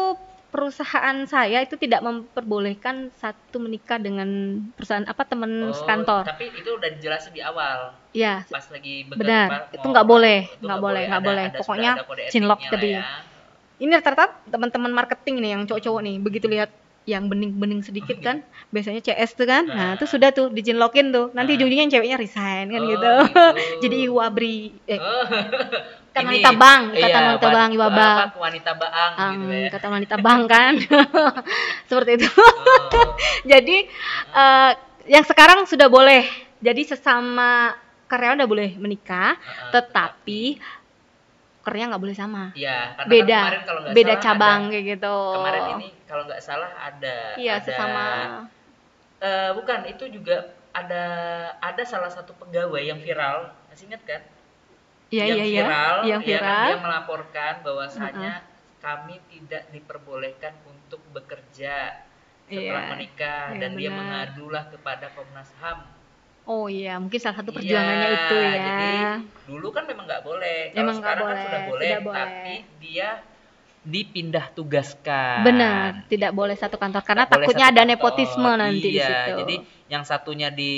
perusahaan 0.48 1.18
saya 1.28 1.60
itu 1.62 1.76
tidak 1.76 2.02
memperbolehkan 2.02 3.12
satu 3.20 3.60
menikah 3.60 4.00
dengan 4.00 4.60
perusahaan 4.74 5.04
apa 5.04 5.22
teman 5.28 5.70
oh, 5.70 5.76
sekantor. 5.76 6.24
Tapi 6.24 6.50
itu 6.56 6.70
udah 6.72 6.90
dijelasin 6.94 7.36
di 7.36 7.44
awal. 7.44 7.94
Ya 8.16 8.42
pas 8.48 8.64
lagi 8.72 9.06
Benar, 9.06 9.70
itu 9.70 9.86
nggak 9.86 10.08
boleh, 10.08 10.48
itu 10.48 10.64
nggak 10.66 10.82
boleh, 10.82 11.04
nggak 11.10 11.24
boleh. 11.24 11.46
ada- 11.52 11.60
Pokoknya 11.62 11.92
cinlok 12.32 12.60
tadi. 12.64 12.96
ya. 12.98 13.04
ini 13.78 13.94
rata-rata 13.94 14.34
teman-teman 14.50 14.90
marketing 14.90 15.36
nih 15.38 15.52
yang 15.54 15.62
cowok-cowok 15.70 16.02
nih. 16.02 16.16
Begitu 16.18 16.46
lihat 16.50 16.74
yang 17.08 17.26
bening-bening 17.26 17.80
sedikit 17.80 18.20
kan 18.20 18.44
biasanya 18.76 19.00
CS 19.00 19.34
tuh 19.34 19.48
kan 19.48 19.64
nah 19.64 19.96
itu 19.96 20.04
Nah. 20.04 20.12
sudah 20.12 20.30
tuh 20.30 20.48
dijinlokin 20.50 21.10
tuh 21.10 21.32
nanti 21.32 21.50
Nah. 21.50 21.58
ujung-ujungnya 21.58 21.84
yang 21.84 21.94
ceweknya 21.94 22.18
resign 22.18 22.68
kan 22.68 22.78
Oh, 22.78 22.86
gitu 22.86 23.12
gitu. 23.24 23.44
jadi 23.84 23.96
iwabri 24.06 24.58
eh, 24.86 25.00
Oh. 25.00 25.24
Kata 26.10 26.26
Ini, 26.26 26.42
wanita 26.42 26.52
bang, 26.52 26.82
kata 26.90 26.98
iya, 26.98 27.18
wanita 27.22 27.46
wan- 27.46 27.54
bang, 27.54 27.70
iwaba. 27.72 28.10
wanita 28.34 28.72
gitu 28.74 29.12
Um, 29.22 29.38
ya. 29.54 29.70
kata 29.70 29.88
wanita 29.88 30.16
bang 30.18 30.42
kan 30.46 30.74
seperti 31.86 32.12
itu 32.18 32.28
Oh. 32.28 33.14
jadi 33.46 33.78
eh, 34.34 34.72
yang 35.08 35.24
sekarang 35.24 35.64
sudah 35.64 35.88
boleh 35.88 36.26
jadi 36.58 36.82
sesama 36.86 37.78
karyawan 38.06 38.40
udah 38.40 38.50
boleh 38.50 38.70
menikah 38.76 39.36
Heeh, 39.36 39.72
tetapi 39.72 40.42
kerja 41.68 41.84
nggak 41.86 42.00
boleh 42.00 42.16
sama. 42.16 42.44
Iya, 42.54 42.96
karena 42.96 43.04
kan 43.04 43.12
beda. 43.12 43.40
kemarin 43.44 43.62
kalau 43.62 43.80
nggak 43.84 43.94
beda 43.94 44.08
salah 44.10 44.24
cabang 44.24 44.60
ada- 44.60 44.72
kayak 44.72 44.86
gitu. 44.88 45.18
kemarin 45.36 45.64
ini 45.76 45.88
kalau 46.04 46.24
nggak 46.24 46.42
salah 46.42 46.72
ada 46.80 47.16
iya 47.36 47.54
ada 47.54 47.66
sesama. 47.66 48.06
eh, 49.20 49.52
bukan 49.52 49.80
itu 49.86 50.04
juga 50.10 50.36
ada 50.72 51.04
ada 51.60 51.84
salah 51.84 52.08
satu 52.08 52.32
pegawai 52.34 52.80
yang 52.82 52.98
viral. 52.98 53.38
Masih 53.68 53.88
ingat 53.88 54.04
kan? 54.06 54.22
Iya 55.08 55.24
yang 55.26 55.38
iya 55.38 55.46
iya. 55.46 55.64
viral 55.64 55.96
yang 56.06 56.22
ya 56.22 56.28
kan, 56.28 56.28
viral. 56.44 56.64
dia 56.64 56.78
melaporkan 56.80 57.54
bahwasanya 57.62 58.34
kami 58.78 59.16
tidak 59.28 59.64
diperbolehkan 59.70 60.54
untuk 60.64 61.02
bekerja 61.10 62.06
setelah 62.46 62.80
Iya, 62.80 62.92
menikah 62.94 63.44
iya 63.52 63.60
dan 63.60 63.72
dia 63.74 63.90
benar. 63.90 64.00
mengadulah 64.00 64.64
kepada 64.70 65.12
Komnas 65.12 65.52
HAM 65.58 65.84
oh 66.48 66.66
iya 66.66 66.96
mungkin 66.96 67.20
salah 67.20 67.38
satu 67.38 67.52
Iya, 67.52 67.58
perjuangannya 67.58 68.08
itu 68.10 68.36
ya 68.36 68.52
Jadi 68.58 68.90
dulu 69.46 69.68
kan 69.70 69.84
memang 69.84 70.06
nggak 70.06 70.24
boleh. 70.24 70.60
Kalau 70.70 70.80
Emang 70.80 70.96
nggak 70.96 71.04
sekarang 71.04 71.20
kan 71.20 71.28
boleh, 71.28 71.44
sudah 71.44 71.62
boleh, 71.62 71.86
tidak 71.86 72.02
boleh. 72.02 72.18
tapi 72.18 72.54
dia 72.80 73.10
dipindah 73.84 74.46
tugaskan. 74.52 75.38
benar 75.44 76.04
tidak 76.06 76.32
boleh 76.32 76.56
satu 76.56 76.76
kantor 76.76 77.02
karena 77.02 77.24
boleh 77.24 77.40
takutnya 77.40 77.66
ada 77.66 77.76
kantor. 77.78 77.92
nepotisme 77.94 78.52
nanti 78.54 78.84
di 78.86 78.92
iya, 78.94 79.08
situ 79.08 79.32
Jadi 79.38 79.56
yang 79.88 80.04
satunya 80.04 80.50
di 80.50 80.74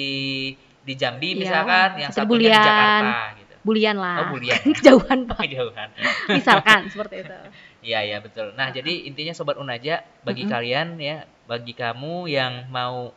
di 0.79 0.93
Jambi 0.95 1.29
Iya, 1.31 1.39
misalkan, 1.39 1.89
yang 1.97 2.11
satu 2.11 2.25
satunya 2.27 2.29
di 2.29 2.37
bulian. 2.49 2.61
Jakarta 2.61 3.21
gitu. 3.35 3.53
bulian 3.59 3.95
lah 3.95 4.15
Oh, 4.19 4.25
bulian. 4.31 4.61
kejauhan 4.77 5.19
pak 5.25 5.37
Kejauhan. 5.43 5.89
misalkan 6.37 6.79
seperti 6.87 7.15
itu 7.23 7.37
Iya, 7.79 7.99
iya 8.03 8.17
betul. 8.19 8.51
Nah, 8.53 8.69
jadi 8.69 9.07
intinya 9.07 9.31
sobat 9.31 9.55
Unaja 9.55 10.03
bagi 10.21 10.43
Mm-mm. 10.43 10.51
kalian 10.51 10.87
ya, 10.99 11.17
bagi 11.45 11.71
kamu 11.71 12.27
yang 12.27 12.67
mau 12.67 13.15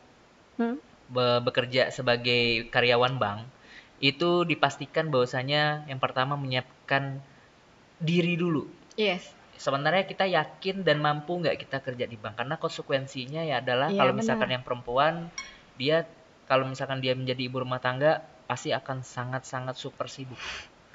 Hmm? 0.53 0.77
Be- 1.09 1.41
bekerja 1.43 1.89
sebagai 1.91 2.67
karyawan 2.71 3.17
bank 3.19 3.39
itu 4.03 4.43
dipastikan 4.43 5.07
bahwasanya 5.07 5.87
yang 5.87 5.99
pertama 5.99 6.35
menyiapkan 6.35 7.23
diri 8.03 8.35
dulu. 8.35 8.67
Yes. 8.99 9.31
Sebenarnya 9.55 10.03
kita 10.03 10.27
yakin 10.27 10.83
dan 10.83 10.99
mampu 10.99 11.39
nggak 11.39 11.55
kita 11.55 11.79
kerja 11.79 12.03
di 12.03 12.19
bank? 12.19 12.35
Karena 12.35 12.59
konsekuensinya 12.59 13.47
ya 13.47 13.63
adalah 13.63 13.87
Iya, 13.87 13.99
kalau 14.03 14.11
benar. 14.11 14.19
misalkan 14.19 14.49
yang 14.51 14.63
perempuan 14.65 15.13
dia 15.79 16.03
kalau 16.45 16.67
misalkan 16.67 16.99
dia 16.99 17.15
menjadi 17.15 17.47
ibu 17.47 17.63
rumah 17.63 17.79
tangga 17.79 18.19
pasti 18.43 18.75
akan 18.75 19.01
sangat-sangat 19.07 19.79
super 19.79 20.11
sibuk. 20.11 20.39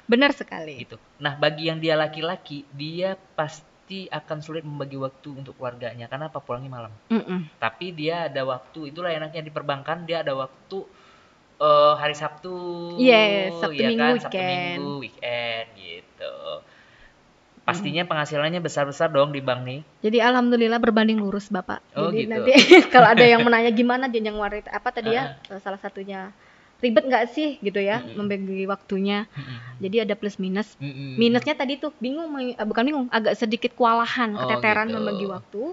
Benar 0.05 0.33
sekali. 0.33 0.85
Gitu. 0.85 0.97
Nah, 1.17 1.37
bagi 1.37 1.69
yang 1.69 1.81
dia 1.81 1.97
laki-laki, 1.97 2.65
dia 2.73 3.17
pasti 3.37 3.68
akan 4.13 4.37
sulit 4.45 4.61
membagi 4.61 4.95
waktu 5.01 5.33
untuk 5.33 5.57
keluarganya 5.57 6.05
karena 6.05 6.29
apa 6.29 6.37
pulangnya 6.37 6.69
malam. 6.69 6.93
Mm-mm. 7.09 7.49
Tapi 7.57 7.91
dia 7.97 8.29
ada 8.29 8.45
waktu, 8.45 8.93
itulah 8.93 9.09
enaknya 9.09 9.41
di 9.41 9.51
perbankan, 9.51 10.05
dia 10.05 10.21
ada 10.21 10.37
waktu 10.37 10.77
eh, 11.57 11.93
hari 11.97 12.13
Sabtu, 12.13 12.53
Yes, 13.01 13.57
Sabtu 13.57 13.81
ya 13.81 13.89
Minggu, 13.89 14.05
kan? 14.05 14.13
Sabtu 14.21 14.37
weekend. 14.37 14.77
Minggu, 14.77 14.93
weekend 15.01 15.67
gitu. 15.75 16.35
Pastinya 17.69 18.01
penghasilannya 18.01 18.65
besar-besar 18.65 19.13
dong 19.13 19.29
di 19.29 19.45
bank 19.45 19.61
nih. 19.61 19.79
Jadi 20.01 20.17
alhamdulillah 20.17 20.81
berbanding 20.81 21.21
lurus 21.21 21.53
Bapak. 21.53 21.85
Oh, 21.93 22.09
Jadi 22.09 22.25
gitu. 22.25 22.31
nanti 22.33 22.53
kalau 22.93 23.13
ada 23.13 23.21
yang 23.21 23.45
menanya 23.45 23.69
gimana 23.69 24.09
jenjang 24.09 24.37
wanita 24.37 24.73
apa 24.73 24.89
tadi 24.89 25.13
ya 25.13 25.37
eh, 25.53 25.61
salah 25.61 25.77
satunya 25.77 26.33
ribet 26.79 27.03
nggak 27.03 27.25
sih 27.29 27.59
gitu 27.59 27.77
ya 27.77 27.99
Mm-mm. 27.99 28.15
membagi 28.15 28.63
waktunya. 28.65 29.27
Jadi 29.77 30.01
ada 30.01 30.15
plus 30.15 30.35
minus. 30.35 30.75
Mm-mm. 30.77 31.15
Minusnya 31.15 31.53
tadi 31.53 31.75
tuh 31.75 31.91
bingung 31.97 32.27
eh, 32.37 32.55
bukan 32.57 32.83
bingung 32.83 33.05
agak 33.09 33.35
sedikit 33.35 33.71
kewalahan 33.73 34.31
Oh, 34.33 34.39
keteteran 34.41 34.87
gitu. 34.87 34.95
membagi 34.95 35.25
waktu. 35.25 35.63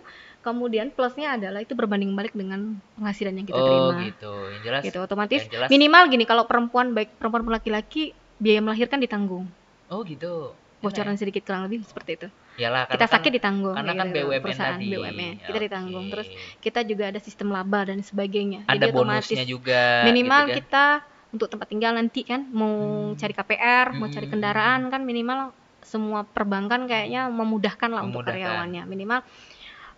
Kemudian 0.40 0.90
plusnya 0.90 1.34
adalah 1.34 1.58
itu 1.58 1.74
berbanding 1.74 2.10
balik 2.12 2.30
dengan 2.30 2.78
penghasilan 2.94 3.34
yang 3.34 3.46
kita 3.46 3.56
oh 3.56 3.66
terima. 3.66 3.94
gitu. 4.04 4.32
Yang 4.48 4.62
jelas. 4.62 4.82
Gitu 4.82 4.98
otomatis 5.00 5.40
yang 5.40 5.52
jelas- 5.52 5.70
minimal 5.70 6.02
gini 6.06 6.24
kalau 6.24 6.44
perempuan 6.44 6.90
baik 6.90 7.14
perempuan 7.14 7.46
laki-laki 7.48 8.10
biaya 8.36 8.58
melahirkan 8.60 8.98
ditanggung. 8.98 9.46
Oh 9.86 10.02
gitu. 10.02 10.54
Bocoran 10.78 11.14
Enak 11.14 11.18
sedikit 11.18 11.42
kurang 11.42 11.66
lebih 11.66 11.82
seperti 11.82 12.10
itu. 12.16 12.28
Ya? 12.56 12.66
Yalah, 12.66 12.82
Kita 12.84 12.96
karena 12.98 13.12
sakit 13.12 13.24
kan, 13.24 13.36
ditanggung. 13.36 13.74
karena 13.74 13.86
kayak 13.88 14.00
kan 14.02 14.08
BUMN 14.10 14.40
perusahaan 14.40 14.74
tadi. 14.74 14.88
BUMN. 14.88 15.34
Kita 15.42 15.58
ditanggung. 15.60 16.04
Terus 16.08 16.28
kita 16.58 16.80
juga 16.82 17.04
ada 17.06 17.20
sistem 17.20 17.48
laba 17.50 17.80
dan 17.84 17.98
sebagainya. 18.00 18.60
ada 18.64 18.76
Jadi 18.78 18.90
otomatis 18.90 19.28
bonusnya 19.28 19.44
juga. 19.44 19.82
minimal 20.02 20.42
gitu 20.42 20.48
kan. 20.48 20.58
kita 20.58 20.86
untuk 21.28 21.48
tempat 21.48 21.66
tinggal 21.66 21.92
nanti 21.92 22.20
kan 22.22 22.40
mau 22.48 22.74
Hmm. 23.04 23.14
cari 23.14 23.32
KPR, 23.32 23.86
mau 23.92 24.08
cari 24.08 24.24
Hmm. 24.24 24.32
kendaraan 24.32 24.80
kan 24.88 25.00
minimal 25.02 25.38
semua 25.80 26.24
perbankan 26.24 26.84
kayaknya 26.84 27.28
memudahkan 27.28 27.86
lah 27.88 28.02
untuk 28.02 28.24
Memudahkan. 28.24 28.40
karyawannya. 28.40 28.82
Minimal 28.84 29.20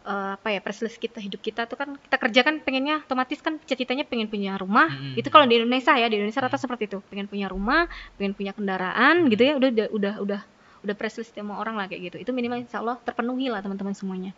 eh, 0.01 0.33
apa 0.35 0.49
ya 0.49 0.59
privilege 0.59 0.97
kita 0.97 1.19
hidup 1.19 1.37
kita 1.39 1.65
tuh 1.65 1.77
kan 1.77 1.93
kita 1.99 2.17
kerja 2.19 2.41
kan 2.41 2.55
pengennya 2.59 3.03
otomatis 3.03 3.39
kan 3.39 3.61
cita-citanya 3.61 4.03
pengen 4.03 4.25
punya 4.27 4.57
rumah 4.57 4.89
Mm-mm. 4.89 5.15
itu 5.15 5.29
kalau 5.29 5.45
di 5.45 5.61
Indonesia 5.61 5.93
ya 5.93 6.09
di 6.09 6.17
Indonesia 6.17 6.41
rata 6.41 6.57
Hmm. 6.57 6.65
seperti 6.65 6.89
itu 6.89 6.99
pengen 7.05 7.29
punya 7.29 7.45
rumah 7.47 7.85
pengen 8.17 8.33
punya 8.33 8.53
kendaraan 8.53 9.29
gitu 9.29 9.43
ya 9.43 9.55
udah 9.55 9.69
udah 9.91 10.15
udah 10.19 10.41
udah 10.89 10.97
udah 10.97 10.97
privilege 10.97 11.29
semua 11.37 11.61
orang 11.61 11.77
lah 11.77 11.85
kayak 11.85 12.01
gitu 12.09 12.17
itu 12.25 12.31
minimal 12.33 12.65
insya 12.65 12.81
Allah 12.81 12.97
terpenuhi 13.05 13.53
lah 13.53 13.61
teman-teman 13.61 13.93
semuanya 13.93 14.33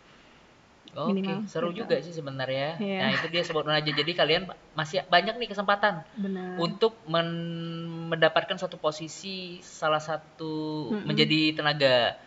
Oke, 0.91 1.23
minimal, 1.23 1.47
seru 1.47 1.71
gitu. 1.71 1.87
juga 1.87 2.03
sih 2.03 2.11
sebenarnya. 2.11 2.75
Iya. 2.75 2.99
Nah, 2.99 3.09
itu 3.15 3.31
dia 3.31 3.47
sobat 3.47 3.63
aja. 3.71 3.91
Jadi 3.95 4.11
kalian 4.11 4.43
masih 4.75 4.99
banyak 5.07 5.39
nih 5.39 5.47
kesempatan 5.47 6.03
benar 6.19 6.59
untuk 6.59 6.91
men- 7.07 8.11
mendapatkan 8.11 8.59
suatu 8.59 8.75
posisi 8.75 9.63
salah 9.63 10.03
satu 10.03 10.91
Mm-mm. 10.91 11.07
menjadi 11.07 11.55
tenaga 11.55 12.19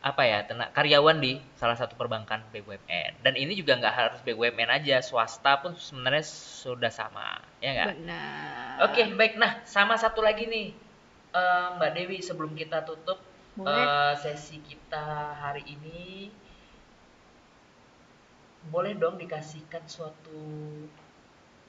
apa 0.00 0.22
ya 0.24 0.48
tenaga 0.48 0.72
karyawan 0.72 1.20
di 1.20 1.36
salah 1.60 1.76
satu 1.76 1.92
perbankan 1.98 2.40
BUMN 2.56 3.20
dan 3.20 3.36
ini 3.36 3.52
juga 3.52 3.76
nggak 3.76 3.92
harus 3.92 4.18
BUMN 4.24 4.70
aja 4.72 5.04
swasta 5.04 5.60
pun 5.60 5.76
sebenarnya 5.76 6.24
sudah 6.24 6.88
sama 6.88 7.36
ya 7.60 7.74
nggak 7.76 7.88
benar 8.00 8.86
oke 8.86 9.02
baik 9.18 9.36
nah 9.36 9.60
sama 9.68 10.00
satu 10.00 10.24
lagi 10.24 10.48
nih 10.48 10.72
Eh, 11.36 11.68
Mbak 11.76 11.90
Dewi 11.92 12.18
sebelum 12.24 12.56
kita 12.56 12.80
tutup 12.80 13.20
Boleh. 13.56 13.72
eh, 13.74 14.12
sesi 14.16 14.60
kita 14.60 15.04
hari 15.34 15.64
ini 15.66 16.28
boleh 18.66 18.92
dong 18.94 19.16
dikasihkan 19.16 19.86
suatu 19.86 20.36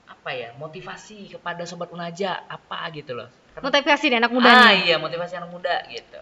apa 0.03 0.29
ya 0.31 0.49
motivasi 0.55 1.29
kepada 1.29 1.63
sobat 1.63 1.91
unaja 1.91 2.43
apa 2.43 2.89
gitu 2.91 3.13
loh. 3.13 3.29
Karena- 3.53 3.65
motivasi 3.69 4.05
deh 4.07 4.17
anak 4.17 4.31
muda 4.31 4.49
ah 4.49 4.71
nih. 4.71 4.77
iya 4.83 4.95
motivasi 4.97 5.33
anak 5.37 5.51
muda 5.51 5.75
gitu. 5.87 6.19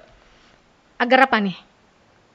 Agar 0.95 1.25
apa 1.25 1.37
nih? 1.39 1.57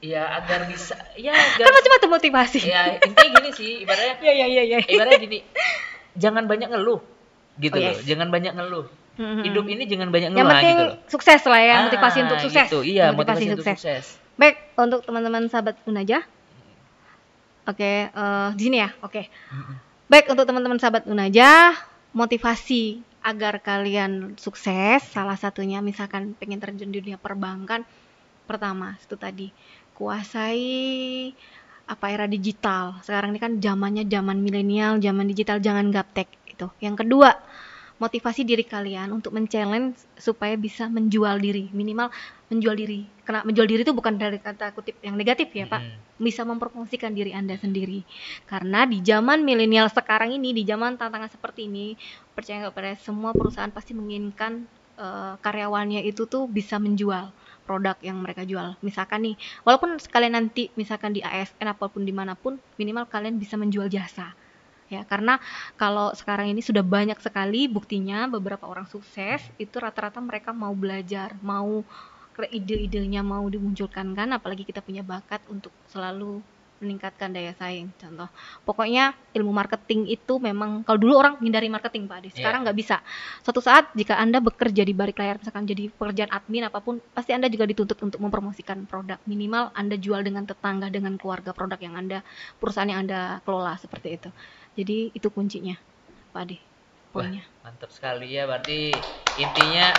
Ya 0.01 0.25
agar 0.33 0.65
bisa 0.65 0.97
ya 1.13 1.31
kan 1.31 1.47
agar 1.61 1.71
macam-macam 1.71 2.09
motivasi? 2.17 2.59
Ya 2.65 2.97
intinya 2.97 3.29
gini 3.37 3.49
sih 3.53 3.71
ibaratnya 3.85 4.17
ya 4.25 4.33
ya 4.33 4.45
ya 4.49 4.63
ya 4.65 4.77
ibaratnya 4.81 5.19
gini 5.21 5.39
jangan 6.17 6.43
banyak 6.43 6.67
ngeluh 6.67 6.99
gitu 7.55 7.77
Oh, 7.77 7.79
loh 7.79 7.93
yes. 7.93 8.03
jangan 8.03 8.27
banyak 8.27 8.51
ngeluh 8.51 8.89
Mhm. 9.11 9.43
hidup 9.43 9.65
ini 9.65 9.83
jangan 9.85 10.07
banyak 10.07 10.29
yang 10.29 10.37
ngeluh 10.37 10.51
penting 10.53 10.71
gitu 10.71 10.83
loh 10.85 10.97
sukses 11.07 11.41
lah 11.43 11.61
ya 11.61 11.75
Ah, 11.75 11.83
motivasi 11.87 12.17
untuk 12.21 12.39
sukses 12.39 12.67
gitu. 12.67 12.79
iya 12.81 13.05
motivasi, 13.11 13.43
untuk 13.49 13.65
sukses. 13.65 13.77
sukses 13.77 14.05
baik 14.35 14.55
untuk 14.73 15.03
teman-teman 15.03 15.43
sahabat 15.47 15.75
Unaja 15.83 16.23
oke 17.65 17.91
eh, 18.07 18.49
di 18.55 18.61
sini 18.61 18.77
ya 18.79 18.89
oke 18.99 19.21
Mm-mm. 19.21 19.75
baik 20.07 20.25
untuk 20.27 20.45
teman-teman 20.45 20.79
sahabat 20.79 21.03
Unaja 21.05 21.75
motivasi 22.11 22.99
agar 23.21 23.61
kalian 23.61 24.33
sukses 24.35 25.05
salah 25.05 25.37
satunya 25.37 25.77
misalkan 25.79 26.33
pengen 26.33 26.57
terjun 26.57 26.89
di 26.89 26.99
dunia 26.99 27.21
perbankan 27.21 27.85
pertama 28.43 28.97
itu 28.97 29.13
tadi 29.13 29.47
kuasai 29.93 31.29
apa 31.85 32.05
era 32.07 32.25
digital 32.25 32.97
sekarang 33.01 33.31
ini 33.31 33.39
kan 33.39 33.53
zamannya 33.59 34.07
zaman 34.07 34.39
milenial 34.39 34.97
zaman 34.97 35.27
digital 35.27 35.59
jangan 35.59 35.91
gaptek 35.91 36.25
itu 36.47 36.65
yang 36.79 36.95
kedua 36.95 37.35
motivasi 38.01 38.41
diri 38.41 38.65
kalian 38.65 39.13
untuk 39.13 39.29
men-challenge 39.37 40.17
supaya 40.17 40.57
bisa 40.57 40.89
menjual 40.89 41.37
diri 41.37 41.69
minimal 41.69 42.09
menjual 42.49 42.73
diri 42.73 43.05
karena 43.21 43.45
menjual 43.45 43.69
diri 43.69 43.85
itu 43.85 43.93
bukan 43.93 44.17
dari 44.17 44.41
kata 44.41 44.73
kutip 44.73 44.97
yang 45.05 45.13
negatif 45.13 45.53
ya 45.53 45.69
pak 45.69 45.85
Mm-mm. 45.85 46.17
bisa 46.17 46.41
mempromosikan 46.45 47.13
diri 47.13 47.33
Anda 47.33 47.57
sendiri. 47.57 48.05
Karena 48.45 48.85
di 48.85 49.01
zaman 49.01 49.41
milenial 49.41 49.89
sekarang 49.89 50.29
ini, 50.37 50.53
di 50.53 50.61
zaman 50.61 50.93
tantangan 50.93 51.33
seperti 51.33 51.65
ini, 51.65 51.97
percaya 52.37 52.61
nggak 52.61 52.75
pada 52.77 52.91
semua 53.01 53.33
perusahaan 53.33 53.73
pasti 53.73 53.97
menginginkan 53.97 54.69
eh, 55.01 55.33
karyawannya 55.41 56.05
itu 56.05 56.29
tuh 56.29 56.45
bisa 56.45 56.77
menjual 56.77 57.33
produk 57.65 57.97
yang 58.05 58.19
mereka 58.21 58.43
jual. 58.45 58.77
Misalkan 58.85 59.23
nih, 59.25 59.35
walaupun 59.65 59.97
sekalian 59.97 60.35
nanti 60.37 60.69
misalkan 60.77 61.15
di 61.15 61.21
ASN 61.23 61.71
apa 61.71 61.87
pun 61.89 62.03
di 62.05 62.13
mana 62.13 62.37
pun, 62.37 62.59
minimal 62.77 63.07
kalian 63.09 63.39
bisa 63.41 63.55
menjual 63.57 63.87
jasa. 63.89 64.35
Ya, 64.91 65.07
karena 65.07 65.39
kalau 65.79 66.11
sekarang 66.11 66.51
ini 66.51 66.59
sudah 66.59 66.83
banyak 66.83 67.15
sekali 67.23 67.71
buktinya 67.71 68.27
beberapa 68.27 68.67
orang 68.67 68.91
sukses 68.91 69.39
itu 69.55 69.79
rata-rata 69.79 70.19
mereka 70.19 70.51
mau 70.51 70.75
belajar, 70.75 71.31
mau 71.39 71.87
ide-idenya 72.41 73.21
mau 73.21 73.45
dimunculkan 73.45 74.17
kan 74.17 74.33
apalagi 74.33 74.65
kita 74.65 74.81
punya 74.81 75.05
bakat 75.05 75.39
untuk 75.45 75.69
selalu 75.93 76.41
meningkatkan 76.81 77.29
daya 77.29 77.53
saing 77.53 77.93
contoh. 78.01 78.25
Pokoknya 78.65 79.13
ilmu 79.37 79.53
marketing 79.53 80.09
itu 80.09 80.41
memang 80.41 80.81
kalau 80.81 80.97
dulu 80.97 81.13
orang 81.21 81.37
hindari 81.37 81.69
marketing 81.69 82.09
pak 82.09 82.25
Ade 82.25 82.29
sekarang 82.33 82.65
nggak 82.65 82.73
bisa. 82.73 82.97
Suatu 83.45 83.61
saat 83.61 83.93
jika 83.93 84.17
anda 84.17 84.41
bekerja 84.41 84.81
di 84.81 84.91
balik 84.91 85.21
layar 85.21 85.37
misalkan 85.37 85.69
jadi 85.69 85.93
pekerjaan 85.93 86.33
admin 86.33 86.65
apa 86.65 86.81
pun 86.81 86.97
pasti 87.13 87.37
anda 87.37 87.47
juga 87.53 87.69
dituntut 87.69 88.01
untuk 88.01 88.17
mempromosikan 88.17 88.89
produk. 88.89 89.21
Minimal 89.29 89.71
anda 89.77 89.95
jual 89.95 90.25
dengan 90.25 90.49
tetangga 90.49 90.89
dengan 90.89 91.21
keluarga 91.21 91.53
produk 91.53 91.77
yang 91.77 91.93
anda 91.93 92.25
perusahaan 92.57 92.89
yang 92.89 93.05
anda 93.05 93.39
kelola 93.45 93.77
seperti 93.77 94.17
itu 94.17 94.29
jadi 94.77 95.11
itu 95.13 95.27
kuncinya 95.31 95.75
pak 96.33 96.41
Ade 96.47 96.57
poinnya 97.11 97.43
mantap 97.61 97.91
sekali 97.91 98.31
ya 98.31 98.47
berarti 98.47 98.95
intinya 99.35 99.91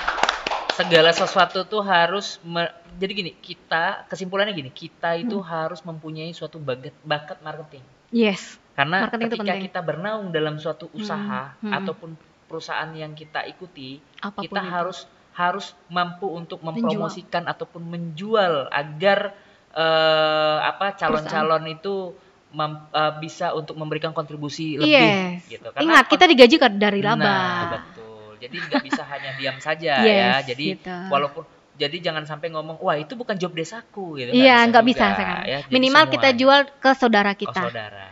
segala 0.72 1.12
sesuatu 1.12 1.68
tuh 1.68 1.84
harus 1.84 2.40
me- 2.42 2.72
jadi 2.96 3.12
gini 3.12 3.32
kita 3.36 4.08
kesimpulannya 4.08 4.56
gini 4.56 4.72
kita 4.72 5.20
itu 5.20 5.36
Hmm. 5.36 5.44
harus 5.44 5.84
mempunyai 5.84 6.32
suatu 6.32 6.56
bakat 6.56 6.96
bakat 7.04 7.38
marketing 7.44 7.84
yes 8.10 8.56
karena 8.72 9.04
Marketing 9.04 9.28
ketika 9.28 9.52
kita 9.60 9.80
bernaung 9.84 10.32
dalam 10.32 10.56
suatu 10.56 10.88
Hmm, 10.88 10.96
usaha 10.96 11.42
hmm. 11.60 11.72
ataupun 11.76 12.10
perusahaan 12.48 12.88
yang 12.96 13.12
kita 13.12 13.44
ikuti 13.44 14.00
apa 14.24 14.40
pun 14.40 14.44
kita 14.48 14.60
itu. 14.64 14.72
harus 14.72 14.98
harus 15.32 15.66
mampu 15.88 16.28
untuk 16.28 16.60
mempromosikan 16.64 17.44
ataupun 17.44 17.84
menjual 17.84 18.68
agar 18.72 19.36
eh, 19.76 20.58
apa 20.64 20.96
calon-calon 20.96 21.64
itu 21.68 22.16
mem- 22.52 22.88
eh, 22.88 23.12
bisa 23.18 23.52
untuk 23.52 23.74
memberikan 23.74 24.12
kontribusi 24.12 24.76
lebih 24.76 24.92
Yes. 24.92 25.48
gitu 25.50 25.68
Ingat, 25.80 26.04
kita 26.06 26.24
digaji 26.28 26.56
dari 26.76 27.00
laba. 27.00 27.24
Nah, 27.24 27.62
betul. 27.72 28.36
Jadi 28.38 28.56
nggak 28.58 28.82
bisa 28.84 29.02
hanya 29.06 29.30
diam 29.34 29.56
saja 29.58 30.02
ya. 30.04 30.38
Yes, 30.38 30.46
Jadi 30.46 30.76
gitu. 30.76 30.92
walaupun 31.08 31.44
jadi 31.72 31.96
jangan 32.04 32.28
sampai 32.28 32.52
ngomong 32.52 32.76
wah 32.84 32.94
itu 32.94 33.16
bukan 33.16 33.34
job 33.40 33.56
desaku 33.56 34.20
gitu. 34.20 34.30
Iya, 34.36 34.68
nggak 34.68 34.84
juga, 34.84 34.90
bisa 34.92 35.04
sekarang. 35.16 35.44
ya. 35.48 35.58
Minimal 35.72 36.04
kita 36.12 36.28
jual 36.36 36.60
ke 36.78 36.90
saudara 36.92 37.32
ke 37.32 37.48
kita. 37.48 37.62
saudara. 37.64 38.06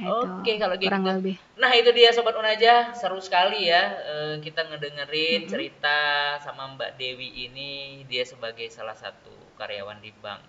Itu, 0.00 0.40
Oke 0.40 0.56
kalau 0.56 0.80
gitu. 0.80 0.88
kurang 0.88 1.04
lebih. 1.04 1.36
Nah 1.60 1.76
itu 1.76 1.92
dia 1.92 2.08
sobat 2.08 2.32
Unaja 2.32 2.96
seru 2.96 3.20
sekali 3.20 3.68
ya 3.68 3.84
eh, 4.00 4.34
kita 4.40 4.64
ngedengerin 4.64 5.44
Mhm. 5.44 5.50
cerita 5.50 5.98
sama 6.40 6.72
Mbak 6.72 6.96
Dewi 6.96 7.28
ini 7.50 7.70
dia 8.08 8.24
sebagai 8.24 8.64
salah 8.72 8.96
satu 8.96 9.28
karyawan 9.60 10.00
di 10.00 10.08
bank 10.24 10.40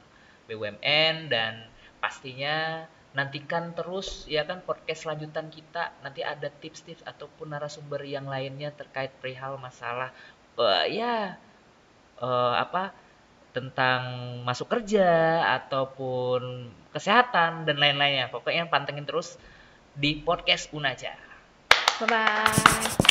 BUMN 0.48 1.28
dan 1.28 1.68
pastinya 2.00 2.88
nantikan 3.12 3.76
terus 3.76 4.24
ya 4.32 4.48
kan 4.48 4.64
podcast 4.64 5.04
lanjutan 5.04 5.52
kita 5.52 5.92
nanti 6.00 6.24
ada 6.24 6.48
tips-tips 6.48 7.04
ataupun 7.04 7.52
narasumber 7.52 8.00
yang 8.08 8.24
lainnya 8.24 8.72
terkait 8.72 9.12
perihal 9.20 9.60
masalah 9.60 10.16
eh, 10.56 10.96
ya 10.96 11.36
eh, 12.24 12.54
apa 12.56 12.96
tentang 13.52 14.02
masuk 14.48 14.72
kerja 14.72 15.44
ataupun 15.60 16.72
kesehatan 16.96 17.68
dan 17.68 17.76
lain-lainnya 17.76 18.32
pokoknya 18.32 18.72
pantengin 18.72 19.04
terus 19.04 19.36
di 19.92 20.16
podcast 20.24 20.72
Unaja. 20.72 21.12
Bye 22.00 22.08
bye. 22.08 23.11